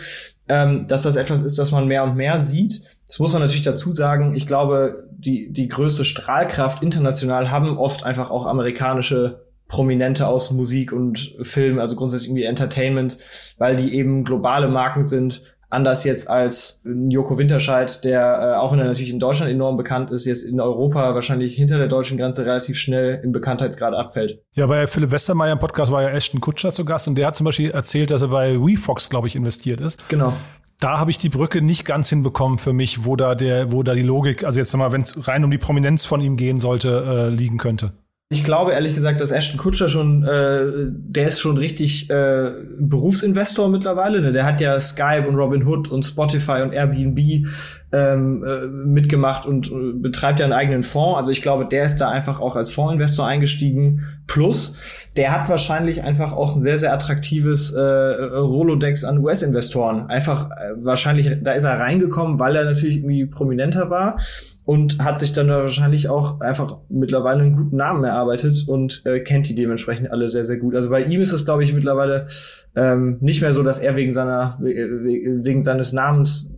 ähm, 0.49 0.87
dass 0.87 1.03
das 1.03 1.17
etwas 1.17 1.43
ist, 1.43 1.59
das 1.59 1.73
man 1.73 1.89
mehr 1.89 2.05
und 2.05 2.17
mehr 2.17 2.39
sieht. 2.39 2.83
Das 3.09 3.19
muss 3.19 3.33
man 3.33 3.43
natürlich 3.43 3.65
dazu 3.65 3.91
sagen. 3.93 4.35
Ich 4.35 4.47
glaube, 4.47 5.09
die, 5.11 5.53
die 5.53 5.69
größte 5.69 6.05
Strahlkraft 6.05 6.83
international 6.83 7.51
haben 7.51 7.79
oft 7.79 8.05
einfach 8.05 8.31
auch 8.31 8.47
amerikanische 8.47 9.46
Prominente 9.69 10.27
aus 10.27 10.51
Musik 10.51 10.93
und 10.93 11.35
Film, 11.43 11.79
also 11.79 11.97
grundsätzlich 11.97 12.29
irgendwie 12.29 12.45
Entertainment, 12.45 13.19
weil 13.59 13.77
die 13.77 13.95
eben 13.95 14.25
globale 14.25 14.69
Marken 14.69 15.05
sind. 15.05 15.43
Anders 15.69 16.05
jetzt 16.05 16.31
als 16.31 16.81
Joko 16.85 17.39
Winterscheid, 17.39 18.05
der 18.05 18.21
äh, 18.21 18.57
auch 18.57 18.71
er 18.71 18.85
natürlich 18.85 19.11
in 19.11 19.19
Deutschland 19.19 19.51
enorm 19.51 19.77
bekannt 19.77 20.13
ist, 20.13 20.25
jetzt 20.25 20.45
in 20.45 20.61
Europa 20.61 21.15
wahrscheinlich 21.17 21.57
hinter 21.57 21.79
der 21.79 21.89
deutschen 21.89 22.17
Grenze 22.17 22.47
relativ 22.47 22.79
schnell 22.79 23.21
im 23.25 23.33
Bekanntheitsgrad 23.33 23.93
abfällt. 23.93 24.41
Ja, 24.55 24.67
bei 24.67 24.87
Philipp 24.87 25.11
Westermeier 25.11 25.53
im 25.53 25.59
Podcast 25.59 25.91
war 25.91 26.03
ja 26.03 26.11
Ashton 26.11 26.41
Kutscher 26.41 26.71
zu 26.71 26.85
Gast 26.85 27.09
und 27.09 27.17
der 27.17 27.27
hat 27.27 27.37
zum 27.37 27.45
Beispiel 27.45 27.73
erzählt, 27.73 28.13
dass 28.13 28.23
er 28.23 28.29
bei 28.29 28.55
WeFox, 28.55 29.11
glaube 29.11 29.27
ich, 29.27 29.35
investiert 29.35 29.81
ist. 29.81 30.09
Genau 30.09 30.35
da 30.81 30.99
habe 30.99 31.11
ich 31.11 31.19
die 31.19 31.29
Brücke 31.29 31.63
nicht 31.63 31.85
ganz 31.85 32.11
hinbekommen 32.11 32.59
für 32.59 32.73
mich, 32.73 33.05
wo 33.05 33.17
da 33.17 33.35
der, 33.35 33.73
wo 33.73 33.83
da 33.83 33.95
die 33.95 34.03
Logik, 34.03 34.45
also 34.45 34.59
jetzt 34.59 34.77
mal, 34.77 34.93
wenn 34.93 35.03
es 35.03 35.27
rein 35.27 35.45
um 35.45 35.51
die 35.51 35.59
Prominenz 35.59 36.05
von 36.05 36.21
ihm 36.21 36.37
gehen 36.37 36.61
sollte, 36.61 37.31
äh, 37.31 37.35
liegen 37.35 37.57
könnte. 37.57 37.93
Ich 38.29 38.43
glaube 38.43 38.73
ehrlich 38.73 38.95
gesagt, 38.95 39.21
dass 39.21 39.31
Ashton 39.31 39.57
Kutscher 39.57 39.89
schon, 39.89 40.25
äh, 40.25 40.89
der 40.91 41.29
ist 41.29 41.39
schon 41.39 41.57
richtig 41.59 42.11
äh, 42.11 42.55
Berufsinvestor 42.77 43.69
mittlerweile. 43.69 44.21
Ne? 44.21 44.33
Der 44.33 44.45
hat 44.45 44.61
ja 44.61 44.81
Skype 44.81 45.29
und 45.29 45.37
Robin 45.37 45.65
Hood 45.65 45.89
und 45.93 46.03
Spotify 46.03 46.62
und 46.62 46.73
Airbnb 46.73 47.47
ähm, 47.93 48.45
äh, 48.45 48.67
mitgemacht 48.67 49.47
und 49.47 49.71
äh, 49.71 49.93
betreibt 49.93 50.41
ja 50.41 50.45
einen 50.45 50.55
eigenen 50.55 50.83
Fonds. 50.83 51.19
Also 51.19 51.31
ich 51.31 51.41
glaube, 51.41 51.67
der 51.67 51.85
ist 51.85 51.99
da 51.99 52.09
einfach 52.09 52.41
auch 52.41 52.57
als 52.57 52.75
Fondsinvestor 52.75 53.25
eingestiegen. 53.25 54.03
Plus, 54.27 54.77
der 55.17 55.33
hat 55.33 55.49
wahrscheinlich 55.49 56.03
einfach 56.03 56.33
auch 56.33 56.55
ein 56.55 56.62
sehr, 56.62 56.79
sehr 56.79 56.93
attraktives 56.93 57.73
äh, 57.73 57.81
Rolodex 57.81 59.05
an 59.05 59.19
US-Investoren. 59.19 60.09
Einfach 60.09 60.51
äh, 60.51 60.73
wahrscheinlich, 60.79 61.31
da 61.43 61.53
ist 61.53 61.65
er 61.65 61.79
reingekommen, 61.79 62.39
weil 62.39 62.57
er 62.57 62.65
natürlich 62.65 62.97
irgendwie 62.97 63.27
prominenter 63.27 63.89
war 63.89 64.19
und 64.65 64.99
hat 64.99 65.21
sich 65.21 65.33
dann 65.33 65.49
wahrscheinlich 65.49 66.09
auch 66.09 66.41
einfach 66.41 66.79
mittlerweile 66.89 67.43
einen 67.43 67.57
guten 67.57 67.77
Namen 67.77 68.03
erarbeitet 68.03 68.65
und 68.67 69.03
äh, 69.07 69.21
kennt 69.21 69.49
die 69.49 69.55
dementsprechend 69.55 70.11
alle 70.11 70.29
sehr, 70.29 70.45
sehr 70.45 70.57
gut. 70.57 70.75
Also 70.75 70.91
bei 70.91 71.05
ihm 71.05 71.21
ist 71.21 71.33
es, 71.33 71.45
glaube 71.45 71.62
ich, 71.62 71.73
mittlerweile 71.73 72.27
ähm, 72.75 73.19
nicht 73.21 73.41
mehr 73.41 73.53
so, 73.53 73.62
dass 73.62 73.79
er 73.79 73.95
wegen 73.95 74.12
seiner, 74.12 74.59
wegen 74.61 75.62
seines 75.62 75.93
Namens 75.93 76.55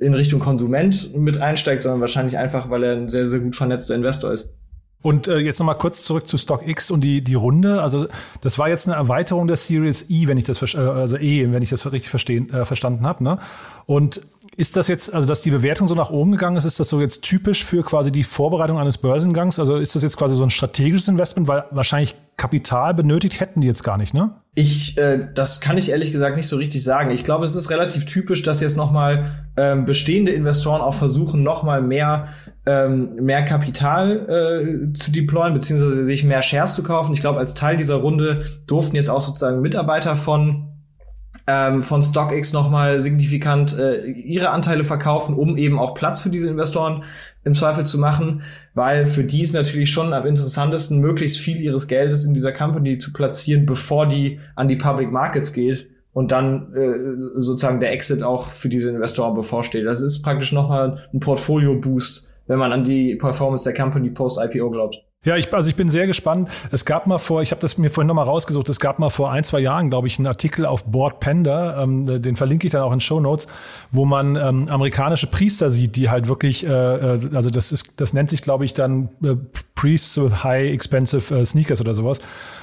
in 0.00 0.14
Richtung 0.14 0.40
Konsument 0.40 1.14
mit 1.14 1.40
einsteigt, 1.40 1.82
sondern 1.82 2.00
wahrscheinlich 2.00 2.38
einfach, 2.38 2.70
weil 2.70 2.82
er 2.82 2.96
ein 2.96 3.08
sehr, 3.08 3.26
sehr 3.26 3.40
gut 3.40 3.56
vernetzter 3.56 3.94
Investor 3.94 4.32
ist. 4.32 4.50
Und 5.04 5.28
äh, 5.28 5.36
jetzt 5.36 5.58
nochmal 5.58 5.76
kurz 5.76 6.02
zurück 6.02 6.26
zu 6.26 6.38
StockX 6.38 6.90
und 6.90 7.02
die, 7.02 7.20
die 7.20 7.34
Runde. 7.34 7.82
Also 7.82 8.06
das 8.40 8.58
war 8.58 8.70
jetzt 8.70 8.88
eine 8.88 8.96
Erweiterung 8.96 9.46
der 9.46 9.56
Series 9.56 10.06
E, 10.08 10.28
wenn 10.28 10.38
ich 10.38 10.44
das 10.46 10.62
äh, 10.74 10.78
also 10.78 11.18
E, 11.18 11.52
wenn 11.52 11.62
ich 11.62 11.68
das 11.68 11.84
richtig 11.92 12.08
verstehen, 12.08 12.48
äh, 12.48 12.64
verstanden 12.64 13.04
habe. 13.04 13.22
Ne? 13.22 13.38
Und 13.84 14.22
ist 14.56 14.76
das 14.76 14.88
jetzt, 14.88 15.12
also 15.12 15.26
dass 15.26 15.42
die 15.42 15.50
Bewertung 15.50 15.88
so 15.88 15.94
nach 15.94 16.10
oben 16.10 16.32
gegangen 16.32 16.56
ist, 16.56 16.64
ist 16.64 16.80
das 16.80 16.88
so 16.88 17.00
jetzt 17.00 17.22
typisch 17.22 17.64
für 17.64 17.82
quasi 17.82 18.12
die 18.12 18.24
Vorbereitung 18.24 18.78
eines 18.78 18.98
Börsengangs? 18.98 19.58
Also 19.58 19.76
ist 19.76 19.94
das 19.94 20.02
jetzt 20.02 20.16
quasi 20.16 20.36
so 20.36 20.42
ein 20.42 20.50
strategisches 20.50 21.08
Investment, 21.08 21.48
weil 21.48 21.64
wahrscheinlich 21.70 22.14
Kapital 22.36 22.94
benötigt 22.94 23.40
hätten 23.40 23.60
die 23.60 23.66
jetzt 23.66 23.84
gar 23.84 23.96
nicht, 23.96 24.12
ne? 24.12 24.32
Ich, 24.56 24.98
äh, 24.98 25.28
das 25.34 25.60
kann 25.60 25.76
ich 25.76 25.90
ehrlich 25.90 26.12
gesagt 26.12 26.36
nicht 26.36 26.48
so 26.48 26.56
richtig 26.56 26.82
sagen. 26.84 27.10
Ich 27.10 27.24
glaube, 27.24 27.44
es 27.44 27.56
ist 27.56 27.70
relativ 27.70 28.06
typisch, 28.06 28.42
dass 28.42 28.60
jetzt 28.60 28.76
nochmal 28.76 29.46
ähm, 29.56 29.84
bestehende 29.84 30.32
Investoren 30.32 30.80
auch 30.80 30.94
versuchen, 30.94 31.42
nochmal 31.42 31.82
mehr, 31.82 32.28
ähm, 32.66 33.16
mehr 33.16 33.44
Kapital 33.44 34.28
äh, 34.28 34.92
zu 34.94 35.10
deployen, 35.10 35.54
beziehungsweise 35.54 36.04
sich 36.04 36.24
mehr 36.24 36.42
Shares 36.42 36.74
zu 36.74 36.82
kaufen. 36.82 37.12
Ich 37.14 37.20
glaube, 37.20 37.38
als 37.38 37.54
Teil 37.54 37.76
dieser 37.76 37.96
Runde 37.96 38.44
durften 38.66 38.96
jetzt 38.96 39.10
auch 39.10 39.20
sozusagen 39.20 39.60
Mitarbeiter 39.60 40.16
von 40.16 40.73
ähm, 41.46 41.82
von 41.82 42.02
StockX 42.02 42.52
nochmal 42.52 43.00
signifikant 43.00 43.78
äh, 43.78 44.04
ihre 44.06 44.50
Anteile 44.50 44.84
verkaufen, 44.84 45.34
um 45.34 45.56
eben 45.56 45.78
auch 45.78 45.94
Platz 45.94 46.20
für 46.20 46.30
diese 46.30 46.48
Investoren 46.48 47.04
im 47.44 47.54
Zweifel 47.54 47.84
zu 47.84 47.98
machen, 47.98 48.42
weil 48.72 49.04
für 49.06 49.24
die 49.24 49.42
ist 49.42 49.54
natürlich 49.54 49.90
schon 49.90 50.14
am 50.14 50.26
interessantesten, 50.26 51.00
möglichst 51.00 51.38
viel 51.38 51.60
ihres 51.60 51.86
Geldes 51.86 52.24
in 52.24 52.32
dieser 52.32 52.52
Company 52.52 52.96
zu 52.96 53.12
platzieren, 53.12 53.66
bevor 53.66 54.06
die 54.06 54.40
an 54.56 54.68
die 54.68 54.76
Public 54.76 55.12
Markets 55.12 55.52
geht 55.52 55.86
und 56.14 56.32
dann 56.32 56.72
äh, 56.74 57.20
sozusagen 57.40 57.80
der 57.80 57.92
Exit 57.92 58.22
auch 58.22 58.46
für 58.48 58.70
diese 58.70 58.88
Investoren 58.88 59.34
bevorsteht. 59.34 59.84
Das 59.84 60.00
ist 60.00 60.22
praktisch 60.22 60.52
nochmal 60.52 61.06
ein 61.12 61.20
Portfolio-Boost, 61.20 62.30
wenn 62.46 62.58
man 62.58 62.72
an 62.72 62.84
die 62.84 63.16
Performance 63.16 63.64
der 63.64 63.74
Company 63.74 64.10
post-IPO 64.10 64.70
glaubt. 64.70 65.04
Ja, 65.24 65.36
ich, 65.36 65.52
also 65.52 65.68
ich 65.68 65.76
bin 65.76 65.88
sehr 65.88 66.06
gespannt. 66.06 66.50
Es 66.70 66.84
gab 66.84 67.06
mal 67.06 67.18
vor, 67.18 67.42
ich 67.42 67.50
habe 67.50 67.60
das 67.60 67.78
mir 67.78 67.90
vorhin 67.90 68.08
nochmal 68.08 68.26
rausgesucht, 68.26 68.68
es 68.68 68.78
gab 68.78 68.98
mal 68.98 69.10
vor 69.10 69.30
ein, 69.30 69.42
zwei 69.42 69.60
Jahren, 69.60 69.88
glaube 69.88 70.06
ich, 70.06 70.18
einen 70.18 70.26
Artikel 70.26 70.66
auf 70.66 70.84
Board 70.84 71.20
Panda, 71.20 71.82
ähm, 71.82 72.22
den 72.22 72.36
verlinke 72.36 72.66
ich 72.66 72.72
dann 72.72 72.82
auch 72.82 72.92
in 72.92 73.00
Show 73.00 73.20
Notes, 73.20 73.46
wo 73.90 74.04
man 74.04 74.36
ähm, 74.36 74.68
amerikanische 74.68 75.26
Priester 75.26 75.70
sieht, 75.70 75.96
die 75.96 76.10
halt 76.10 76.28
wirklich, 76.28 76.66
äh, 76.66 76.70
äh, 76.70 77.20
also 77.34 77.48
das 77.48 77.72
ist, 77.72 78.00
das 78.00 78.12
nennt 78.12 78.30
sich, 78.30 78.42
glaube 78.42 78.64
ich, 78.64 78.74
dann 78.74 79.08
äh, 79.22 79.34
Priests 79.74 80.20
with 80.20 80.44
High 80.44 80.72
Expensive 80.72 81.34
äh, 81.34 81.44
Sneakers 81.44 81.80
oder 81.80 81.94
sowas. 81.94 82.18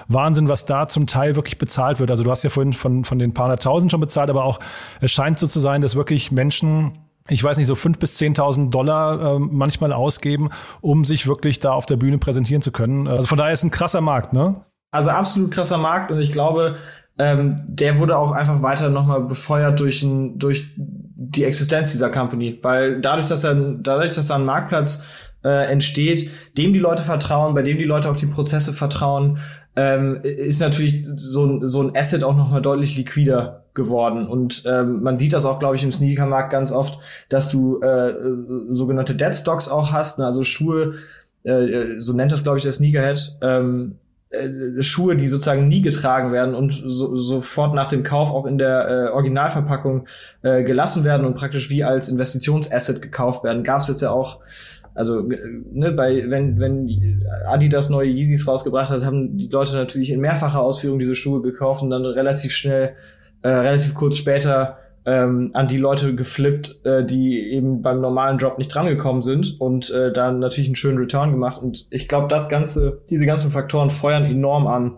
Wahnsinn, 0.08 0.48
was 0.48 0.66
da 0.66 0.88
zum 0.88 1.08
Teil 1.08 1.36
wirklich 1.36 1.58
bezahlt 1.58 2.00
wird. 2.00 2.12
Also 2.12 2.24
du 2.24 2.32
hast 2.32 2.44
ja 2.44 2.50
vorhin 2.50 2.74
von, 2.74 3.06
von 3.06 3.18
den 3.18 3.34
paar 3.34 3.46
hunderttausend 3.46 3.92
schon 3.92 4.02
bezahlt, 4.02 4.30
aber 4.30 4.44
auch 4.44 4.60
es 5.00 5.12
scheint 5.12 5.40
so 5.40 5.48
zu 5.48 5.60
sein, 5.60 5.82
dass 5.82 5.96
wirklich 5.96 6.32
Menschen 6.32 6.94
ich 7.30 7.44
weiß 7.44 7.58
nicht, 7.58 7.68
so 7.68 7.76
fünf 7.76 8.00
bis 8.00 8.16
zehntausend 8.16 8.74
Dollar 8.74 9.36
äh, 9.36 9.40
manchmal 9.40 9.94
ausgeben, 9.94 10.50
um 10.82 11.06
sich 11.06 11.28
wirklich 11.28 11.60
da 11.60 11.74
auf 11.74 11.86
der 11.86 11.98
Bühne 11.98 12.18
präsentieren 12.18 12.62
zu 12.62 12.72
können. 12.72 13.08
Also 13.08 13.28
von 13.28 13.38
daher 13.38 13.54
ist 13.54 13.64
ein 13.64 13.72
krasser 13.72 14.02
Markt, 14.02 14.34
ne? 14.34 14.66
Also 14.92 15.10
absolut 15.10 15.52
krasser 15.52 15.78
Markt 15.78 16.12
und 16.12 16.20
ich 16.20 16.32
glaube, 16.32 16.78
ähm, 17.18 17.56
der 17.68 18.00
wurde 18.00 18.18
auch 18.18 18.32
einfach 18.32 18.62
weiter 18.62 18.90
nochmal 18.90 19.22
befeuert 19.22 19.80
durch, 19.80 20.02
ein, 20.04 20.40
durch 20.40 20.74
die 20.76 21.44
Existenz 21.44 21.92
dieser 21.92 22.10
Company, 22.10 22.60
weil 22.62 23.00
dadurch, 23.00 23.28
dass 23.28 23.44
er, 23.44 23.54
dadurch, 23.56 24.14
dass 24.14 24.28
da 24.28 24.36
ein 24.36 24.46
Marktplatz 24.46 25.02
äh, 25.44 25.72
entsteht, 25.72 26.30
dem 26.58 26.74
die 26.74 26.80
Leute 26.80 27.04
vertrauen, 27.04 27.54
bei 27.54 27.62
dem 27.62 27.78
die 27.78 27.84
Leute 27.84 28.10
auf 28.10 28.18
die 28.18 28.28
Prozesse 28.28 28.74
vertrauen, 28.74 29.40
ähm, 29.76 30.20
ist 30.24 30.60
natürlich 30.60 31.08
so, 31.16 31.66
so 31.66 31.82
ein 31.82 31.96
Asset 31.96 32.24
auch 32.24 32.36
nochmal 32.36 32.62
deutlich 32.62 32.98
liquider 32.98 33.61
geworden. 33.74 34.28
Und 34.28 34.64
ähm, 34.66 35.02
man 35.02 35.18
sieht 35.18 35.34
das 35.34 35.46
auch, 35.46 35.60
glaube 35.60 35.76
ich, 35.76 35.84
im 35.84 35.92
Sneakermarkt 35.92 36.52
ganz 36.52 36.72
oft, 36.72 37.00
dass 37.30 37.52
du 37.52 37.82
äh, 37.82 38.14
sogenannte 38.70 39.16
Dead 39.16 39.34
Stocks 39.34 39.70
auch 39.70 39.92
hast, 39.92 40.20
ne? 40.20 40.26
also 40.26 40.44
Schuhe, 40.44 40.96
äh, 41.44 41.98
so 41.98 42.14
nennt 42.14 42.32
das, 42.32 42.44
glaube 42.44 42.58
ich, 42.58 42.64
der 42.64 42.72
Sneakerhead, 42.72 43.38
ähm, 43.42 43.96
äh, 44.32 44.82
Schuhe, 44.82 45.16
die 45.16 45.28
sozusagen 45.28 45.68
nie 45.68 45.82
getragen 45.82 46.32
werden 46.32 46.56
und 46.56 46.72
so, 46.86 47.18
sofort 47.18 47.74
nach 47.74 47.88
dem 47.88 48.04
Kauf 48.04 48.32
auch 48.32 48.46
in 48.46 48.58
der 48.58 48.88
äh, 48.88 49.12
Originalverpackung 49.12 50.06
äh, 50.42 50.64
gelassen 50.64 51.04
werden 51.04 51.26
und 51.26 51.36
praktisch 51.36 51.70
wie 51.70 51.84
als 51.84 52.10
Investitionsasset 52.10 53.02
gekauft 53.02 53.44
werden. 53.44 53.64
Gab 53.64 53.82
es 53.82 53.88
jetzt 53.88 54.02
ja 54.02 54.12
auch 54.12 54.40
also 54.94 55.22
ne, 55.22 55.92
bei 55.92 56.30
wenn 56.30 56.60
wenn 56.60 57.24
Adidas 57.48 57.90
neue 57.90 58.10
Yeezys 58.10 58.48
rausgebracht 58.48 58.90
hat, 58.90 59.06
haben 59.06 59.38
die 59.38 59.48
Leute 59.48 59.74
natürlich 59.76 60.10
in 60.10 60.20
mehrfacher 60.20 60.62
Ausführung 60.62 61.00
diese 61.00 61.16
Schuhe 61.16 61.42
gekauft 61.42 61.82
und 61.82 61.92
dann 61.92 62.06
relativ 62.06 62.52
schnell, 62.52 62.94
äh, 63.42 63.50
relativ 63.50 63.94
kurz 63.94 64.18
später 64.18 64.78
ähm, 65.06 65.50
an 65.54 65.68
die 65.68 65.78
Leute 65.78 66.14
geflippt, 66.16 66.86
äh, 66.86 67.04
die 67.04 67.52
eben 67.52 67.82
beim 67.82 68.02
normalen 68.02 68.38
Job 68.38 68.58
nicht 68.58 68.74
drangekommen 68.74 69.22
sind 69.22 69.60
und 69.60 69.90
äh, 69.90 70.14
dann 70.14 70.40
natürlich 70.40 70.70
einen 70.70 70.76
schönen 70.76 71.00
Return 71.00 71.32
gemacht. 71.32 71.62
Und 71.62 71.88
ich 71.90 72.08
glaube, 72.08 72.28
das 72.28 72.50
ganze, 72.50 73.02
diese 73.10 73.26
ganzen 73.26 73.50
Faktoren 73.50 73.90
feuern 73.90 74.26
enorm 74.26 74.68
an, 74.68 74.98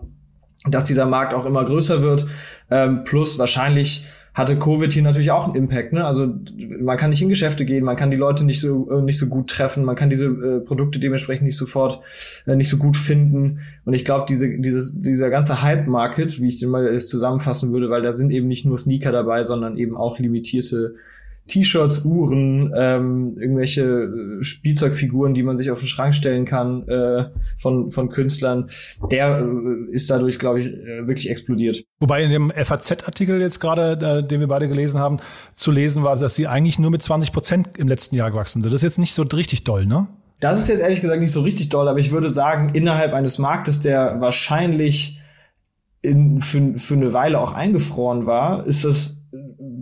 dass 0.66 0.84
dieser 0.84 1.06
Markt 1.06 1.32
auch 1.32 1.46
immer 1.46 1.64
größer 1.64 2.02
wird. 2.02 2.26
Ähm, 2.70 3.04
plus 3.04 3.38
wahrscheinlich 3.38 4.06
hatte 4.34 4.58
Covid 4.58 4.92
hier 4.92 5.02
natürlich 5.02 5.30
auch 5.30 5.44
einen 5.44 5.54
Impact. 5.54 5.92
Ne? 5.92 6.04
Also 6.04 6.34
man 6.80 6.96
kann 6.96 7.10
nicht 7.10 7.22
in 7.22 7.28
Geschäfte 7.28 7.64
gehen, 7.64 7.84
man 7.84 7.94
kann 7.94 8.10
die 8.10 8.16
Leute 8.16 8.44
nicht 8.44 8.60
so 8.60 8.90
äh, 8.90 9.00
nicht 9.00 9.18
so 9.18 9.28
gut 9.28 9.48
treffen, 9.48 9.84
man 9.84 9.94
kann 9.94 10.10
diese 10.10 10.26
äh, 10.26 10.60
Produkte 10.60 10.98
dementsprechend 10.98 11.46
nicht 11.46 11.56
sofort 11.56 12.00
äh, 12.46 12.56
nicht 12.56 12.68
so 12.68 12.76
gut 12.76 12.96
finden. 12.96 13.60
Und 13.84 13.94
ich 13.94 14.04
glaube, 14.04 14.26
diese 14.28 14.58
dieses 14.58 15.00
dieser 15.00 15.30
ganze 15.30 15.62
Hype-Market, 15.62 16.40
wie 16.40 16.48
ich 16.48 16.58
den 16.58 16.70
mal 16.70 16.98
zusammenfassen 16.98 17.72
würde, 17.72 17.90
weil 17.90 18.02
da 18.02 18.10
sind 18.10 18.32
eben 18.32 18.48
nicht 18.48 18.66
nur 18.66 18.76
Sneaker 18.76 19.12
dabei, 19.12 19.44
sondern 19.44 19.76
eben 19.76 19.96
auch 19.96 20.18
limitierte 20.18 20.96
T-Shirts, 21.46 22.04
Uhren, 22.04 22.72
ähm, 22.74 23.34
irgendwelche 23.38 23.82
äh, 23.82 24.42
Spielzeugfiguren, 24.42 25.34
die 25.34 25.42
man 25.42 25.56
sich 25.56 25.70
auf 25.70 25.78
den 25.78 25.88
Schrank 25.88 26.14
stellen 26.14 26.46
kann 26.46 26.88
äh, 26.88 27.26
von, 27.58 27.90
von 27.90 28.08
Künstlern, 28.08 28.70
der 29.10 29.40
äh, 29.40 29.92
ist 29.92 30.10
dadurch, 30.10 30.38
glaube 30.38 30.60
ich, 30.60 30.66
äh, 30.66 31.06
wirklich 31.06 31.28
explodiert. 31.28 31.84
Wobei 32.00 32.22
in 32.22 32.30
dem 32.30 32.50
FAZ-Artikel 32.50 33.40
jetzt 33.40 33.60
gerade, 33.60 34.22
äh, 34.22 34.26
den 34.26 34.40
wir 34.40 34.48
beide 34.48 34.68
gelesen 34.68 34.98
haben, 34.98 35.18
zu 35.54 35.70
lesen 35.70 36.02
war, 36.02 36.16
dass 36.16 36.34
sie 36.34 36.46
eigentlich 36.46 36.78
nur 36.78 36.90
mit 36.90 37.02
20 37.02 37.32
Prozent 37.32 37.78
im 37.78 37.88
letzten 37.88 38.16
Jahr 38.16 38.30
gewachsen 38.30 38.62
sind. 38.62 38.72
Das 38.72 38.80
ist 38.80 38.84
jetzt 38.84 38.98
nicht 38.98 39.12
so 39.12 39.22
richtig 39.22 39.64
doll, 39.64 39.84
ne? 39.84 40.08
Das 40.40 40.58
ist 40.58 40.68
jetzt 40.68 40.80
ehrlich 40.80 41.00
gesagt 41.00 41.20
nicht 41.20 41.32
so 41.32 41.42
richtig 41.42 41.68
doll, 41.68 41.88
aber 41.88 41.98
ich 41.98 42.10
würde 42.10 42.30
sagen, 42.30 42.70
innerhalb 42.74 43.12
eines 43.12 43.38
Marktes, 43.38 43.80
der 43.80 44.20
wahrscheinlich 44.20 45.20
in, 46.02 46.40
für, 46.40 46.76
für 46.76 46.94
eine 46.94 47.12
Weile 47.12 47.40
auch 47.40 47.52
eingefroren 47.52 48.26
war, 48.26 48.66
ist 48.66 48.84
das 48.84 49.13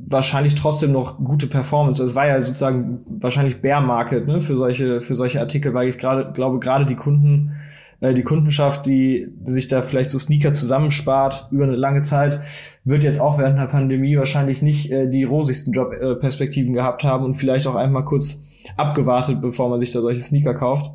wahrscheinlich 0.06 0.54
trotzdem 0.54 0.92
noch 0.92 1.18
gute 1.18 1.46
Performance. 1.46 2.02
Es 2.02 2.14
war 2.16 2.26
ja 2.26 2.40
sozusagen 2.40 3.00
wahrscheinlich 3.06 3.60
Bear 3.60 3.80
Market 3.80 4.26
ne, 4.26 4.40
für 4.40 4.56
solche 4.56 5.00
für 5.00 5.16
solche 5.16 5.40
Artikel, 5.40 5.74
weil 5.74 5.88
ich 5.88 5.98
gerade 5.98 6.32
glaube 6.32 6.58
gerade 6.58 6.84
die 6.84 6.96
Kunden 6.96 7.52
äh, 8.00 8.14
die 8.14 8.22
Kundenschaft, 8.22 8.84
die 8.84 9.28
sich 9.44 9.68
da 9.68 9.80
vielleicht 9.80 10.10
so 10.10 10.18
Sneaker 10.18 10.52
zusammenspart 10.52 11.48
über 11.50 11.64
eine 11.64 11.76
lange 11.76 12.02
Zeit, 12.02 12.40
wird 12.84 13.04
jetzt 13.04 13.20
auch 13.20 13.38
während 13.38 13.58
der 13.58 13.66
Pandemie 13.66 14.16
wahrscheinlich 14.18 14.60
nicht 14.60 14.90
äh, 14.90 15.08
die 15.08 15.24
rosigsten 15.24 15.72
Jobperspektiven 15.72 16.74
äh, 16.74 16.76
gehabt 16.76 17.04
haben 17.04 17.24
und 17.24 17.34
vielleicht 17.34 17.66
auch 17.66 17.76
einmal 17.76 18.04
kurz 18.04 18.44
abgewartet, 18.76 19.40
bevor 19.40 19.68
man 19.68 19.78
sich 19.78 19.92
da 19.92 20.00
solche 20.00 20.20
Sneaker 20.20 20.54
kauft. 20.54 20.92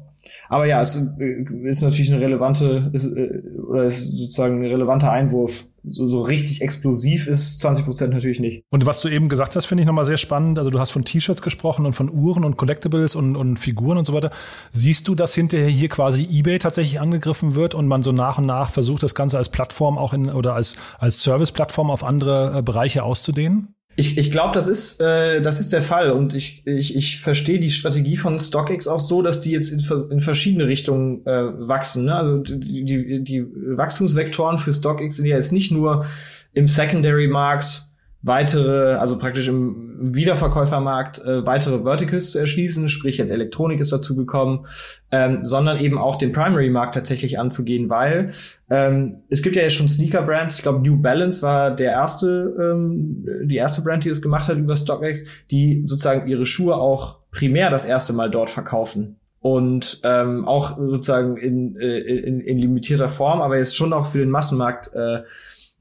Aber 0.50 0.65
ja, 0.65 0.82
es 0.82 0.96
äh, 1.20 1.46
ist 1.63 1.82
natürlich 1.82 2.12
eine 2.12 2.22
relevante, 2.22 2.89
ist, 2.93 3.06
äh, 3.06 3.41
oder 3.67 3.86
ist 3.86 4.06
sozusagen 4.15 4.62
ein 4.62 4.70
relevanter 4.70 5.12
Einwurf. 5.12 5.65
So, 5.88 6.06
so 6.06 6.21
richtig 6.21 6.62
explosiv 6.62 7.28
ist 7.28 7.60
20 7.60 7.86
Prozent 7.86 8.13
natürlich 8.13 8.39
nicht. 8.39 8.63
Und 8.69 8.86
was 8.86 9.02
du 9.02 9.10
eben 9.10 9.30
gesagt 9.30 9.56
hast, 9.56 9.65
finde 9.65 9.82
ich 9.82 9.88
nochmal 9.88 10.06
sehr 10.06 10.17
spannend. 10.17 10.60
Also 10.60 10.69
du 10.69 10.80
hast 10.80 10.91
von 10.91 11.04
T-Shirts 11.04 11.41
gesprochen 11.41 11.86
und 11.86 11.93
von 11.93 12.12
Uhren 12.12 12.43
und 12.43 12.58
Collectibles 12.58 13.15
und, 13.15 13.36
und 13.36 13.58
Figuren 13.58 13.97
und 13.97 14.06
so 14.06 14.13
weiter. 14.13 14.32
Siehst 14.71 15.08
du, 15.08 15.15
dass 15.15 15.34
hinterher 15.34 15.69
hier 15.69 15.89
quasi 15.89 16.28
eBay 16.30 16.60
tatsächlich 16.60 17.00
angegriffen 17.00 17.56
wird 17.56 17.73
und 17.76 17.88
man 17.88 18.04
so 18.04 18.12
nach 18.12 18.38
und 18.38 18.45
nach 18.45 18.71
versucht, 18.71 19.04
das 19.04 19.15
Ganze 19.15 19.38
als 19.38 19.50
Plattform 19.50 19.97
auch 19.97 20.13
in 20.13 20.30
oder 20.30 20.54
als, 20.54 20.76
als 21.00 21.21
Service-Plattform 21.21 21.89
auf 21.89 22.04
andere 22.04 22.60
äh, 22.60 22.62
Bereiche 22.62 23.04
auszudehnen? 23.04 23.76
Ich, 23.99 24.17
ich 24.17 24.29
glaube, 24.29 24.53
das 24.53 24.67
ist 24.67 25.01
äh, 25.01 25.41
das 25.41 25.60
ist 25.60 25.73
der 25.73 25.81
Fall 25.81 26.12
und 26.12 26.36
ich, 26.36 26.62
ich, 26.65 26.95
ich 26.95 27.19
verstehe 27.19 27.60
die 27.60 27.71
Strategie 27.71 28.15
von 28.15 28.39
StockX 28.39 28.88
auch 28.88 28.99
so, 28.99 29.23
dass 29.23 29.41
die 29.41 29.51
jetzt 29.51 29.71
in, 29.71 29.79
in 30.12 30.21
verschiedene 30.21 30.67
Richtungen 30.67 31.25
äh, 31.25 31.67
wachsen. 31.67 32.05
Ne? 32.05 32.15
Also 32.15 32.38
die, 32.38 32.86
die, 32.86 33.23
die 33.23 33.43
Wachstumsvektoren 33.43 34.60
für 34.60 34.71
StockX 34.71 35.17
sind 35.17 35.25
ja 35.25 35.36
jetzt 35.36 35.51
nicht 35.51 35.71
nur 35.71 36.05
im 36.53 36.67
Secondary-Markt 36.67 37.87
weitere, 38.21 38.95
also 38.95 39.17
praktisch 39.17 39.47
im 39.47 40.15
Wiederverkäufermarkt 40.15 41.23
äh, 41.23 41.45
weitere 41.45 41.84
Verticals 41.84 42.32
zu 42.32 42.39
erschließen, 42.39 42.88
sprich 42.88 43.17
jetzt 43.17 43.30
Elektronik 43.30 43.80
ist 43.80 43.91
dazu 43.91 44.15
gekommen, 44.15 44.65
ähm, 45.12 45.43
sondern 45.43 45.80
eben 45.80 45.97
auch 45.97 46.15
den 46.15 46.32
Primary-Markt 46.32 46.95
tatsächlich 46.95 47.39
anzugehen, 47.39 47.89
weil 47.89 48.30
ähm, 48.69 49.12
es 49.30 49.41
gibt 49.41 49.56
ja 49.56 49.62
jetzt 49.62 49.75
schon 49.75 49.88
Sneaker-Brands, 49.88 50.58
ich 50.58 50.63
glaube 50.63 50.80
New 50.80 50.97
Balance 50.97 51.41
war 51.41 51.71
der 51.71 51.91
erste, 51.91 52.56
ähm, 52.60 53.25
die 53.43 53.56
erste 53.56 53.82
Brand, 53.82 54.03
die 54.03 54.10
es 54.10 54.21
gemacht 54.21 54.47
hat 54.47 54.58
über 54.58 54.75
StockX, 54.75 55.25
die 55.51 55.82
sozusagen 55.86 56.27
ihre 56.27 56.45
Schuhe 56.45 56.75
auch 56.75 57.19
primär 57.32 57.69
das 57.69 57.86
erste 57.86 58.13
Mal 58.13 58.30
dort 58.30 58.49
verkaufen. 58.49 59.17
Und 59.39 60.01
ähm, 60.03 60.45
auch 60.45 60.77
sozusagen 60.77 61.38
in, 61.38 61.77
äh, 61.80 61.99
in, 61.99 62.41
in 62.41 62.58
limitierter 62.58 63.08
Form, 63.08 63.39
aber 63.41 63.58
jetzt 63.58 63.77
schon 63.77 63.93
auch 63.93 64.08
für 64.08 64.17
den 64.17 64.32
Massenmarkt 64.32 64.91
äh, 64.93 65.19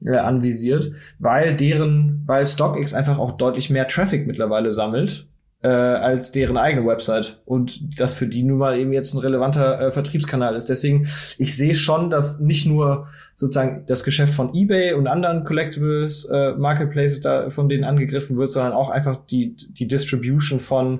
äh, 0.05 0.17
anvisiert, 0.17 0.91
weil 1.19 1.55
deren, 1.55 2.23
weil 2.25 2.45
StockX 2.45 2.93
einfach 2.93 3.17
auch 3.19 3.33
deutlich 3.37 3.69
mehr 3.69 3.87
Traffic 3.87 4.27
mittlerweile 4.27 4.71
sammelt 4.71 5.27
äh, 5.63 5.67
als 5.67 6.31
deren 6.31 6.57
eigene 6.57 6.85
Website 6.85 7.41
und 7.45 7.99
das 7.99 8.13
für 8.13 8.27
die 8.27 8.43
nun 8.43 8.59
mal 8.59 8.77
eben 8.77 8.93
jetzt 8.93 9.13
ein 9.13 9.19
relevanter 9.19 9.79
äh, 9.79 9.91
Vertriebskanal 9.91 10.55
ist. 10.55 10.69
Deswegen, 10.69 11.07
ich 11.37 11.55
sehe 11.57 11.73
schon, 11.73 12.09
dass 12.09 12.39
nicht 12.39 12.67
nur 12.67 13.07
sozusagen 13.35 13.83
das 13.87 14.03
Geschäft 14.03 14.35
von 14.35 14.53
eBay 14.53 14.93
und 14.93 15.07
anderen 15.07 15.43
Collectibles 15.43 16.25
äh, 16.25 16.53
Marketplaces 16.53 17.21
da 17.21 17.49
von 17.49 17.69
denen 17.69 17.83
angegriffen 17.83 18.37
wird, 18.37 18.51
sondern 18.51 18.73
auch 18.73 18.89
einfach 18.89 19.17
die 19.25 19.55
die 19.55 19.87
Distribution 19.87 20.59
von 20.59 20.99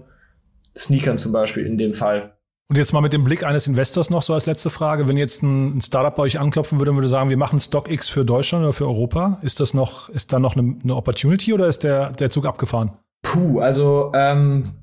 Sneakern 0.75 1.17
zum 1.17 1.31
Beispiel 1.31 1.65
in 1.65 1.77
dem 1.77 1.93
Fall. 1.93 2.36
Und 2.69 2.75
jetzt 2.75 2.91
mal 2.91 2.99
mit 2.99 3.13
dem 3.13 3.23
Blick 3.23 3.45
eines 3.45 3.65
Investors 3.67 4.09
noch 4.09 4.21
so 4.21 4.33
als 4.33 4.45
letzte 4.45 4.69
Frage. 4.69 5.07
Wenn 5.07 5.15
jetzt 5.15 5.41
ein 5.41 5.79
Startup 5.79 6.13
bei 6.13 6.23
euch 6.23 6.37
anklopfen 6.37 6.79
würde 6.79 6.91
und 6.91 6.97
würde 6.97 7.07
sagen, 7.07 7.29
wir 7.29 7.37
machen 7.37 7.61
StockX 7.61 8.09
für 8.09 8.25
Deutschland 8.25 8.63
oder 8.65 8.73
für 8.73 8.85
Europa, 8.85 9.39
ist 9.41 9.61
das 9.61 9.73
noch, 9.73 10.09
ist 10.09 10.33
da 10.33 10.39
noch 10.39 10.57
eine, 10.57 10.75
eine 10.83 10.95
Opportunity 10.95 11.53
oder 11.53 11.67
ist 11.67 11.85
der, 11.85 12.11
der 12.11 12.29
Zug 12.29 12.45
abgefahren? 12.45 12.91
Puh, 13.21 13.59
also 13.59 14.11
ähm, 14.13 14.73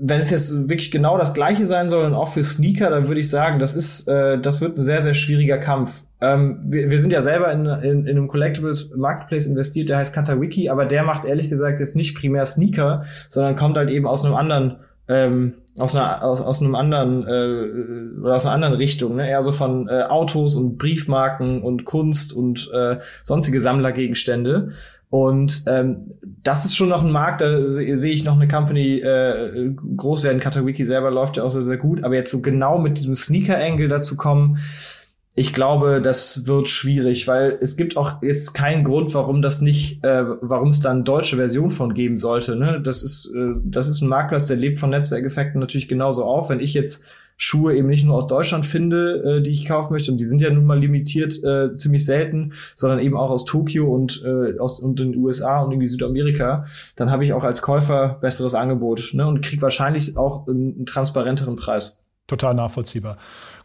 wenn 0.00 0.20
es 0.20 0.30
jetzt 0.30 0.68
wirklich 0.68 0.92
genau 0.92 1.18
das 1.18 1.34
gleiche 1.34 1.66
sein 1.66 1.88
soll 1.88 2.04
und 2.04 2.14
auch 2.14 2.28
für 2.28 2.42
Sneaker, 2.44 2.90
dann 2.90 3.08
würde 3.08 3.20
ich 3.20 3.28
sagen, 3.28 3.58
das 3.58 3.74
ist, 3.74 4.06
äh, 4.06 4.40
das 4.40 4.60
wird 4.60 4.78
ein 4.78 4.82
sehr, 4.82 5.02
sehr 5.02 5.14
schwieriger 5.14 5.58
Kampf. 5.58 6.04
Ähm, 6.20 6.60
wir, 6.64 6.88
wir 6.88 7.00
sind 7.00 7.10
ja 7.10 7.20
selber 7.20 7.50
in, 7.50 7.66
in, 7.66 8.06
in 8.06 8.16
einem 8.16 8.28
Collectibles 8.28 8.92
Marketplace 8.96 9.46
investiert, 9.46 9.88
der 9.88 9.98
heißt 9.98 10.14
Katawiki, 10.14 10.68
aber 10.68 10.86
der 10.86 11.02
macht 11.02 11.24
ehrlich 11.24 11.50
gesagt 11.50 11.80
jetzt 11.80 11.96
nicht 11.96 12.16
primär 12.16 12.44
Sneaker, 12.46 13.04
sondern 13.28 13.56
kommt 13.56 13.76
halt 13.76 13.90
eben 13.90 14.06
aus 14.06 14.24
einem 14.24 14.36
anderen 14.36 14.76
ähm, 15.08 15.54
aus 15.78 15.96
einer 15.96 16.22
aus, 16.22 16.40
aus 16.40 16.62
einem 16.62 16.74
anderen 16.74 17.26
äh, 17.26 18.20
oder 18.20 18.36
aus 18.36 18.46
einer 18.46 18.54
anderen 18.54 18.74
Richtung, 18.74 19.16
ne? 19.16 19.28
eher 19.28 19.42
so 19.42 19.52
von 19.52 19.88
äh, 19.88 20.02
Autos 20.02 20.56
und 20.56 20.78
Briefmarken 20.78 21.62
und 21.62 21.84
Kunst 21.84 22.32
und 22.32 22.70
äh, 22.72 22.98
sonstige 23.22 23.60
Sammlergegenstände. 23.60 24.72
Und 25.10 25.62
ähm, 25.68 26.14
das 26.42 26.64
ist 26.64 26.74
schon 26.74 26.88
noch 26.88 27.04
ein 27.04 27.12
Markt, 27.12 27.40
da 27.40 27.64
sehe 27.64 27.96
seh 27.96 28.10
ich 28.10 28.24
noch 28.24 28.34
eine 28.34 28.48
Company 28.48 28.98
äh, 28.98 29.72
groß 29.96 30.24
werden. 30.24 30.40
Katawiki 30.40 30.84
selber 30.84 31.12
läuft 31.12 31.36
ja 31.36 31.44
auch 31.44 31.50
sehr, 31.50 31.62
sehr 31.62 31.76
gut. 31.76 32.02
Aber 32.02 32.16
jetzt 32.16 32.32
so 32.32 32.40
genau 32.40 32.78
mit 32.78 32.98
diesem 32.98 33.14
Sneaker-Angle 33.14 33.86
dazu 33.86 34.16
kommen, 34.16 34.58
ich 35.36 35.52
glaube, 35.52 36.00
das 36.00 36.46
wird 36.46 36.68
schwierig, 36.68 37.26
weil 37.26 37.58
es 37.60 37.76
gibt 37.76 37.96
auch 37.96 38.22
jetzt 38.22 38.54
keinen 38.54 38.84
Grund, 38.84 39.12
warum 39.14 39.42
das 39.42 39.60
nicht, 39.60 40.04
äh, 40.04 40.24
warum 40.40 40.68
es 40.68 40.78
da 40.78 40.92
eine 40.92 41.02
deutsche 41.02 41.36
Version 41.36 41.70
von 41.70 41.92
geben 41.92 42.18
sollte. 42.18 42.54
Ne? 42.54 42.80
Das 42.80 43.02
ist, 43.02 43.34
äh, 43.34 43.54
das 43.64 43.88
ist 43.88 44.00
ein 44.00 44.08
Marktplatz, 44.08 44.46
der 44.46 44.56
lebt 44.56 44.78
von 44.78 44.90
Netzwerkeffekten 44.90 45.60
natürlich 45.60 45.88
genauso 45.88 46.24
auch. 46.24 46.50
Wenn 46.50 46.60
ich 46.60 46.72
jetzt 46.72 47.04
Schuhe 47.36 47.74
eben 47.74 47.88
nicht 47.88 48.04
nur 48.04 48.14
aus 48.14 48.28
Deutschland 48.28 48.64
finde, 48.64 49.38
äh, 49.38 49.42
die 49.42 49.50
ich 49.50 49.66
kaufen 49.66 49.92
möchte, 49.92 50.12
und 50.12 50.18
die 50.18 50.24
sind 50.24 50.40
ja 50.40 50.50
nun 50.50 50.66
mal 50.66 50.78
limitiert 50.78 51.42
äh, 51.42 51.76
ziemlich 51.76 52.04
selten, 52.04 52.52
sondern 52.76 53.00
eben 53.00 53.16
auch 53.16 53.30
aus 53.30 53.44
Tokio 53.44 53.92
und 53.92 54.22
äh, 54.24 54.56
aus 54.60 54.78
und 54.78 55.00
den 55.00 55.16
USA 55.16 55.62
und 55.62 55.72
irgendwie 55.72 55.88
Südamerika, 55.88 56.64
dann 56.94 57.10
habe 57.10 57.24
ich 57.24 57.32
auch 57.32 57.42
als 57.42 57.60
Käufer 57.60 58.18
besseres 58.20 58.54
Angebot 58.54 59.10
ne, 59.14 59.26
und 59.26 59.42
krieg 59.42 59.60
wahrscheinlich 59.62 60.16
auch 60.16 60.46
einen, 60.46 60.76
einen 60.76 60.86
transparenteren 60.86 61.56
Preis. 61.56 62.04
Total 62.28 62.54
nachvollziehbar. 62.54 63.18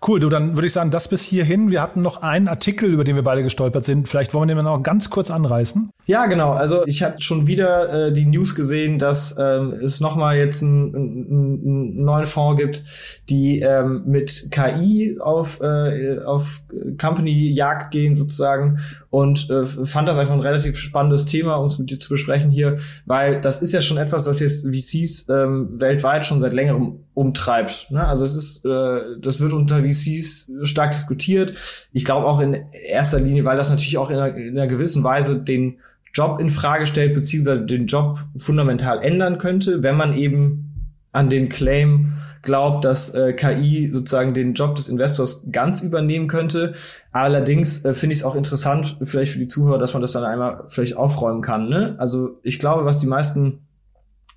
Cool, 0.06 0.22
du, 0.22 0.30
dann 0.30 0.56
würde 0.56 0.66
ich 0.66 0.74
sagen, 0.74 0.92
das 0.92 1.10
bis 1.10 1.24
hierhin. 1.24 1.72
Wir 1.72 1.82
hatten 1.82 2.02
noch 2.02 2.22
einen 2.22 2.48
Artikel, 2.48 2.94
über 2.94 3.04
den 3.04 3.16
wir 3.16 3.24
beide 3.24 3.44
gestolpert 3.44 3.84
sind. 3.84 4.08
Vielleicht 4.08 4.34
wollen 4.34 4.48
wir 4.48 4.56
den 4.56 4.64
noch 4.64 4.82
ganz 4.82 5.10
kurz 5.10 5.30
anreißen. 5.30 5.90
Ja, 6.06 6.26
genau. 6.28 6.52
Also 6.54 6.86
ich 6.88 7.04
habe 7.04 7.20
schon 7.20 7.48
wieder 7.48 8.08
äh, 8.08 8.14
die 8.14 8.26
News 8.26 8.56
gesehen, 8.56 8.98
dass 8.98 9.36
ähm, 9.38 9.74
es 9.84 10.00
nochmal 10.00 10.38
jetzt 10.38 10.64
einen, 10.64 12.04
neuen 12.04 12.26
Fonds 12.28 12.62
gibt, 12.62 12.84
die 13.30 13.60
ähm, 13.60 14.04
mit 14.06 14.50
KI 14.52 15.18
auf, 15.20 15.60
äh, 15.62 16.20
auf 16.20 16.62
Company-Jagd 17.00 17.92
gehen 17.92 18.16
sozusagen 18.16 18.80
und 19.10 19.50
äh, 19.50 19.66
fand 19.66 20.08
das 20.08 20.18
einfach 20.18 20.34
ein 20.34 20.40
relativ 20.40 20.78
spannendes 20.78 21.26
Thema, 21.26 21.56
um 21.56 21.68
es 21.68 21.80
mit 21.80 21.90
dir 21.90 22.00
zu 22.00 22.10
besprechen 22.10 22.52
hier, 22.52 22.78
weil 23.06 23.42
das 23.42 23.62
ist 23.62 23.74
ja 23.74 23.82
schon 23.82 23.98
etwas, 23.98 24.26
das 24.26 24.40
jetzt 24.40 24.68
VCs 24.68 25.28
ähm, 25.30 25.80
weltweit 25.80 26.26
schon 26.26 26.40
seit 26.40 26.54
längerem 26.54 27.00
umtreibt. 27.16 27.88
Ne? 27.90 28.06
Also 28.08 28.26
es 28.26 28.36
ist, 28.36 28.66
äh, 28.66 29.20
das 29.20 29.42
wird 29.42 29.54
unter 29.54 29.82
VCs 29.82 30.52
stark 30.64 30.92
diskutiert. 30.92 31.54
Ich 31.92 32.06
glaube 32.06 32.28
auch 32.28 32.40
in 32.40 32.56
erster 32.72 33.20
Linie, 33.20 33.46
weil 33.46 33.58
das 33.58 33.70
natürlich 33.70 33.98
auch 33.98 34.12
in 34.12 34.18
einer, 34.18 34.36
in 34.36 34.58
einer 34.58 34.68
gewissen 34.68 35.04
Weise 35.04 35.40
den 35.40 35.80
Job 36.14 36.40
in 36.40 36.50
Frage 36.50 36.86
stellt, 36.86 37.16
beziehungsweise 37.16 37.66
den 37.66 37.88
Job 37.88 38.20
fundamental 38.38 39.02
ändern 39.02 39.38
könnte, 39.40 39.82
wenn 39.82 39.96
man 39.96 40.16
eben 40.16 40.94
an 41.12 41.30
den 41.30 41.50
Claim 41.50 42.14
glaubt, 42.42 42.86
dass 42.86 43.14
äh, 43.14 43.34
KI 43.34 43.90
sozusagen 43.92 44.34
den 44.34 44.54
Job 44.54 44.76
des 44.76 44.90
Investors 44.90 45.46
ganz 45.52 45.82
übernehmen 45.82 46.28
könnte. 46.28 46.74
Allerdings 47.12 47.86
äh, 47.86 47.94
finde 47.94 48.14
ich 48.14 48.20
es 48.20 48.26
auch 48.26 48.36
interessant, 48.36 48.98
vielleicht 49.04 49.34
für 49.34 49.40
die 49.40 49.48
Zuhörer, 49.48 49.78
dass 49.78 49.94
man 49.94 50.02
das 50.02 50.14
dann 50.14 50.24
einmal 50.24 50.66
vielleicht 50.70 50.98
aufräumen 50.98 51.42
kann. 51.42 51.70
Ne? 51.70 51.96
Also 51.98 52.40
ich 52.44 52.60
glaube, 52.60 52.86
was 52.86 53.00
die 53.00 53.08
meisten 53.08 53.60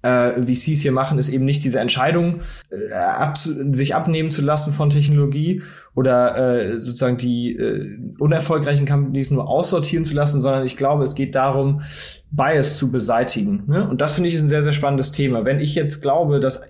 äh, 0.03 0.43
VCs 0.43 0.83
hier 0.83 0.93
machen, 0.93 1.19
ist 1.19 1.29
eben 1.29 1.45
nicht 1.45 1.65
diese 1.65 1.81
Entscheidung, 1.81 2.41
äh, 2.71 2.93
ab, 2.93 3.39
sich 3.39 3.95
abnehmen 3.95 4.31
zu 4.31 4.43
lassen 4.43 4.73
von 4.73 4.91
Technologie 4.91 5.63
oder 5.95 6.37
äh, 6.37 6.83
sozusagen 6.83 7.19
die 7.19 7.55
äh, 7.55 7.99
unerfolgreichen 8.19 8.87
Companies 8.87 9.31
nur 9.31 9.49
aussortieren 9.49 10.05
zu 10.05 10.15
lassen, 10.15 10.41
sondern 10.41 10.65
ich 10.65 10.77
glaube, 10.77 11.05
es 11.05 11.15
geht 11.15 11.35
darum, 11.35 11.83
Bias 12.31 12.79
zu 12.79 12.91
beseitigen. 12.91 13.65
Ne? 13.67 13.89
Und 13.89 14.01
das 14.01 14.15
finde 14.15 14.29
ich 14.29 14.35
ist 14.35 14.43
ein 14.43 14.49
sehr, 14.49 14.63
sehr 14.63 14.73
spannendes 14.73 15.13
Thema. 15.13 15.45
Wenn 15.45 15.61
ich 15.61 15.75
jetzt 15.75 16.01
glaube, 16.01 16.41
dass 16.41 16.69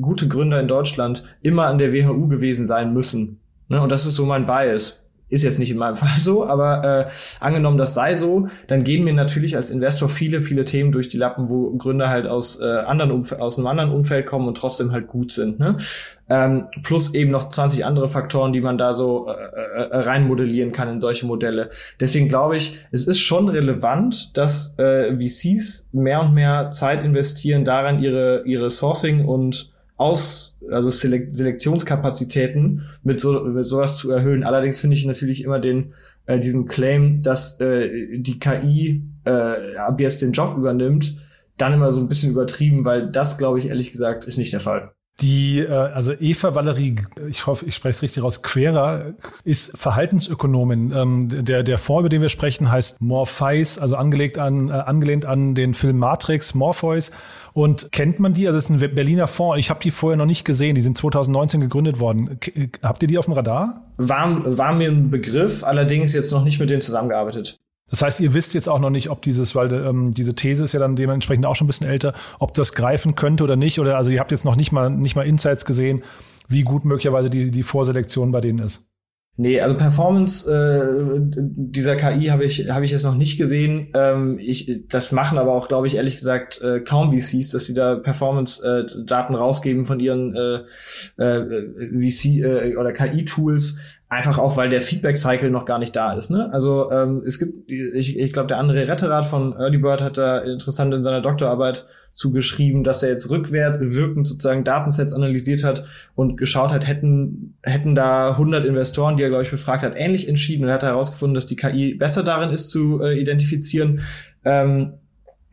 gute 0.00 0.28
Gründer 0.28 0.60
in 0.60 0.68
Deutschland 0.68 1.24
immer 1.42 1.66
an 1.66 1.78
der 1.78 1.92
WHU 1.92 2.28
gewesen 2.28 2.66
sein 2.66 2.92
müssen, 2.92 3.40
ne? 3.68 3.80
und 3.80 3.90
das 3.90 4.06
ist 4.06 4.14
so 4.14 4.26
mein 4.26 4.46
Bias, 4.46 5.02
ist 5.32 5.42
jetzt 5.44 5.58
nicht 5.58 5.70
in 5.70 5.78
meinem 5.78 5.96
Fall 6.02 6.20
so, 6.20 6.46
aber 6.46 7.08
äh, 7.08 7.10
angenommen, 7.40 7.78
das 7.78 7.94
sei 7.94 8.14
so, 8.14 8.48
dann 8.68 8.84
gehen 8.84 9.02
mir 9.02 9.14
natürlich 9.14 9.56
als 9.56 9.70
Investor 9.70 10.08
viele, 10.08 10.42
viele 10.42 10.64
Themen 10.64 10.92
durch 10.92 11.08
die 11.08 11.16
Lappen, 11.16 11.48
wo 11.48 11.74
Gründer 11.76 12.10
halt 12.10 12.26
aus 12.26 12.60
äh, 12.60 12.64
anderen 12.64 13.10
Umf 13.10 13.32
aus 13.32 13.58
einem 13.58 13.66
anderen 13.66 13.90
Umfeld 13.90 14.26
kommen 14.26 14.46
und 14.46 14.56
trotzdem 14.56 14.92
halt 14.92 15.08
gut 15.08 15.32
sind. 15.32 15.58
Ne? 15.58 15.76
Ähm, 16.28 16.66
plus 16.82 17.14
eben 17.14 17.30
noch 17.30 17.48
20 17.48 17.84
andere 17.84 18.08
Faktoren, 18.08 18.52
die 18.52 18.60
man 18.60 18.78
da 18.78 18.94
so 18.94 19.28
äh, 19.28 19.32
äh, 19.32 19.96
reinmodellieren 19.96 20.72
kann 20.72 20.88
in 20.88 21.00
solche 21.00 21.26
Modelle. 21.26 21.70
Deswegen 21.98 22.28
glaube 22.28 22.56
ich, 22.56 22.78
es 22.90 23.06
ist 23.06 23.20
schon 23.20 23.48
relevant, 23.48 24.36
dass 24.36 24.78
äh, 24.78 25.16
VCs 25.16 25.90
mehr 25.92 26.20
und 26.20 26.34
mehr 26.34 26.70
Zeit 26.70 27.04
investieren, 27.04 27.64
daran 27.64 28.02
ihre, 28.02 28.42
ihre 28.44 28.70
Sourcing 28.70 29.24
und 29.24 29.71
aus, 30.02 30.58
also 30.70 30.90
Selek 30.90 31.32
Selektionskapazitäten 31.32 32.82
mit, 33.02 33.20
so, 33.20 33.44
mit 33.44 33.66
sowas 33.66 33.96
zu 33.96 34.10
erhöhen. 34.10 34.42
Allerdings 34.42 34.80
finde 34.80 34.96
ich 34.96 35.06
natürlich 35.06 35.42
immer 35.44 35.60
den, 35.60 35.94
äh, 36.26 36.40
diesen 36.40 36.66
Claim, 36.66 37.22
dass 37.22 37.60
äh, 37.60 38.18
die 38.18 38.38
KI 38.38 39.02
äh, 39.24 39.76
ab 39.76 40.00
jetzt 40.00 40.22
den 40.22 40.32
Job 40.32 40.56
übernimmt, 40.56 41.16
dann 41.56 41.72
immer 41.72 41.92
so 41.92 42.00
ein 42.00 42.08
bisschen 42.08 42.32
übertrieben, 42.32 42.84
weil 42.84 43.10
das, 43.10 43.38
glaube 43.38 43.58
ich, 43.58 43.66
ehrlich 43.66 43.92
gesagt, 43.92 44.24
ist 44.24 44.38
nicht 44.38 44.52
der 44.52 44.60
Fall. 44.60 44.92
Die, 45.20 45.60
äh, 45.60 45.68
also 45.68 46.12
Eva 46.18 46.54
Valerie, 46.54 46.96
ich 47.28 47.46
hoffe, 47.46 47.66
ich 47.66 47.74
spreche 47.74 47.96
es 47.96 48.02
richtig 48.02 48.22
raus, 48.22 48.42
Quera 48.42 49.12
ist 49.44 49.76
Verhaltensökonomin. 49.78 50.92
Ähm, 50.92 51.28
der, 51.44 51.62
der 51.62 51.78
Fonds, 51.78 52.00
über 52.00 52.08
den 52.08 52.22
wir 52.22 52.28
sprechen, 52.28 52.70
heißt 52.70 53.00
Morpheus, 53.00 53.78
also 53.78 53.96
angelegt 53.96 54.38
an, 54.38 54.68
äh, 54.68 54.72
angelehnt 54.72 55.24
an 55.24 55.54
den 55.54 55.74
Film 55.74 55.98
Matrix, 55.98 56.54
Morpheus. 56.54 57.12
Und 57.52 57.92
kennt 57.92 58.18
man 58.18 58.32
die? 58.32 58.46
Also 58.46 58.58
es 58.58 58.70
ist 58.70 58.70
ein 58.70 58.94
Berliner 58.94 59.26
Fonds. 59.26 59.58
Ich 59.58 59.68
habe 59.68 59.80
die 59.80 59.90
vorher 59.90 60.16
noch 60.16 60.26
nicht 60.26 60.44
gesehen. 60.44 60.74
Die 60.74 60.80
sind 60.80 60.96
2019 60.96 61.60
gegründet 61.60 62.00
worden. 62.00 62.38
Habt 62.82 63.02
ihr 63.02 63.08
die 63.08 63.18
auf 63.18 63.26
dem 63.26 63.34
Radar? 63.34 63.92
War, 63.98 64.58
war 64.58 64.72
mir 64.72 64.90
ein 64.90 65.10
Begriff, 65.10 65.62
allerdings 65.62 66.14
jetzt 66.14 66.32
noch 66.32 66.44
nicht 66.44 66.58
mit 66.58 66.70
denen 66.70 66.80
zusammengearbeitet. 66.80 67.60
Das 67.92 68.00
heißt, 68.00 68.20
ihr 68.20 68.32
wisst 68.32 68.54
jetzt 68.54 68.70
auch 68.70 68.78
noch 68.78 68.88
nicht, 68.88 69.10
ob 69.10 69.20
dieses, 69.20 69.54
weil 69.54 69.70
ähm, 69.70 70.12
diese 70.12 70.34
These 70.34 70.64
ist 70.64 70.72
ja 70.72 70.80
dann 70.80 70.96
dementsprechend 70.96 71.44
auch 71.44 71.54
schon 71.54 71.66
ein 71.66 71.68
bisschen 71.68 71.86
älter, 71.86 72.14
ob 72.38 72.54
das 72.54 72.72
greifen 72.72 73.16
könnte 73.16 73.44
oder 73.44 73.54
nicht. 73.54 73.80
Oder 73.80 73.98
also 73.98 74.10
ihr 74.10 74.18
habt 74.18 74.30
jetzt 74.30 74.46
noch 74.46 74.56
nicht 74.56 74.72
mal 74.72 74.88
nicht 74.88 75.14
mal 75.14 75.26
Insights 75.26 75.66
gesehen, 75.66 76.02
wie 76.48 76.62
gut 76.62 76.86
möglicherweise 76.86 77.28
die, 77.28 77.50
die 77.50 77.62
Vorselektion 77.62 78.32
bei 78.32 78.40
denen 78.40 78.60
ist. 78.60 78.88
Nee, 79.36 79.60
also 79.60 79.76
Performance 79.76 80.50
äh, 80.50 81.18
dieser 81.18 81.96
KI 81.96 82.26
habe 82.26 82.44
ich 82.44 82.70
habe 82.70 82.84
ich 82.84 82.90
jetzt 82.90 83.04
noch 83.04 83.14
nicht 83.14 83.36
gesehen. 83.36 83.88
Ähm, 83.94 84.38
ich, 84.38 84.84
das 84.88 85.10
machen 85.12 85.36
aber 85.36 85.52
auch, 85.52 85.68
glaube 85.68 85.86
ich, 85.86 85.96
ehrlich 85.96 86.16
gesagt 86.16 86.62
äh, 86.62 86.80
kaum 86.80 87.18
VCs, 87.18 87.50
dass 87.50 87.64
sie 87.64 87.74
da 87.74 87.96
Performance-Daten 87.96 89.34
äh, 89.34 89.36
rausgeben 89.36 89.84
von 89.84 90.00
ihren 90.00 90.34
äh, 90.36 91.22
äh, 91.22 92.10
VC 92.10 92.24
äh, 92.42 92.76
oder 92.76 92.92
KI-Tools. 92.92 93.80
Einfach 94.12 94.36
auch, 94.36 94.58
weil 94.58 94.68
der 94.68 94.82
Feedback-Cycle 94.82 95.48
noch 95.48 95.64
gar 95.64 95.78
nicht 95.78 95.96
da 95.96 96.12
ist. 96.12 96.30
Ne? 96.30 96.50
Also 96.52 96.90
ähm, 96.92 97.22
es 97.24 97.38
gibt, 97.38 97.70
ich, 97.70 98.18
ich 98.18 98.32
glaube, 98.34 98.46
der 98.46 98.58
andere 98.58 98.86
Retterat 98.86 99.24
von 99.24 99.54
Early 99.54 99.78
Bird 99.78 100.02
hat 100.02 100.18
da 100.18 100.40
interessant 100.40 100.92
in 100.92 101.02
seiner 101.02 101.22
Doktorarbeit 101.22 101.86
zugeschrieben, 102.12 102.84
dass 102.84 103.02
er 103.02 103.08
jetzt 103.08 103.30
rückwirkend 103.30 104.28
sozusagen 104.28 104.64
Datensets 104.64 105.14
analysiert 105.14 105.64
hat 105.64 105.86
und 106.14 106.36
geschaut 106.36 106.74
hat, 106.74 106.86
hätten, 106.86 107.56
hätten 107.62 107.94
da 107.94 108.32
100 108.32 108.66
Investoren, 108.66 109.16
die 109.16 109.22
er, 109.22 109.30
glaube 109.30 109.44
ich, 109.44 109.50
befragt 109.50 109.82
hat, 109.82 109.94
ähnlich 109.96 110.28
entschieden 110.28 110.64
und 110.64 110.68
er 110.68 110.74
hat 110.74 110.82
herausgefunden, 110.82 111.34
dass 111.34 111.46
die 111.46 111.56
KI 111.56 111.94
besser 111.94 112.22
darin 112.22 112.50
ist 112.50 112.68
zu 112.68 113.00
äh, 113.02 113.18
identifizieren, 113.18 114.02
ähm, 114.44 114.92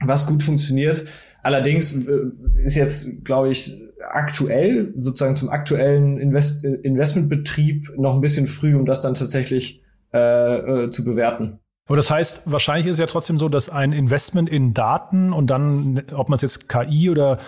was 0.04 0.28
gut 0.28 0.44
funktioniert. 0.44 1.06
Allerdings 1.44 2.06
äh, 2.06 2.32
ist 2.64 2.76
jetzt, 2.76 3.24
glaube 3.24 3.50
ich, 3.50 3.80
aktuell, 4.02 4.94
sozusagen 4.98 5.36
zum 5.36 5.50
aktuellen 5.50 6.20
Invest 6.20 6.64
Investmentbetrieb 6.64 7.92
noch 7.98 8.14
ein 8.14 8.22
bisschen 8.22 8.48
früh, 8.48 8.76
um 8.76 8.86
das 8.86 9.02
dann 9.02 9.14
tatsächlich 9.14 9.82
äh, 10.14 10.86
äh, 10.86 10.90
zu 10.90 11.04
bewerten. 11.04 11.60
Aber 11.88 11.96
das 11.96 12.12
heißt, 12.12 12.44
wahrscheinlich 12.46 12.86
ist 12.86 12.94
es 12.94 13.00
ja 13.00 13.08
trotzdem 13.08 13.40
so, 13.40 13.50
dass 13.50 13.70
ein 13.70 13.94
Investment 13.94 14.48
in 14.48 14.74
Daten 14.74 15.34
und 15.34 15.50
dann, 15.50 16.04
ob 16.14 16.30
man 16.30 16.36
es 16.36 16.44
jetzt 16.44 16.70
KI 16.70 17.10
oder 17.10 17.40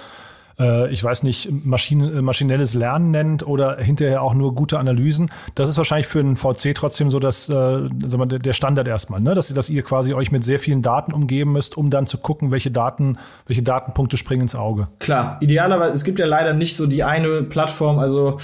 äh, 0.59 0.91
ich 0.91 1.03
weiß 1.03 1.23
nicht, 1.23 1.47
äh, 1.47 1.51
maschinelles 2.21 2.73
Lernen 2.73 3.11
nennt 3.11 3.45
oder 3.45 3.77
hinterher 3.77 4.21
auch 4.21 4.33
nur 4.33 4.55
gute 4.55 4.79
Analysen. 4.79 5.31
Das 5.55 5.69
ist 5.69 5.77
wahrscheinlich 5.77 6.07
für 6.07 6.19
einen 6.19 6.35
VC 6.35 6.75
trotzdem 6.75 7.09
so, 7.09 7.19
dass 7.19 7.49
äh, 7.49 7.53
wir, 7.53 8.25
der 8.25 8.53
Standard 8.53 8.87
erstmal, 8.87 9.21
ne? 9.21 9.33
dass, 9.33 9.53
dass 9.53 9.69
ihr 9.69 9.83
quasi 9.83 10.13
euch 10.13 10.31
mit 10.31 10.43
sehr 10.43 10.59
vielen 10.59 10.81
Daten 10.81 11.13
umgeben 11.13 11.53
müsst, 11.53 11.77
um 11.77 11.89
dann 11.89 12.07
zu 12.07 12.17
gucken, 12.17 12.51
welche 12.51 12.71
Daten, 12.71 13.17
welche 13.47 13.63
Datenpunkte 13.63 14.17
springen 14.17 14.43
ins 14.43 14.55
Auge. 14.55 14.87
Klar, 14.99 15.37
idealerweise, 15.41 15.93
es 15.93 16.03
gibt 16.03 16.19
ja 16.19 16.25
leider 16.25 16.53
nicht 16.53 16.75
so 16.75 16.87
die 16.87 17.03
eine 17.03 17.43
Plattform, 17.43 17.99
also 17.99 18.37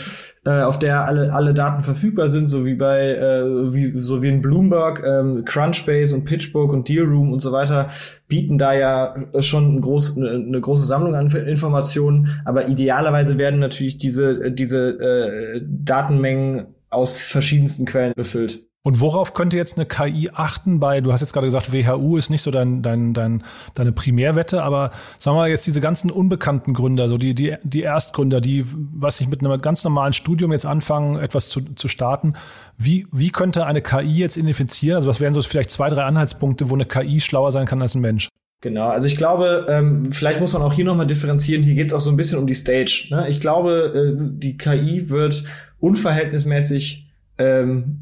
äh, 0.47 0.61
auf 0.61 0.79
der 0.79 1.03
alle, 1.03 1.33
alle 1.33 1.53
Daten 1.53 1.83
verfügbar 1.83 2.29
sind, 2.29 2.47
so 2.47 2.63
wie 2.65 2.75
bei 2.75 3.15
äh, 3.15 3.73
wie, 3.73 3.91
so 3.99 4.23
wie 4.23 4.29
in 4.29 4.41
Bloomberg, 4.41 5.03
ähm, 5.05 5.43
Crunchbase 5.43 6.15
und 6.15 6.23
PitchBook 6.23 6.71
und 6.71 6.87
Dealroom 6.87 7.33
und 7.33 7.41
so 7.41 7.51
weiter 7.51 7.89
bieten 8.29 8.57
da 8.57 8.73
ja 8.73 9.15
schon 9.41 9.75
ein 9.75 9.81
groß, 9.81 10.17
eine, 10.17 10.29
eine 10.29 10.61
große 10.61 10.85
Sammlung 10.85 11.15
an 11.15 11.27
Informationen, 11.27 12.41
aber 12.45 12.69
idealerweise 12.69 13.37
werden 13.37 13.59
natürlich 13.59 13.97
diese, 13.97 14.51
diese 14.51 14.87
äh, 14.87 15.61
Datenmengen 15.65 16.67
aus 16.89 17.17
verschiedensten 17.17 17.85
Quellen 17.85 18.13
befüllt. 18.15 18.66
Und 18.87 19.01
worauf 19.01 19.33
könnte 19.33 19.57
jetzt 19.57 19.77
eine 19.77 19.85
KI 19.85 20.29
achten 20.33 20.79
bei, 20.79 21.01
du 21.01 21.11
hast 21.11 21.19
jetzt 21.19 21.33
gerade 21.33 21.47
gesagt, 21.47 21.73
WHU 21.73 22.15
ist 22.15 22.29
nicht 22.29 22.41
so 22.41 22.51
dein, 22.51 22.81
dein, 22.81 23.13
dein, 23.13 23.43
deine 23.73 23.91
Primärwette, 23.91 24.63
aber 24.63 24.91
sagen 25.17 25.35
wir 25.35 25.41
mal 25.41 25.49
jetzt 25.49 25.67
diese 25.67 25.81
ganzen 25.81 26.09
unbekannten 26.09 26.73
Gründer, 26.73 27.09
so 27.09 27.17
die, 27.17 27.35
die, 27.35 27.53
die 27.63 27.81
Erstgründer, 27.81 28.39
die, 28.39 28.63
was 28.93 29.19
ich 29.19 29.27
mit 29.27 29.41
einem 29.41 29.59
ganz 29.59 29.83
normalen 29.83 30.13
Studium 30.13 30.53
jetzt 30.53 30.65
anfangen, 30.65 31.19
etwas 31.19 31.49
zu, 31.49 31.59
zu 31.75 31.89
starten. 31.89 32.35
Wie, 32.77 33.07
wie 33.11 33.29
könnte 33.29 33.65
eine 33.65 33.81
KI 33.81 34.19
jetzt 34.19 34.37
identifizieren? 34.37 34.95
Also 34.95 35.09
was 35.09 35.19
wären 35.19 35.33
so 35.33 35.41
vielleicht 35.41 35.71
zwei, 35.71 35.89
drei 35.89 36.03
Anhaltspunkte, 36.03 36.69
wo 36.69 36.75
eine 36.75 36.85
KI 36.85 37.19
schlauer 37.19 37.51
sein 37.51 37.65
kann 37.65 37.81
als 37.81 37.93
ein 37.93 37.99
Mensch? 37.99 38.29
Genau, 38.61 38.87
also 38.87 39.07
ich 39.07 39.17
glaube, 39.17 39.65
ähm, 39.67 40.13
vielleicht 40.13 40.39
muss 40.39 40.53
man 40.53 40.61
auch 40.61 40.71
hier 40.71 40.85
nochmal 40.85 41.07
differenzieren. 41.07 41.61
Hier 41.61 41.75
geht 41.75 41.87
es 41.87 41.93
auch 41.93 41.99
so 41.99 42.09
ein 42.09 42.15
bisschen 42.15 42.39
um 42.39 42.47
die 42.47 42.55
Stage. 42.55 43.07
Ne? 43.11 43.27
Ich 43.27 43.41
glaube, 43.41 44.15
äh, 44.17 44.39
die 44.39 44.55
KI 44.55 45.09
wird 45.09 45.43
unverhältnismäßig 45.81 47.06
ähm, 47.37 48.01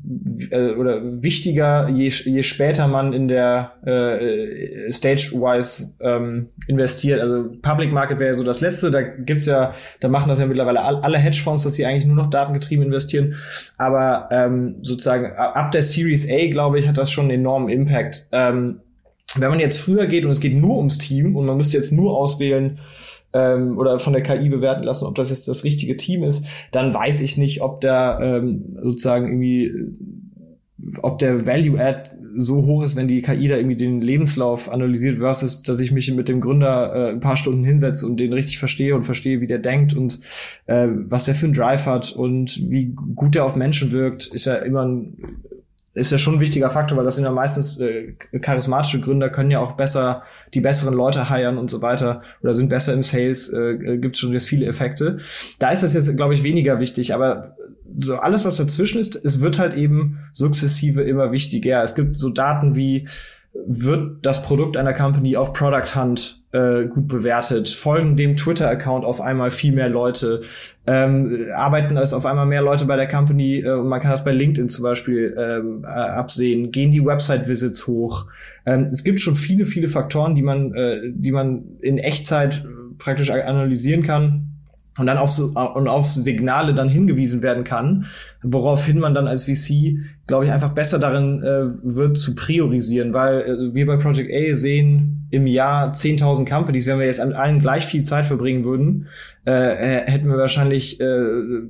äh, 0.49 0.71
oder 0.71 1.01
wichtiger, 1.23 1.89
je, 1.89 2.07
je 2.07 2.43
später 2.43 2.87
man 2.87 3.13
in 3.13 3.27
der 3.27 3.73
äh, 3.85 4.91
Stage-wise 4.91 5.93
ähm, 5.99 6.47
investiert. 6.67 7.19
Also 7.19 7.49
Public 7.61 7.91
Market 7.91 8.19
wäre 8.19 8.29
ja 8.29 8.33
so 8.33 8.43
das 8.43 8.61
Letzte. 8.61 8.91
Da 8.91 9.01
gibt's 9.01 9.45
ja, 9.45 9.73
da 9.99 10.07
machen 10.07 10.29
das 10.29 10.39
ja 10.39 10.45
mittlerweile 10.45 10.81
alle 10.81 11.17
Hedgefonds, 11.17 11.63
dass 11.63 11.73
sie 11.73 11.85
eigentlich 11.85 12.05
nur 12.05 12.15
noch 12.15 12.29
datengetrieben 12.29 12.85
investieren. 12.85 13.35
Aber 13.77 14.29
ähm, 14.31 14.75
sozusagen 14.81 15.33
ab 15.35 15.71
der 15.71 15.83
Series 15.83 16.29
A, 16.31 16.47
glaube 16.47 16.79
ich, 16.79 16.87
hat 16.87 16.97
das 16.97 17.11
schon 17.11 17.25
einen 17.25 17.41
enormen 17.41 17.69
Impact. 17.69 18.27
Ähm, 18.31 18.79
wenn 19.35 19.49
man 19.49 19.59
jetzt 19.59 19.79
früher 19.79 20.05
geht 20.05 20.23
und 20.23 20.31
es 20.31 20.39
geht 20.39 20.55
nur 20.55 20.77
ums 20.77 20.97
Team 20.97 21.35
und 21.35 21.45
man 21.45 21.57
müsste 21.57 21.77
jetzt 21.77 21.91
nur 21.91 22.17
auswählen, 22.17 22.79
ähm, 23.35 23.77
oder 23.77 23.99
von 23.99 24.13
der 24.13 24.23
KI 24.23 24.49
bewerten 24.49 24.83
lassen, 24.83 25.05
ob 25.05 25.15
das 25.15 25.29
jetzt 25.29 25.47
das 25.47 25.63
richtige 25.63 25.97
Team 25.97 26.23
ist, 26.23 26.47
dann 26.71 26.93
weiß 26.93 27.21
ich 27.21 27.37
nicht, 27.37 27.61
ob 27.61 27.81
da 27.81 28.19
ähm, 28.19 28.77
sozusagen 28.81 29.27
irgendwie, 29.27 29.71
ob 31.01 31.19
der 31.19 31.45
Value 31.45 31.79
Add 31.79 32.11
so 32.37 32.65
hoch 32.65 32.83
ist, 32.83 32.95
wenn 32.95 33.07
die 33.07 33.21
KI 33.21 33.47
da 33.47 33.55
irgendwie 33.55 33.77
den 33.77 34.01
Lebenslauf 34.01 34.71
analysiert, 34.71 35.19
versus, 35.19 35.63
dass 35.63 35.79
ich 35.79 35.91
mich 35.91 36.11
mit 36.13 36.27
dem 36.27 36.41
Gründer 36.41 36.93
äh, 36.93 37.11
ein 37.11 37.19
paar 37.19 37.37
Stunden 37.37 37.63
hinsetze 37.63 38.05
und 38.05 38.17
den 38.17 38.33
richtig 38.33 38.57
verstehe 38.57 38.95
und 38.95 39.03
verstehe, 39.03 39.41
wie 39.41 39.47
der 39.47 39.59
denkt 39.59 39.95
und 39.95 40.19
äh, 40.65 40.87
was 40.89 41.25
der 41.25 41.35
für 41.35 41.45
einen 41.45 41.53
Drive 41.53 41.85
hat 41.85 42.11
und 42.11 42.69
wie 42.69 42.93
gut 43.15 43.35
der 43.35 43.45
auf 43.45 43.55
Menschen 43.55 43.91
wirkt, 43.91 44.27
ist 44.27 44.45
ja 44.45 44.55
immer 44.55 44.85
ein 44.85 45.17
ist 45.95 46.11
ja 46.11 46.17
schon 46.17 46.35
ein 46.35 46.39
wichtiger 46.39 46.69
Faktor, 46.69 46.97
weil 46.97 47.05
das 47.05 47.15
sind 47.15 47.25
ja 47.25 47.31
meistens 47.31 47.79
äh, 47.79 48.13
charismatische 48.41 48.99
Gründer, 48.99 49.29
können 49.29 49.49
ja 49.49 49.59
auch 49.59 49.73
besser 49.73 50.23
die 50.53 50.61
besseren 50.61 50.93
Leute 50.93 51.29
heiern 51.29 51.57
und 51.57 51.71
so 51.71 51.81
weiter 51.81 52.21
oder 52.43 52.53
sind 52.53 52.69
besser 52.69 52.93
im 52.93 53.03
Sales, 53.03 53.49
äh, 53.49 53.57
äh 53.57 53.97
gibt 53.97 54.17
schon 54.17 54.33
jetzt 54.33 54.47
viele 54.47 54.65
Effekte. 54.65 55.17
Da 55.59 55.71
ist 55.71 55.83
das 55.83 55.93
jetzt, 55.93 56.15
glaube 56.15 56.33
ich, 56.33 56.43
weniger 56.43 56.79
wichtig, 56.79 57.13
aber 57.13 57.55
so 57.97 58.17
alles, 58.17 58.43
was 58.45 58.57
dazwischen 58.57 58.99
ist, 58.99 59.15
es 59.15 59.39
wird 59.39 59.57
halt 59.57 59.73
eben 59.75 60.19
sukzessive 60.33 61.01
immer 61.01 61.31
wichtiger. 61.31 61.81
Es 61.81 61.95
gibt 61.95 62.19
so 62.19 62.29
Daten 62.29 62.75
wie, 62.75 63.07
wird 63.65 64.25
das 64.25 64.43
Produkt 64.43 64.77
einer 64.77 64.93
Company 64.93 65.37
auf 65.37 65.53
Product 65.53 65.95
Hunt 65.95 66.43
äh, 66.55 66.87
gut 66.87 67.07
bewertet, 67.07 67.67
folgen 67.67 68.15
dem 68.15 68.37
Twitter-Account 68.37 69.03
auf 69.03 69.19
einmal 69.19 69.51
viel 69.51 69.73
mehr 69.73 69.89
Leute, 69.89 70.41
ähm, 70.87 71.47
arbeiten 71.53 71.97
es 71.97 72.13
auf 72.13 72.25
einmal 72.25 72.45
mehr 72.45 72.61
Leute 72.61 72.85
bei 72.85 72.95
der 72.95 73.07
Company 73.07 73.59
äh, 73.59 73.75
man 73.77 73.99
kann 73.99 74.11
das 74.11 74.23
bei 74.23 74.31
LinkedIn 74.31 74.69
zum 74.69 74.83
Beispiel 74.83 75.35
ähm, 75.37 75.83
äh, 75.83 75.87
absehen, 75.87 76.71
gehen 76.71 76.91
die 76.91 77.03
Website-Visits 77.03 77.87
hoch. 77.87 78.27
Ähm, 78.65 78.87
es 78.91 79.03
gibt 79.03 79.19
schon 79.19 79.35
viele, 79.35 79.65
viele 79.65 79.89
Faktoren, 79.89 80.35
die 80.35 80.41
man, 80.41 80.73
äh, 80.73 81.01
die 81.13 81.31
man 81.31 81.63
in 81.81 81.97
Echtzeit 81.97 82.65
praktisch 82.97 83.29
analysieren 83.29 84.03
kann 84.03 84.54
und 84.97 85.07
dann 85.07 85.17
auf, 85.17 85.29
so, 85.29 85.47
und 85.47 85.87
auf 85.87 86.09
Signale 86.09 86.73
dann 86.73 86.87
hingewiesen 86.87 87.41
werden 87.41 87.63
kann, 87.63 88.05
woraufhin 88.43 88.99
man 88.99 89.13
dann 89.13 89.27
als 89.27 89.45
VC, 89.45 89.97
glaube 90.27 90.45
ich, 90.45 90.51
einfach 90.51 90.73
besser 90.73 90.99
darin 90.99 91.43
äh, 91.43 91.65
wird 91.83 92.17
zu 92.17 92.35
priorisieren, 92.35 93.13
weil 93.13 93.41
äh, 93.41 93.73
wir 93.73 93.85
bei 93.85 93.97
Project 93.97 94.31
A 94.31 94.55
sehen 94.55 95.27
im 95.31 95.47
Jahr 95.47 95.93
10.000 95.93 96.47
Companies, 96.47 96.87
wenn 96.87 96.99
wir 96.99 97.05
jetzt 97.07 97.19
an 97.19 97.33
allen 97.33 97.59
gleich 97.59 97.85
viel 97.85 98.03
Zeit 98.03 98.25
verbringen 98.25 98.63
würden, 98.63 99.07
äh, 99.43 100.01
hätten 100.05 100.29
wir 100.29 100.37
wahrscheinlich, 100.37 100.99
äh, 100.99 101.05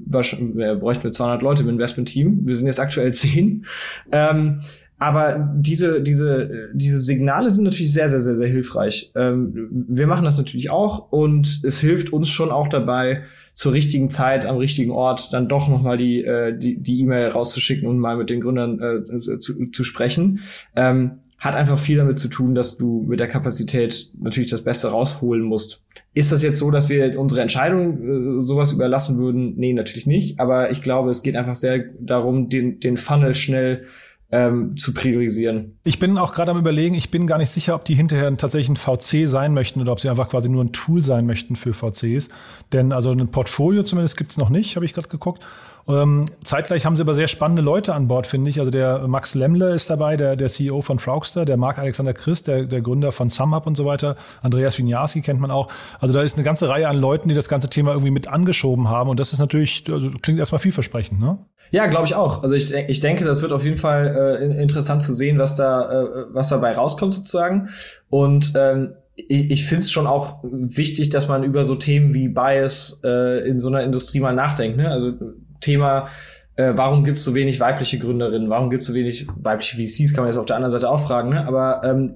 wahrscheinlich 0.06 0.58
äh, 0.58 0.76
bräuchten 0.76 1.04
wir 1.04 1.12
200 1.12 1.42
Leute 1.42 1.64
im 1.64 1.70
Investment-Team. 1.70 2.42
Wir 2.46 2.56
sind 2.56 2.68
jetzt 2.68 2.80
aktuell 2.80 3.14
10. 3.14 3.66
Ähm, 4.12 4.60
aber 4.98 5.54
diese, 5.56 6.02
diese, 6.02 6.70
diese 6.74 7.00
Signale 7.00 7.52
sind 7.52 7.66
natürlich 7.66 7.92
sehr, 7.92 8.08
sehr, 8.08 8.22
sehr, 8.22 8.36
sehr 8.36 8.48
hilfreich. 8.48 9.12
Ähm, 9.16 9.68
wir 9.90 10.08
machen 10.08 10.24
das 10.24 10.38
natürlich 10.38 10.70
auch 10.70 11.12
und 11.12 11.62
es 11.64 11.80
hilft 11.80 12.14
uns 12.14 12.30
schon 12.30 12.50
auch 12.50 12.70
dabei, 12.70 13.24
zur 13.54 13.74
richtigen 13.74 14.10
Zeit 14.10 14.46
am 14.46 14.58
richtigen 14.58 14.92
Ort 14.92 15.34
dann 15.34 15.50
doch 15.50 15.68
nochmal 15.68 15.98
die 15.98 16.24
äh, 16.24 16.58
die 16.58 16.78
die 16.78 17.02
E-Mail 17.02 17.30
rauszuschicken 17.30 17.88
und 17.88 18.00
mal 18.00 18.16
mit 18.16 18.30
den 18.30 18.40
Gründern 18.40 18.80
äh, 18.80 19.20
zu, 19.40 19.70
zu 19.72 19.84
sprechen. 19.84 20.40
Ähm, 20.76 21.20
hat 21.38 21.56
einfach 21.56 21.78
viel 21.78 21.98
damit 21.98 22.18
zu 22.18 22.30
tun, 22.30 22.56
dass 22.56 22.78
du 22.78 23.04
mit 23.08 23.20
der 23.20 23.28
Kapazität 23.28 24.10
natürlich 24.20 24.50
das 24.50 24.64
Beste 24.64 24.88
rausholen 24.88 25.44
musst. 25.44 25.84
Ist 26.14 26.32
das 26.32 26.42
jetzt 26.42 26.60
so, 26.60 26.72
dass 26.72 26.90
wir 26.90 27.20
unsere 27.20 27.42
Entscheidung 27.42 28.38
äh, 28.38 28.42
sowas 28.42 28.72
überlassen 28.72 29.18
würden? 29.18 29.54
Nee, 29.58 29.74
natürlich 29.74 30.08
nicht. 30.08 30.40
Aber 30.40 30.72
ich 30.72 30.82
glaube, 30.82 31.10
es 31.10 31.24
geht 31.24 31.36
einfach 31.36 31.56
sehr 31.56 31.84
darum, 32.00 32.48
den, 32.48 32.80
den 32.80 32.96
Funnel 32.96 33.36
schnell 33.36 33.84
ähm, 34.32 34.76
zu 34.78 34.94
priorisieren. 34.94 35.80
Ich 35.84 36.00
bin 36.00 36.18
auch 36.18 36.34
gerade 36.34 36.52
am 36.52 36.58
überlegen, 36.58 36.96
ich 36.96 37.12
bin 37.12 37.28
gar 37.28 37.38
nicht 37.38 37.52
sicher, 37.52 37.76
ob 37.76 37.86
die 37.86 37.96
hinterher 37.96 38.36
tatsächlich 38.38 38.70
ein 38.70 38.76
VC 38.76 39.28
sein 39.28 39.54
möchten 39.54 39.82
oder 39.82 39.92
ob 39.92 40.00
sie 40.00 40.10
einfach 40.10 40.30
quasi 40.30 40.50
nur 40.50 40.64
ein 40.64 40.72
Tool 40.72 41.02
sein 41.02 41.26
möchten 41.26 41.56
für 41.56 41.74
VCs. 41.74 42.30
Denn 42.74 42.92
also 42.92 43.12
ein 43.12 43.28
Portfolio 43.30 43.84
zumindest 43.84 44.18
gibt's 44.18 44.38
noch 44.38 44.50
nicht, 44.50 44.76
habe 44.76 44.86
ich 44.86 44.94
gerade 44.94 45.10
geguckt. 45.10 45.44
Ähm, 45.88 46.26
zeitgleich 46.44 46.86
haben 46.86 46.96
sie 46.96 47.04
aber 47.04 47.14
sehr 47.14 47.28
spannende 47.28 47.62
Leute 47.62 47.94
an 47.94 48.08
Bord, 48.08 48.26
finde 48.26 48.50
ich. 48.50 48.60
Also 48.60 48.72
der 48.72 49.08
Max 49.08 49.36
Lemmle 49.36 49.74
ist 49.76 49.90
dabei, 49.90 50.18
der, 50.18 50.36
der 50.36 50.48
CEO 50.48 50.82
von 50.82 50.98
Frogster, 50.98 51.46
der 51.46 51.58
Marc 51.58 51.78
Alexander 51.78 52.14
Christ, 52.14 52.48
der, 52.48 52.66
der 52.66 52.82
Gründer 52.82 53.12
von 53.12 53.30
SumUp 53.30 53.68
und 53.68 53.78
so 53.78 53.86
weiter. 53.86 54.16
Andreas 54.42 54.80
Winiarski 54.80 55.22
kennt 55.22 55.40
man 55.40 55.52
auch. 55.52 55.68
Also 56.00 56.14
da 56.16 56.24
ist 56.24 56.38
eine 56.38 56.44
ganze 56.44 56.70
Reihe 56.70 56.88
an 56.88 56.98
Leuten, 56.98 57.30
die 57.30 57.36
das 57.36 57.50
ganze 57.50 57.70
Thema 57.70 57.92
irgendwie 57.92 58.12
mit 58.12 58.28
angeschoben 58.28 58.90
haben. 58.90 59.12
Und 59.12 59.20
das 59.20 59.32
ist 59.32 59.40
natürlich, 59.40 59.84
also 59.92 60.10
klingt 60.22 60.40
erstmal 60.40 60.60
vielversprechend, 60.60 61.20
ne? 61.20 61.38
Ja, 61.72 61.88
glaube 61.88 62.06
ich 62.06 62.16
auch. 62.16 62.44
Also 62.44 62.56
ich, 62.56 62.74
ich 62.74 63.00
denke, 63.00 63.24
das 63.24 63.42
wird 63.42 63.52
auf 63.52 63.66
jeden 63.66 63.78
Fall 63.78 64.40
äh, 64.42 64.62
interessant 64.62 65.04
zu 65.04 65.14
sehen, 65.14 65.38
was 65.38 65.56
da, 65.56 66.04
äh, 66.04 66.06
was 66.32 66.50
dabei 66.50 66.74
rauskommt 66.74 67.14
sozusagen. 67.14 67.70
Und 68.10 68.54
ähm, 68.56 68.94
ich, 69.16 69.52
ich 69.52 69.66
finde 69.66 69.82
es 69.82 69.92
schon 69.92 70.08
auch 70.08 70.40
wichtig, 70.44 71.10
dass 71.10 71.28
man 71.28 71.44
über 71.44 71.64
so 71.64 71.76
Themen 71.76 72.14
wie 72.14 72.28
Bias 72.28 73.00
äh, 73.04 73.48
in 73.48 73.60
so 73.60 73.70
einer 73.70 73.84
Industrie 73.84 74.20
mal 74.20 74.36
nachdenkt. 74.36 74.78
Ne? 74.78 74.90
Also 74.90 75.14
Thema, 75.62 76.08
äh, 76.56 76.74
warum 76.76 77.04
gibt 77.04 77.18
es 77.18 77.24
so 77.24 77.36
wenig 77.36 77.60
weibliche 77.60 78.00
Gründerinnen? 78.00 78.50
Warum 78.50 78.70
gibt 78.70 78.84
es 78.84 78.88
so 78.88 78.94
wenig 78.94 79.28
weibliche 79.36 79.78
VCs? 79.78 80.14
Kann 80.14 80.24
man 80.24 80.32
jetzt 80.32 80.38
auf 80.38 80.46
der 80.46 80.56
anderen 80.56 80.72
Seite 80.72 80.90
auch 80.90 81.00
fragen. 81.00 81.30
Ne? 81.30 81.46
Aber 81.46 81.82
ähm, 81.84 82.16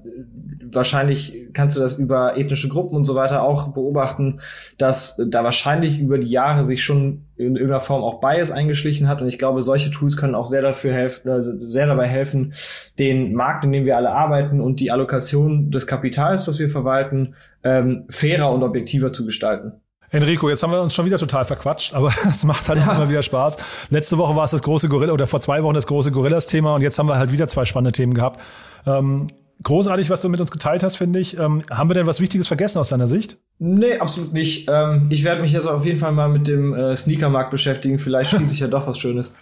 wahrscheinlich 0.72 1.48
kannst 1.52 1.76
du 1.76 1.80
das 1.80 1.96
über 1.96 2.36
ethnische 2.36 2.68
Gruppen 2.68 2.96
und 2.96 3.04
so 3.04 3.14
weiter 3.14 3.42
auch 3.42 3.68
beobachten, 3.68 4.40
dass 4.78 5.20
da 5.24 5.44
wahrscheinlich 5.44 5.98
über 5.98 6.18
die 6.18 6.28
Jahre 6.28 6.64
sich 6.64 6.84
schon 6.84 7.26
in 7.36 7.56
irgendeiner 7.56 7.80
Form 7.80 8.02
auch 8.02 8.20
Bias 8.20 8.50
eingeschlichen 8.50 9.08
hat. 9.08 9.22
Und 9.22 9.28
ich 9.28 9.38
glaube, 9.38 9.62
solche 9.62 9.90
Tools 9.90 10.16
können 10.16 10.34
auch 10.34 10.44
sehr 10.44 10.62
dafür 10.62 10.92
helfen, 10.92 11.28
äh, 11.28 11.70
sehr 11.70 11.86
dabei 11.86 12.06
helfen, 12.06 12.54
den 12.98 13.34
Markt, 13.34 13.64
in 13.64 13.72
dem 13.72 13.84
wir 13.84 13.96
alle 13.96 14.10
arbeiten 14.10 14.60
und 14.60 14.80
die 14.80 14.90
Allokation 14.90 15.70
des 15.70 15.86
Kapitals, 15.86 16.44
das 16.44 16.58
wir 16.58 16.68
verwalten, 16.68 17.34
ähm, 17.64 18.04
fairer 18.10 18.52
und 18.52 18.62
objektiver 18.62 19.12
zu 19.12 19.24
gestalten. 19.24 19.72
Enrico, 20.12 20.48
jetzt 20.48 20.62
haben 20.64 20.72
wir 20.72 20.82
uns 20.82 20.92
schon 20.92 21.06
wieder 21.06 21.18
total 21.18 21.44
verquatscht, 21.44 21.94
aber 21.94 22.12
es 22.28 22.44
macht 22.44 22.68
halt 22.68 22.80
ja. 22.80 22.94
immer 22.94 23.08
wieder 23.08 23.22
Spaß. 23.22 23.56
Letzte 23.90 24.18
Woche 24.18 24.34
war 24.34 24.44
es 24.44 24.50
das 24.50 24.62
große 24.62 24.88
Gorilla 24.88 25.12
oder 25.12 25.26
vor 25.26 25.40
zwei 25.40 25.62
Wochen 25.62 25.74
das 25.74 25.86
große 25.86 26.10
Gorillas-Thema 26.10 26.74
und 26.74 26.82
jetzt 26.82 26.98
haben 26.98 27.06
wir 27.06 27.16
halt 27.16 27.30
wieder 27.32 27.46
zwei 27.46 27.64
spannende 27.64 27.92
Themen 27.92 28.14
gehabt. 28.14 28.40
Ähm, 28.86 29.28
großartig, 29.62 30.10
was 30.10 30.20
du 30.20 30.28
mit 30.28 30.40
uns 30.40 30.50
geteilt 30.50 30.82
hast, 30.82 30.96
finde 30.96 31.18
ich. 31.20 31.38
Ähm, 31.38 31.62
haben 31.70 31.90
wir 31.90 31.94
denn 31.94 32.06
was 32.06 32.20
Wichtiges 32.20 32.48
vergessen 32.48 32.78
aus 32.78 32.88
deiner 32.88 33.06
Sicht? 33.06 33.38
Nee, 33.62 33.98
absolut 33.98 34.32
nicht. 34.32 34.70
Ähm, 34.72 35.08
ich 35.10 35.22
werde 35.22 35.42
mich 35.42 35.52
jetzt 35.52 35.66
auf 35.66 35.84
jeden 35.84 35.98
Fall 35.98 36.12
mal 36.12 36.30
mit 36.30 36.48
dem 36.48 36.72
äh, 36.72 36.96
Sneakermarkt 36.96 37.50
beschäftigen. 37.50 37.98
Vielleicht 37.98 38.30
schließe 38.34 38.54
ich 38.54 38.60
ja 38.60 38.68
doch 38.68 38.86
was 38.86 38.98
Schönes. 38.98 39.34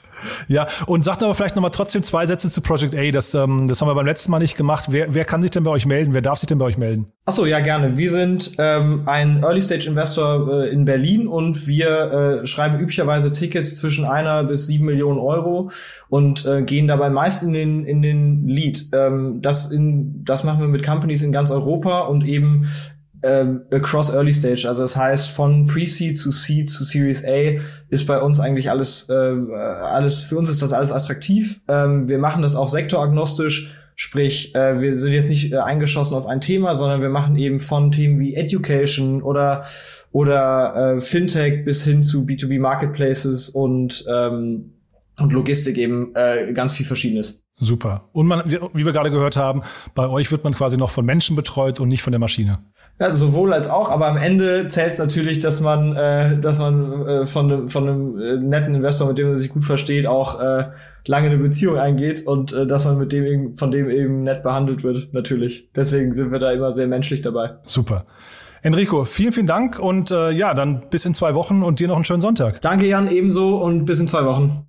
Ja, 0.49 0.67
und 0.87 1.05
sagt 1.05 1.23
aber 1.23 1.37
vielleicht 1.37 1.55
nochmal 1.55 1.71
trotzdem 1.71 2.03
zwei 2.03 2.27
Sätze 2.27 2.51
zu 2.51 2.61
Project 2.61 2.97
A. 2.97 3.13
Das, 3.13 3.33
ähm, 3.35 3.69
das 3.69 3.81
haben 3.81 3.87
wir 3.87 3.95
beim 3.95 4.07
letzten 4.07 4.33
Mal 4.33 4.41
nicht 4.41 4.57
gemacht. 4.57 4.87
Wer, 4.89 5.15
wer 5.15 5.25
kann 5.25 5.41
sich 5.41 5.53
denn 5.53 5.63
bei 5.63 5.71
euch 5.71 5.87
melden? 5.87 6.15
Wer 6.15 6.23
darf 6.23 6.39
sich 6.39 6.49
denn 6.49 6.59
bei 6.59 6.65
euch 6.65 6.77
melden? 6.77 7.07
Achso, 7.27 7.47
ja, 7.47 7.61
gerne. 7.61 7.97
Wir 7.97 8.11
sind 8.11 8.55
ähm, 8.59 9.03
ein 9.07 9.45
Early-Stage-Investor 9.45 10.65
äh, 10.65 10.71
in 10.71 10.85
Berlin 10.85 11.29
und 11.29 11.69
wir 11.69 12.41
äh, 12.43 12.47
schreiben 12.47 12.81
üblicherweise 12.81 13.31
Tickets 13.31 13.77
zwischen 13.77 14.05
einer 14.05 14.43
bis 14.43 14.67
sieben 14.67 14.87
Millionen 14.87 15.21
Euro 15.21 15.71
und 16.09 16.45
äh, 16.45 16.63
gehen 16.63 16.89
dabei 16.89 17.09
meist 17.09 17.45
in 17.45 17.53
den, 17.53 17.85
in 17.85 18.03
den 18.03 18.49
Lead. 18.49 18.87
Ähm, 18.93 19.41
das, 19.43 19.71
in, 19.71 20.25
das 20.25 20.43
machen 20.43 20.61
wir 20.61 20.67
mit 20.69 20.85
Companies 20.85 21.23
in 21.23 21.31
ganz 21.31 21.53
Europa 21.53 22.01
und 22.01 22.25
eben 22.25 22.67
ähm, 23.23 23.63
across 23.71 24.13
Early 24.13 24.33
Stage. 24.33 24.67
Also 24.69 24.83
das 24.83 24.97
heißt, 24.97 25.31
von 25.31 25.67
Pre-Seed 25.67 26.19
zu 26.19 26.31
Seed 26.31 26.71
zu 26.71 26.85
Series 26.85 27.25
A 27.25 27.61
ist 27.89 28.07
bei 28.07 28.21
uns 28.21 28.41
eigentlich 28.41 28.71
alles, 28.71 29.09
äh, 29.09 29.15
alles, 29.15 30.21
für 30.21 30.39
uns 30.39 30.51
ist 30.51 30.63
das 30.63 30.73
alles 30.73 30.93
attraktiv. 30.93 31.61
Ähm, 31.69 32.09
wir 32.09 32.19
machen 32.19 32.43
das 32.43 32.55
auch 32.57 32.69
sektoragnostisch. 32.69 33.75
Sprich, 33.97 34.55
äh, 34.55 34.81
wir 34.81 34.95
sind 34.95 35.13
jetzt 35.13 35.29
nicht 35.29 35.53
äh, 35.53 35.57
eingeschossen 35.57 36.17
auf 36.17 36.27
ein 36.27 36.41
Thema, 36.41 36.77
sondern 36.77 37.03
wir 37.03 37.09
machen 37.09 37.35
eben 37.37 37.61
von 37.61 37.91
Themen 37.91 38.21
wie 38.21 38.35
Education 38.35 39.23
oder 39.23 39.65
oder 40.13 40.97
äh, 40.97 41.01
Fintech 41.01 41.65
bis 41.65 41.83
hin 41.85 42.05
zu 42.05 42.25
B2B 42.25 42.61
Marketplaces 42.61 43.49
und 43.49 44.05
ähm, 44.09 44.73
und 45.19 45.33
Logistik 45.33 45.77
eben 45.79 46.15
äh, 46.15 46.53
ganz 46.53 46.75
viel 46.75 46.87
Verschiedenes. 46.87 47.48
Super. 47.61 48.03
Und 48.13 48.29
man, 48.29 48.43
wie 48.47 48.87
wir 48.87 48.93
gerade 48.93 49.11
gehört 49.11 49.37
haben, 49.37 49.63
bei 49.95 50.09
euch 50.09 50.31
wird 50.31 50.45
man 50.45 50.55
quasi 50.55 50.77
noch 50.77 50.91
von 50.91 51.05
Menschen 51.05 51.35
betreut 51.35 51.81
und 51.81 51.89
nicht 51.89 52.03
von 52.03 52.13
der 52.13 52.21
Maschine. 52.21 52.61
Ja, 53.01 53.11
sowohl 53.11 53.53
als 53.53 53.69
auch, 53.69 53.91
aber 53.91 54.09
am 54.09 54.17
Ende 54.17 54.67
zählt 54.69 54.93
es 54.93 54.99
natürlich, 54.99 55.41
dass 55.41 55.61
man, 55.61 55.97
äh, 55.97 56.41
dass 56.41 56.59
man 56.59 57.07
äh, 57.07 57.27
von, 57.27 57.51
einem, 57.51 57.69
von 57.69 57.89
einem 57.89 58.19
äh, 58.21 58.37
netten 58.37 58.75
Investor, 58.75 59.09
mit 59.09 59.19
dem 59.19 59.31
man 59.31 59.39
sich 59.39 59.51
gut 59.51 59.65
versteht, 59.65 60.07
auch 60.07 60.41
äh, 60.41 60.71
lange 61.07 61.29
eine 61.29 61.39
Beziehung 61.39 61.79
eingeht 61.79 62.27
und 62.27 62.53
äh, 62.53 62.67
dass 62.67 62.85
man 62.87 62.99
mit 62.99 63.13
dem 63.13 63.25
eben, 63.25 63.57
von 63.57 63.71
dem 63.71 63.91
eben 63.91 64.23
nett 64.23 64.43
behandelt 64.43 64.85
wird, 64.85 65.13
natürlich. 65.13 65.71
Deswegen 65.75 66.15
sind 66.15 66.31
wir 66.31 66.39
da 66.39 66.53
immer 66.53 66.73
sehr 66.73 66.87
menschlich 66.87 67.23
dabei. 67.23 67.57
Super. 67.65 68.07
Enrico, 68.63 69.05
vielen, 69.05 69.33
vielen 69.33 69.47
Dank 69.47 69.79
und 69.79 70.11
äh, 70.11 70.31
ja, 70.31 70.55
dann 70.55 70.91
bis 70.91 71.07
in 71.07 71.15
zwei 71.15 71.35
Wochen 71.35 71.63
und 71.63 71.79
dir 71.79 71.89
noch 71.89 71.97
einen 71.97 72.05
schönen 72.05 72.21
Sonntag. 72.21 72.61
Danke, 72.63 72.87
Jan, 72.87 73.09
ebenso 73.09 73.63
und 73.63 73.85
bis 73.85 74.01
in 74.01 74.09
zwei 74.09 74.25
Wochen. 74.25 74.69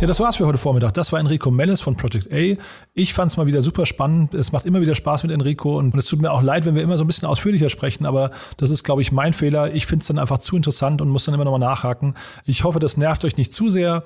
Ja, 0.00 0.08
das 0.08 0.18
war's 0.18 0.36
für 0.36 0.46
heute 0.46 0.58
Vormittag. 0.58 0.92
Das 0.94 1.12
war 1.12 1.20
Enrico 1.20 1.52
Mellis 1.52 1.80
von 1.80 1.96
Project 1.96 2.32
A. 2.32 2.60
Ich 2.94 3.14
fand 3.14 3.30
es 3.30 3.36
mal 3.36 3.46
wieder 3.46 3.62
super 3.62 3.86
spannend. 3.86 4.34
Es 4.34 4.50
macht 4.50 4.66
immer 4.66 4.80
wieder 4.80 4.96
Spaß 4.96 5.22
mit 5.22 5.30
Enrico 5.30 5.78
und 5.78 5.94
es 5.94 6.06
tut 6.06 6.20
mir 6.20 6.32
auch 6.32 6.42
leid, 6.42 6.66
wenn 6.66 6.74
wir 6.74 6.82
immer 6.82 6.96
so 6.96 7.04
ein 7.04 7.06
bisschen 7.06 7.28
ausführlicher 7.28 7.68
sprechen, 7.68 8.04
aber 8.04 8.32
das 8.56 8.70
ist, 8.70 8.82
glaube 8.82 9.02
ich, 9.02 9.12
mein 9.12 9.32
Fehler. 9.32 9.72
Ich 9.72 9.86
finde 9.86 10.02
es 10.02 10.08
dann 10.08 10.18
einfach 10.18 10.38
zu 10.38 10.56
interessant 10.56 11.00
und 11.00 11.08
muss 11.10 11.26
dann 11.26 11.34
immer 11.34 11.44
nochmal 11.44 11.60
nachhaken. 11.60 12.14
Ich 12.44 12.64
hoffe, 12.64 12.80
das 12.80 12.96
nervt 12.96 13.24
euch 13.24 13.36
nicht 13.36 13.52
zu 13.52 13.70
sehr. 13.70 14.02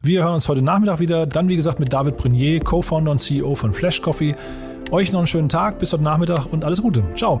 Wir 0.00 0.22
hören 0.22 0.34
uns 0.34 0.48
heute 0.48 0.62
Nachmittag 0.62 1.00
wieder. 1.00 1.26
Dann, 1.26 1.48
wie 1.48 1.56
gesagt, 1.56 1.80
mit 1.80 1.92
David 1.92 2.16
Brunier, 2.16 2.60
Co-Founder 2.60 3.10
und 3.10 3.18
CEO 3.18 3.56
von 3.56 3.72
Flash 3.72 4.02
Coffee. 4.02 4.36
Euch 4.92 5.10
noch 5.10 5.18
einen 5.18 5.26
schönen 5.26 5.48
Tag, 5.48 5.80
bis 5.80 5.92
heute 5.92 6.04
Nachmittag 6.04 6.46
und 6.46 6.64
alles 6.64 6.80
Gute. 6.80 7.02
Ciao. 7.16 7.40